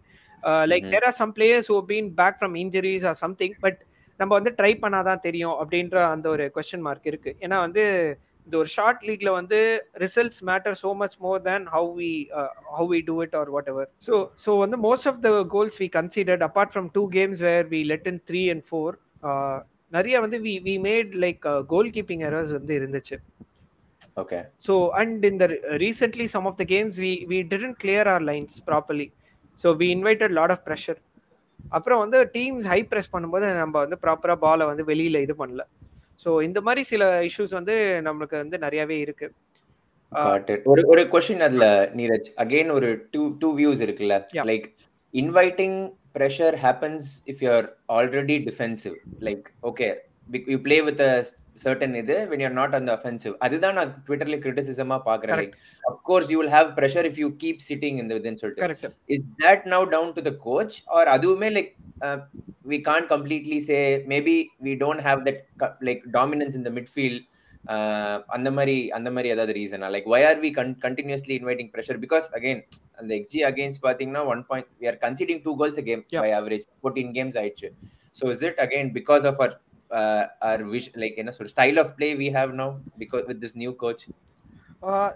Like. 0.72 0.88
There 0.94 1.08
are 1.10 1.18
some 1.22 1.34
players 1.38 1.70
who 1.74 1.78
been 1.92 2.10
back 2.20 2.38
from 2.40 2.56
injuries 2.64 3.08
or 3.12 3.20
something 3.24 3.56
but 3.66 3.80
நம்ம 4.20 4.32
வந்து 4.38 4.52
ட்ரை 4.60 4.74
பண்ணாதான் 4.84 5.24
தெரியும் 5.28 5.56
அப்படின்ற 5.62 5.98
அந்த 6.16 6.28
ஒரு 6.36 6.46
கொஸ்டின் 6.58 6.86
மார்க் 6.88 7.10
இருக்கு. 7.12 7.32
ஏன்னா 7.46 7.58
வந்து 7.66 7.84
இந்த 8.48 8.56
ஒரு 8.62 8.70
ஷார்ட் 8.76 9.04
லீக்ல 9.08 9.30
வந்து 9.38 9.60
results 10.04 10.42
matter 10.50 10.76
so 10.82 10.90
much 11.02 11.16
more 11.26 11.40
than 11.48 11.66
how 11.76 11.92
we 12.00 12.10
how 12.78 12.88
we 12.94 13.00
do 13.10 13.16
it 13.26 13.36
or 13.42 13.52
whatever 13.74 13.90
so 14.08 14.16
so 14.46 14.58
வந்து 14.64 14.78
most 14.88 15.08
of 15.12 15.22
the 15.26 15.30
goals 15.56 15.78
we 15.84 15.88
considered 15.98 16.44
apart 16.48 16.74
from 16.74 16.90
two 16.98 17.04
games 17.18 17.42
where 17.48 17.66
we 17.74 17.82
let 17.94 18.10
in 18.12 18.20
three 18.32 18.42
and 18.54 18.66
four 18.70 18.96
நிறைய 19.98 20.20
வந்து 20.26 20.38
we 20.48 20.56
we 20.68 20.76
made 20.88 21.12
like 21.24 21.42
கோல் 21.74 21.92
கீப்பிங் 21.98 22.26
errors 22.30 22.54
வந்து 22.58 22.74
இருந்துச்சு. 22.80 23.18
Okay 24.24 24.42
So 24.68 24.74
and 25.02 25.26
in 25.30 25.38
the 25.42 25.50
recently 25.86 26.28
some 26.36 26.46
of 26.52 26.56
the 26.62 26.68
games 26.74 26.94
we 27.06 27.14
we 27.32 27.40
didn't 27.54 27.78
clear 27.84 28.04
our 28.14 28.24
lines 28.30 28.54
properly. 28.70 29.08
So 29.60 29.68
we 29.82 29.88
invited 29.98 30.30
a 30.32 30.38
lot 30.42 30.52
of 30.56 30.62
pressure. 30.70 31.00
அப்புறம் 31.78 32.00
வந்து 32.04 32.20
teams 32.36 32.66
high 32.72 32.78
press 32.92 33.12
பண்ணும்போது 33.14 33.46
நம்ம 33.62 33.76
வந்து 33.84 33.98
ப்ராப்பரா 34.06 34.36
பாலை 34.46 34.66
வந்து 34.70 34.84
வெளியில 34.90 35.18
இது 35.26 35.34
பண்ணல 35.42 35.64
ஸோ 36.24 36.30
இந்த 36.48 36.60
மாதிரி 36.68 36.82
சில 36.92 37.04
இஷ்யூஸ் 37.28 37.54
வந்து 37.58 37.76
நம்மளுக்கு 38.08 38.36
வந்து 38.44 38.58
நிறையவே 38.66 38.98
இருக்கு. 39.06 39.28
ஒரு 40.72 40.82
ஒரு 40.94 41.04
கொஸ்டின் 41.14 41.46
அதுல 41.48 41.68
நீரஜ் 42.00 42.30
அகைன் 42.44 42.72
ஒரு 42.78 42.90
டூ 43.14 43.22
டூ 43.44 43.50
வியூஸ் 43.60 43.84
இருக்குல்ல. 43.86 44.18
Like 44.52 44.68
inviting 45.14 45.78
pressure 46.18 46.58
happens 46.66 47.08
if 47.34 47.42
you 47.46 47.50
are 47.58 47.70
already 47.98 48.38
defensive 48.50 48.98
like 49.28 49.48
okay 49.72 49.88
you 50.54 50.60
play 50.68 50.78
with 50.90 51.04
certain 51.58 51.96
இது 52.02 52.16
வென் 52.30 52.42
யூர் 52.44 52.56
நாட் 52.60 52.76
அந்த 52.78 52.92
அஃபென்சிவ் 52.98 53.34
அதுதான் 53.46 53.76
நான் 53.80 53.92
ட்விட்டர்ல 54.06 54.38
கிரிட்டிசிசமா 54.46 54.98
பாக்குறேன் 55.10 55.52
of course 55.84 56.30
you 56.34 56.38
will 56.42 56.54
have 56.56 56.70
pressure 56.80 57.08
if 57.10 57.20
you 57.24 57.30
keep 57.44 57.62
sitting 57.70 57.98
இந்த 58.04 58.14
இதுன்னு 58.20 58.42
சொல்லிட்டு. 58.44 58.92
Is 59.16 59.28
that 59.44 59.66
now 59.74 59.86
down 59.96 60.14
to 60.18 60.24
the 60.30 60.34
coach 60.48 60.78
or 60.98 61.12
அதுவுமே 61.16 61.50
like 61.58 61.72
we 62.72 62.80
can't 62.90 63.08
completely 63.14 63.60
say 63.70 63.78
maybe 64.14 64.38
we 64.68 64.74
don't 64.84 65.04
have 65.10 65.22
that 65.30 65.42
like 65.90 66.04
dominance 66.18 66.58
in 66.60 66.68
the 66.70 66.74
midfield 66.80 67.22
அந்த 68.36 68.50
மாதிரி 68.56 68.78
அந்த 68.98 69.10
மாதிரி 69.16 69.28
ஏதாவது 69.34 69.54
ரீசனா 69.58 69.90
like 69.96 70.08
why 70.14 70.26
are 70.30 70.40
we 70.46 70.50
continuously 70.86 71.36
inviting 71.42 71.70
pressure 71.76 72.00
because 72.06 72.26
again 72.38 72.62
அந்த 73.02 73.12
xG 73.20 73.42
against 73.50 73.84
பாத்தீங்கன்னா 73.86 74.24
one 74.34 74.42
point 74.50 74.70
we 74.82 74.88
are 74.92 75.00
conceding 75.06 75.42
two 75.46 75.54
goals 75.62 75.80
game. 75.90 76.02
By 76.24 76.32
average 76.40 76.66
fourteen 76.82 77.14
games 77.18 77.38
ஆயிடுச்சு. 77.42 77.70
So 78.20 78.26
is 78.34 78.44
it 78.50 78.60
again 78.66 78.90
because 78.98 79.24
of 79.30 79.40
our 79.42 79.54
or 80.50 80.64
which 80.74 80.92
like 81.02 81.18
என்ன 81.22 81.34
சொல் 81.38 81.52
style 81.54 81.80
of 81.84 81.92
play 81.98 82.10
we 82.22 82.28
have 82.38 82.54
now 82.62 82.68
because 83.02 83.26
with 83.30 83.42
this 83.44 83.58
new 83.64 83.74
coach 83.84 84.06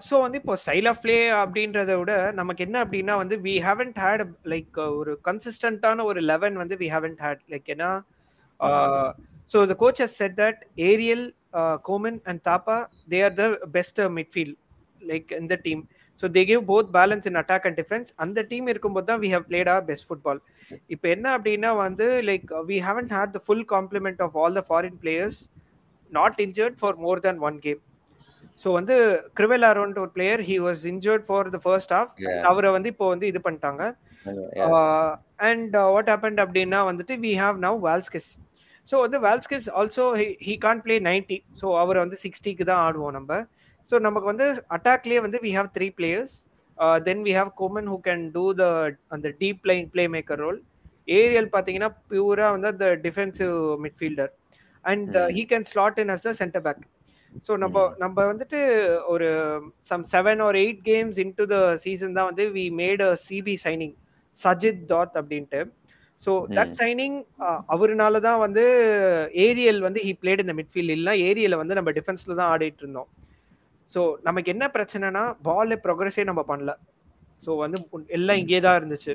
so 0.07 0.15
வந்து 0.23 0.37
இப்போ 0.41 0.53
style 0.63 0.87
of 0.91 0.99
play 1.03 1.15
அப்படின்றத 1.39 1.95
விட 2.01 2.13
நமக்கு 2.31 2.61
என்ன 2.67 2.77
அப்படின்னா 2.83 3.15
வந்து 3.17 3.35
வி 3.47 3.55
ஹேவன்ட் 3.65 3.97
ஹேட் 4.03 4.23
லைக் 4.53 4.77
ஒரு 4.99 5.13
கன்சிஸ்டன்டான 5.27 6.03
ஒரு 6.03 6.21
லெவன் 6.31 6.55
வந்து 6.61 6.77
வி 6.83 6.87
ஹேவன்ட் 6.95 7.21
ஹேட் 7.25 7.41
லைக் 7.53 7.67
ஏன்னா 7.75 7.89
so 9.53 9.59
the 9.71 9.75
coach 9.83 10.01
has 10.05 10.17
said 10.21 10.37
that 10.39 10.61
Ariel 10.91 11.25
Koman 11.89 12.19
and 12.29 12.41
Thapa 12.49 12.77
they 13.13 13.19
are 13.27 13.35
the 13.35 13.45
best 13.77 14.01
midfield 14.19 14.57
like 15.01 15.31
இந்த 15.41 15.55
team 15.67 15.83
so 16.23 16.27
they 16.35 16.43
give 16.49 16.61
both 16.71 16.89
balance 16.97 17.27
in 17.29 17.39
attack 17.41 17.65
and 17.69 17.79
defence 17.81 18.09
அந்த 18.25 18.45
team 18.51 18.67
இருக்கும்போது 18.73 19.07
தான் 19.09 19.21
we 19.23 19.29
have 19.35 19.45
played 19.49 19.71
our 19.75 19.83
best 19.89 20.07
football 20.09 20.39
இப்போ 20.95 21.07
என்ன 21.15 21.27
அப்படின்னா 21.37 21.71
வந்து 21.83 22.07
like 22.29 22.53
we 22.69 22.79
haven't 22.87 23.13
had 23.17 23.35
the 23.37 23.41
full 23.45 23.65
complement 23.75 24.23
of 24.27 24.37
all 24.43 24.57
the 24.59 24.63
foreign 24.69 24.97
players 25.03 25.39
not 26.11 26.39
injured 26.45 26.77
for 26.81 26.97
more 27.05 27.21
than 27.27 27.41
one 27.49 27.59
game 27.65 27.81
so 28.63 28.67
வந்து 28.77 28.95
கிரிவெல் 29.37 29.65
ஆரோன்ட் 29.69 29.97
ஒரு 30.03 30.11
player 30.15 30.41
he 30.49 30.55
was 30.65 30.83
injured 30.91 31.25
for 31.27 31.49
the 31.55 31.59
first 31.65 31.93
half 31.97 32.13
அவரை 32.49 32.69
வந்து 32.75 32.89
இப்போ 32.93 33.07
வந்து 33.13 33.25
இது 33.31 33.39
பண்ணிட்டாங்க. 33.47 33.83
அண்ட் 35.49 35.75
வாட் 35.95 36.09
ஹேப்பன் 36.13 36.39
அப்படின்னா 36.43 36.79
வந்துட்டு 36.89 37.15
we 37.25 37.33
have 37.43 37.57
now 37.65 37.77
Valskis 37.87 38.29
so 38.87 38.95
வந்து 39.05 39.17
Valskis 39.25 39.67
also 39.79 40.03
he 40.47 40.55
can 40.65 40.81
play 40.85 40.95
ninety 41.09 41.37
so 41.61 41.67
அவர் 41.83 42.01
வந்து 42.03 42.17
சிக்ஸ்டிக்கு 42.23 42.65
தான் 42.71 42.81
ஆடுவோம் 42.85 43.15
நம்ம. 43.17 43.31
ஸோ 43.89 43.95
நமக்கு 44.05 44.27
வந்து 44.31 44.45
அட்டாக்லேயே 44.77 45.21
வந்து 45.25 45.39
we 45.45 45.51
have 45.57 45.69
three 45.77 45.87
players 45.99 46.35
then 47.07 47.21
we 47.27 47.33
have 47.39 47.51
Koman 47.61 47.87
who 47.91 47.97
can 48.07 48.25
do 48.35 48.45
the 48.61 48.65
அந்த 49.15 49.27
deep 49.41 49.61
playing 49.63 49.89
playmaker 50.15 50.41
role 50.45 50.59
Ariel 51.17 51.49
பார்த்தீங்கன்னா 51.53 51.91
பியூரா 52.11 52.47
வந்து 52.55 52.69
அந்த 52.73 52.87
defensive 53.05 53.55
midfielder 53.85 54.31
and 54.85 55.15
he 55.37 55.43
can 55.51 55.67
slot 55.71 55.99
in 56.03 56.13
as 56.15 56.25
the 56.27 56.33
centre 56.41 56.65
back 56.67 56.83
so 57.47 57.53
நம்ம 57.63 57.77
நம்ம 58.03 58.17
வந்துட்டு 58.31 58.59
ஒரு 59.13 59.27
some 59.89 60.03
seven 60.13 60.41
or 60.45 60.57
eight 60.61 60.81
games 60.89 61.17
in 61.23 61.33
to 61.39 61.45
the 61.53 61.57
season 61.85 62.15
தான் 62.17 62.29
வந்து 62.29 62.45
we 62.57 62.65
made 62.81 63.03
a 63.07 63.11
CB 63.25 63.55
signing 63.65 63.95
Sajith 64.37 64.81
Dhot 64.91 65.15
அப்படின்ட்டு. 65.21 65.59
ஸோ 66.21 66.31
தட் 66.57 66.73
சைனிங் 66.79 67.17
அவருனால 67.73 68.19
தான் 68.27 68.39
வந்து 68.45 68.63
Ariel 69.45 69.81
வந்து 69.87 69.99
ஹி 70.07 70.13
பிளேட் 70.21 70.43
இந்த 70.45 70.55
மிட்ஃபீல்ட் 70.59 70.93
இல்லைனா 70.95 71.15
ஏரியலை 71.27 71.57
வந்து 71.61 71.77
நம்ம 71.79 71.91
டிஃபென்ஸ்ல 71.97 72.37
தான் 72.39 72.51
ஆடிட்டு 72.53 72.83
இருந்தோம். 72.83 73.09
ஸோ 73.91 74.01
நமக்கு 74.27 74.51
என்ன 74.53 74.65
பிரச்சனைனா 74.75 75.23
பால் 75.47 75.75
ப்ரோக்ரஸே 75.85 76.23
நம்ம 76.29 76.41
பண்ணல. 76.51 76.71
ஸோ 77.45 77.51
வந்து 77.63 77.77
எல்லாம் 78.17 78.39
இங்கே 78.41 78.59
தான் 78.65 78.77
இருந்துச்சு. 78.79 79.13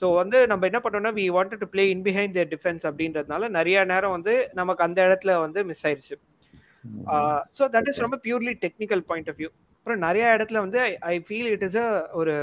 ஸோ 0.00 0.06
வந்து 0.20 0.38
நம்ம 0.50 0.66
என்ன 0.70 0.78
பண்ணோம்னா 0.84 1.12
we 1.18 1.24
wanted 1.36 1.62
to 1.64 1.68
play 1.72 1.84
in 1.94 2.04
behind 2.06 2.36
the 2.38 2.44
defence 2.54 2.84
அப்படின்றதுனால 2.90 3.48
நிறைய 3.58 3.84
நேரம் 3.92 4.14
வந்து 4.16 4.34
நமக்கு 4.60 4.84
அந்த 4.86 4.98
இடத்துல 5.08 5.34
வந்து 5.44 5.60
மிஸ் 5.70 5.84
ஆயிருச்சு. 5.88 6.16
ஸோ 7.56 7.62
தட் 7.74 7.88
இஸ் 7.90 8.00
ரொம்ப 8.04 8.16
purely 8.26 8.54
technical 8.64 9.04
point 9.10 9.28
of 9.32 9.38
view 9.40 9.50
அப்புறம் 9.78 10.02
நிறைய 10.06 10.24
இடத்துல 10.36 10.58
வந்து 10.64 10.80
I 11.12 11.14
feel 11.28 11.48
it 11.54 11.64
is 11.68 11.78
a 11.84 11.88
ஒரு 12.20 12.34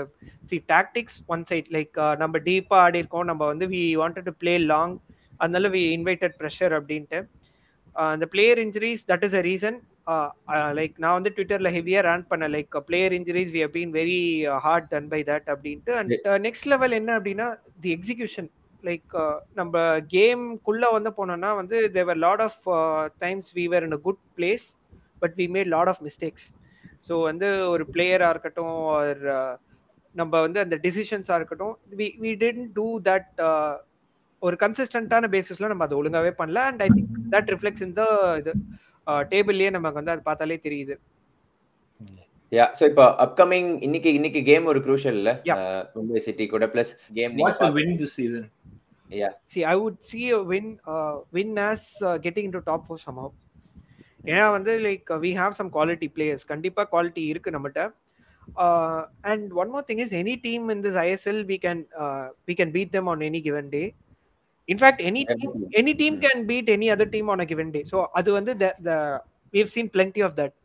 C 0.49 0.57
tactics 0.73 1.17
one 1.33 1.43
side 1.49 1.69
like 1.75 1.97
நம்ம 2.21 2.39
டீப்பாக 2.47 2.85
ஆடி 2.85 3.01
இருக்கோம். 3.01 3.27
நம்ம 3.31 3.41
வந்து 3.51 3.65
we 3.73 3.83
wanted 4.01 4.27
to 4.29 4.33
play 4.41 4.53
long 4.71 4.95
அதனால 5.41 5.69
வி 5.75 5.83
இன்வைட்டட் 5.97 6.35
ப்ரெஷர் 6.41 6.73
அப்படின்ட்டு. 6.79 7.19
அந்த 8.15 8.25
player 8.33 8.59
injuries 8.65 9.03
that 9.11 9.23
is 9.27 9.37
a 9.39 9.43
reason 9.49 9.77
like 10.77 10.93
நான் 11.03 11.17
வந்து 11.17 11.31
ட்விட்டர்ல 11.35 11.69
ஹெவியா 11.75 12.01
ரன் 12.07 12.29
பண்ண 12.31 12.47
like 12.55 12.77
player 12.87 13.15
injuries 13.17 13.51
we 13.55 13.61
been 13.75 13.91
very 13.97 14.21
hard 14.65 14.87
done 14.93 15.09
by 15.13 15.21
that 15.29 15.49
அப்படின்ட்டு. 15.53 15.93
அண்ட் 15.99 16.13
நெக்ஸ்ட் 16.47 16.69
லெவல் 16.73 16.97
என்ன 16.99 17.11
அப்படின்னா 17.19 17.47
தி 17.85 17.91
எக்ஸிகியூஷன் 17.97 18.49
லைக் 18.83 19.13
நம்ம 19.59 19.75
கேம்குள்ள 20.15 20.85
வந்து 20.97 21.11
போனோம்னா 21.17 21.51
வந்து 21.61 21.77
there were 21.97 22.21
lot 22.25 22.43
of 22.47 22.59
times 23.25 23.49
we 23.57 23.65
were 23.73 23.85
in 23.87 23.97
a 23.97 24.01
good 24.07 24.21
place 24.37 24.67
but 25.21 25.35
we 25.41 25.47
made 25.55 25.71
lot 25.75 25.91
of 25.93 26.01
mistakes 26.07 26.47
so 27.07 27.15
வந்து 27.29 27.47
ஒரு 27.73 27.83
பிளேயராக 27.93 28.33
இருக்கட்டும் 28.35 28.75
ஒரு 28.93 29.33
நம்ம 30.15 30.33
வந்து 30.45 30.59
அந்த 30.65 30.75
டிசிஷன்ஸாக 30.85 31.39
இருக்கட்டும் 31.39 31.75
we 31.99 32.07
we 32.23 32.31
tend 32.43 32.65
to 32.77 32.87
that 33.09 33.29
ஒரு 34.41 34.55
கன்சிஸ்டன்டான 34.61 35.27
பேசிஸ்ல 35.33 35.69
நம்ம 35.71 35.85
அதை 35.87 35.95
ஒழுங்காவே 36.01 36.31
பண்ணல. 36.37 36.59
And 36.69 36.81
I 36.85 36.89
think 36.95 37.15
that 37.33 37.49
reflects 37.53 37.85
இந்த 37.87 38.01
இது 38.41 38.51
டேபிள்லயே 39.31 39.71
நமக்கு 39.77 39.99
வந்து 40.01 40.13
அது 40.15 40.23
பார்த்தாலே 40.29 40.57
தெரியுது. 40.67 40.95
யா 42.51 42.65
சோ 42.77 42.83
இப்போ 42.91 43.05
அப்கமிங் 43.25 43.69
இன்னைக்கு 43.87 44.09
இன்னைக்கு 44.19 44.41
கேம் 44.49 44.69
ஒரு 44.71 44.79
க்ரூஷியல் 44.85 45.19
இல்ல. 45.21 45.31
மும்பை 45.97 46.21
சிட்டி 46.27 46.47
கூட 46.53 46.67
plus 46.73 46.93
game 47.19 47.35
what's 47.41 47.61
the 47.65 47.69
win 47.79 47.93
this 48.01 48.15
season 48.19 48.47
see 49.51 49.61
i 49.71 49.75
would 49.81 49.95
see 50.09 50.25
a 50.37 50.41
win 50.49 50.65
uh, 50.93 51.13
win 51.35 51.51
as 51.69 51.83
uh, 52.09 52.17
getting 52.25 52.45
into 52.49 52.61
top 52.67 52.81
four 52.87 52.97
somehow. 53.05 53.29
ஏன்னா 54.31 54.45
வந்து 54.55 54.71
like 54.85 55.09
we 55.23 55.31
have 55.39 55.53
some 55.59 55.69
quality 55.77 56.07
players 56.15 56.45
கண்டிப்பா 56.51 56.83
quality 56.93 57.23
இருக்கு 57.31 57.53
நம்மகிட்ட. 57.55 57.83
And 59.31 59.47
one 59.61 59.71
more 59.73 59.85
thing 59.89 60.01
is 60.05 60.13
any 60.21 60.35
team 60.45 60.65
in 60.73 60.83
this 60.85 60.99
ISL 61.05 61.41
we 61.51 61.57
can 61.65 61.81
we 62.49 62.55
can 62.59 62.73
beat 62.75 62.91
them 62.97 63.09
on 63.13 63.23
any 63.29 63.41
given 63.47 63.69
day 63.75 63.83
in fact 64.69 65.01
any 65.01 65.21
team 65.31 65.53
any 65.79 65.93
team 66.01 66.17
can 66.25 66.41
beat 66.45 66.69
any 66.69 66.87
other 66.95 67.13
team 67.15 67.29
on 67.29 67.43
a 67.45 67.47
given 67.51 67.71
day 67.71 67.81
so 67.91 67.99
அது 68.11 68.29
வந்து 68.33 68.53
the 68.87 68.91
scene 69.73 69.91
plenty 69.95 70.23
of 70.27 70.37
that 70.39 70.55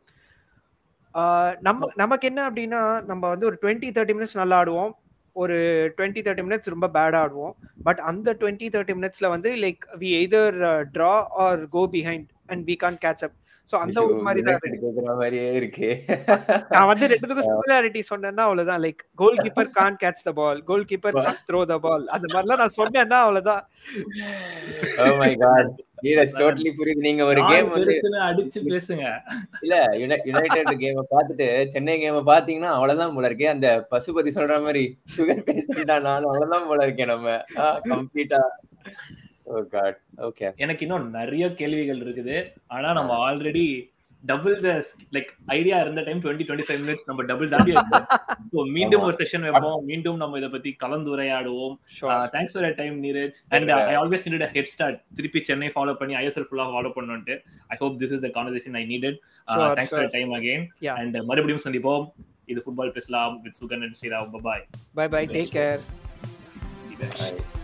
நம்ம 1.61 1.87
நமக்கு 1.95 2.25
என்ன 2.29 2.41
அப்படின்னா 2.49 2.79
நம்ம 3.05 3.23
வந்து 3.29 3.45
ஒரு 3.45 3.57
twenty 3.61 3.89
thirty 3.95 4.15
minutes 4.17 4.39
நல்லா 4.39 4.55
ஆடுவோம். 4.61 4.91
ஒரு 5.35 5.55
டுவெண்ட்டி 5.97 6.21
தேர்ட்டி 6.25 6.43
மினிட்ஸ் 6.43 6.73
ரொம்ப 6.73 6.87
பேட் 6.87 7.17
ஆடுவோம். 7.21 7.53
பட் 7.83 8.01
அந்த 8.09 8.35
டுவெண்ட்டி 8.41 8.67
தேர்ட்டி 8.73 8.95
மினிட்ஸ்ல 8.99 9.29
வந்து 9.29 9.49
like 9.63 9.83
we 10.01 10.09
either 10.19 10.57
draw 10.95 11.13
or 11.45 11.61
go 11.69 11.83
behind 11.95 12.29
and 12.47 12.63
we 12.69 12.75
can't 12.83 12.99
catch 13.05 13.23
up 13.27 13.35
so 13.71 13.75
அந்த 13.83 13.97
ஒரு 14.07 14.17
மாதிரி 14.25 14.41
தான். 14.47 14.59
கேக்குற 14.81 15.13
மாதிரியே 15.19 15.47
இருக்கு. 15.59 15.87
நான் 16.73 16.89
வந்து 16.89 17.09
ரெண்டுத்துக்கும் 17.11 17.47
சிமிலாரிட்டி 17.51 18.01
சொன்னேன்னா 18.09 18.43
அவ்வளவுதான். 18.47 18.81
Like 18.83 19.01
goalkeeper 19.43 19.71
can't 19.77 19.97
catch 20.03 20.25
the 20.27 20.33
ball 20.39 20.59
goalkeeper 20.91 21.17
can't 21.25 21.39
throw 21.47 21.61
the 21.71 21.77
ball 21.85 22.05
அந்த 22.15 22.27
மாதிரிலாம் 22.33 22.61
நான் 22.63 22.77
சொன்னேன்னா 22.79 23.19
அவ்வளவுதான். 23.25 23.63
Oh 25.01 25.15
my 25.21 25.31
god 25.43 25.71
Neeraj 26.05 26.35
totally 26.39 26.71
புரியுது. 26.79 27.05
நீங்க 27.07 27.23
ஒரு 27.31 27.41
கேம் 27.51 27.71
வந்து 27.75 27.93
அடிச்சு 28.27 28.59
பேசுங்க. 28.69 29.05
இல்ல 29.63 29.75
யுனைடெட் 30.01 30.71
கேம் 30.83 31.01
பார்த்துட்டு 31.13 31.47
சென்னை 31.75 31.95
கேம் 32.03 32.19
பாத்தீங்கன்னா 32.31 32.73
அவ்வளவுதான் 32.77 33.15
போல 33.17 33.29
இருக்கே. 33.31 33.49
அந்த 33.55 33.69
பசுபதி 33.93 34.33
சொல்ற 34.37 34.57
மாதிரி 34.67 34.83
சுகர் 35.15 35.45
பேசிட்டா 35.49 35.97
நான் 36.07 36.29
அவ்வளவுதான் 36.31 36.69
போல 36.71 36.87
இருக்கேன் 36.87 37.13
நம்ம. 37.13 37.37
கம்ப்ளீட்டா 37.91 38.41
எனக்கு 40.63 40.85
இன்னும் 40.85 41.09
நிறைய 41.19 41.45
கேள்விகள் 41.59 42.01
இருக்குது. 42.05 42.37
ஆனா 42.75 42.89
நம்ம 42.99 43.11
already 43.27 43.65
double 44.23 44.55
the 44.65 44.69
like 45.15 45.27
idea 45.55 45.77
இருந்த 45.83 46.01
time 46.05 46.21
twenty 46.23 46.45
twenty 46.47 46.65
five 46.67 46.79
minutes 46.83 47.05
நம்ம 47.09 47.23
டபுள் 47.31 47.51
தாண்டி 47.53 47.73
ஸோ 48.53 48.59
மீண்டும் 48.77 49.03
ஒரு 49.07 49.15
செஷன் 49.19 49.45
வைப்போம். 49.47 49.79
மீண்டும் 49.89 50.17
நம்ம 50.21 50.37
இதை 50.41 50.49
பத்தி 50.55 50.71
கலந்துரையாடுவோம் 50.83 51.75
thanks 52.35 52.55
for 52.55 52.77
time 52.79 52.95
Neeraj 53.05 53.37
and 53.55 53.71
I 53.91 53.95
always 54.01 54.25
need 54.33 54.45
head 54.55 54.71
start 54.73 54.99
திருப்பி 55.19 55.41
சென்னை 55.49 55.69
ஃபாலோ 55.75 55.95
பண்ணி 56.01 56.15
ஐஎஸ்எல் 56.21 56.47
ஃபுல்லா 56.49 56.65
follow 56.73 56.91
பண்ணுன்ட்டு 56.97 57.37
I 57.73 57.77
hope 57.83 57.97
this 58.03 58.15
is 58.17 58.23
the 58.25 58.31
conversation 58.37 58.77
I 58.81 58.85
needed 58.93 59.19
thanks 59.79 59.95
for 59.95 60.13
time 60.17 60.33
again. 60.39 60.65
And 60.99 61.17
மறுபடியும் 61.31 61.65
சந்திப்போம். 61.67 62.05
இது 62.53 62.63
ஃபுட்பால் 62.65 62.95
பேசலாம் 62.97 63.35
with 63.45 63.59
Sugan 63.61 63.83
and 63.87 63.97
Sriram 64.01 64.39
bye 64.49 64.65
bye 64.99 65.07
bye 65.17 65.23
take 65.35 65.53
care 65.59 65.83
Bye. 66.99 67.54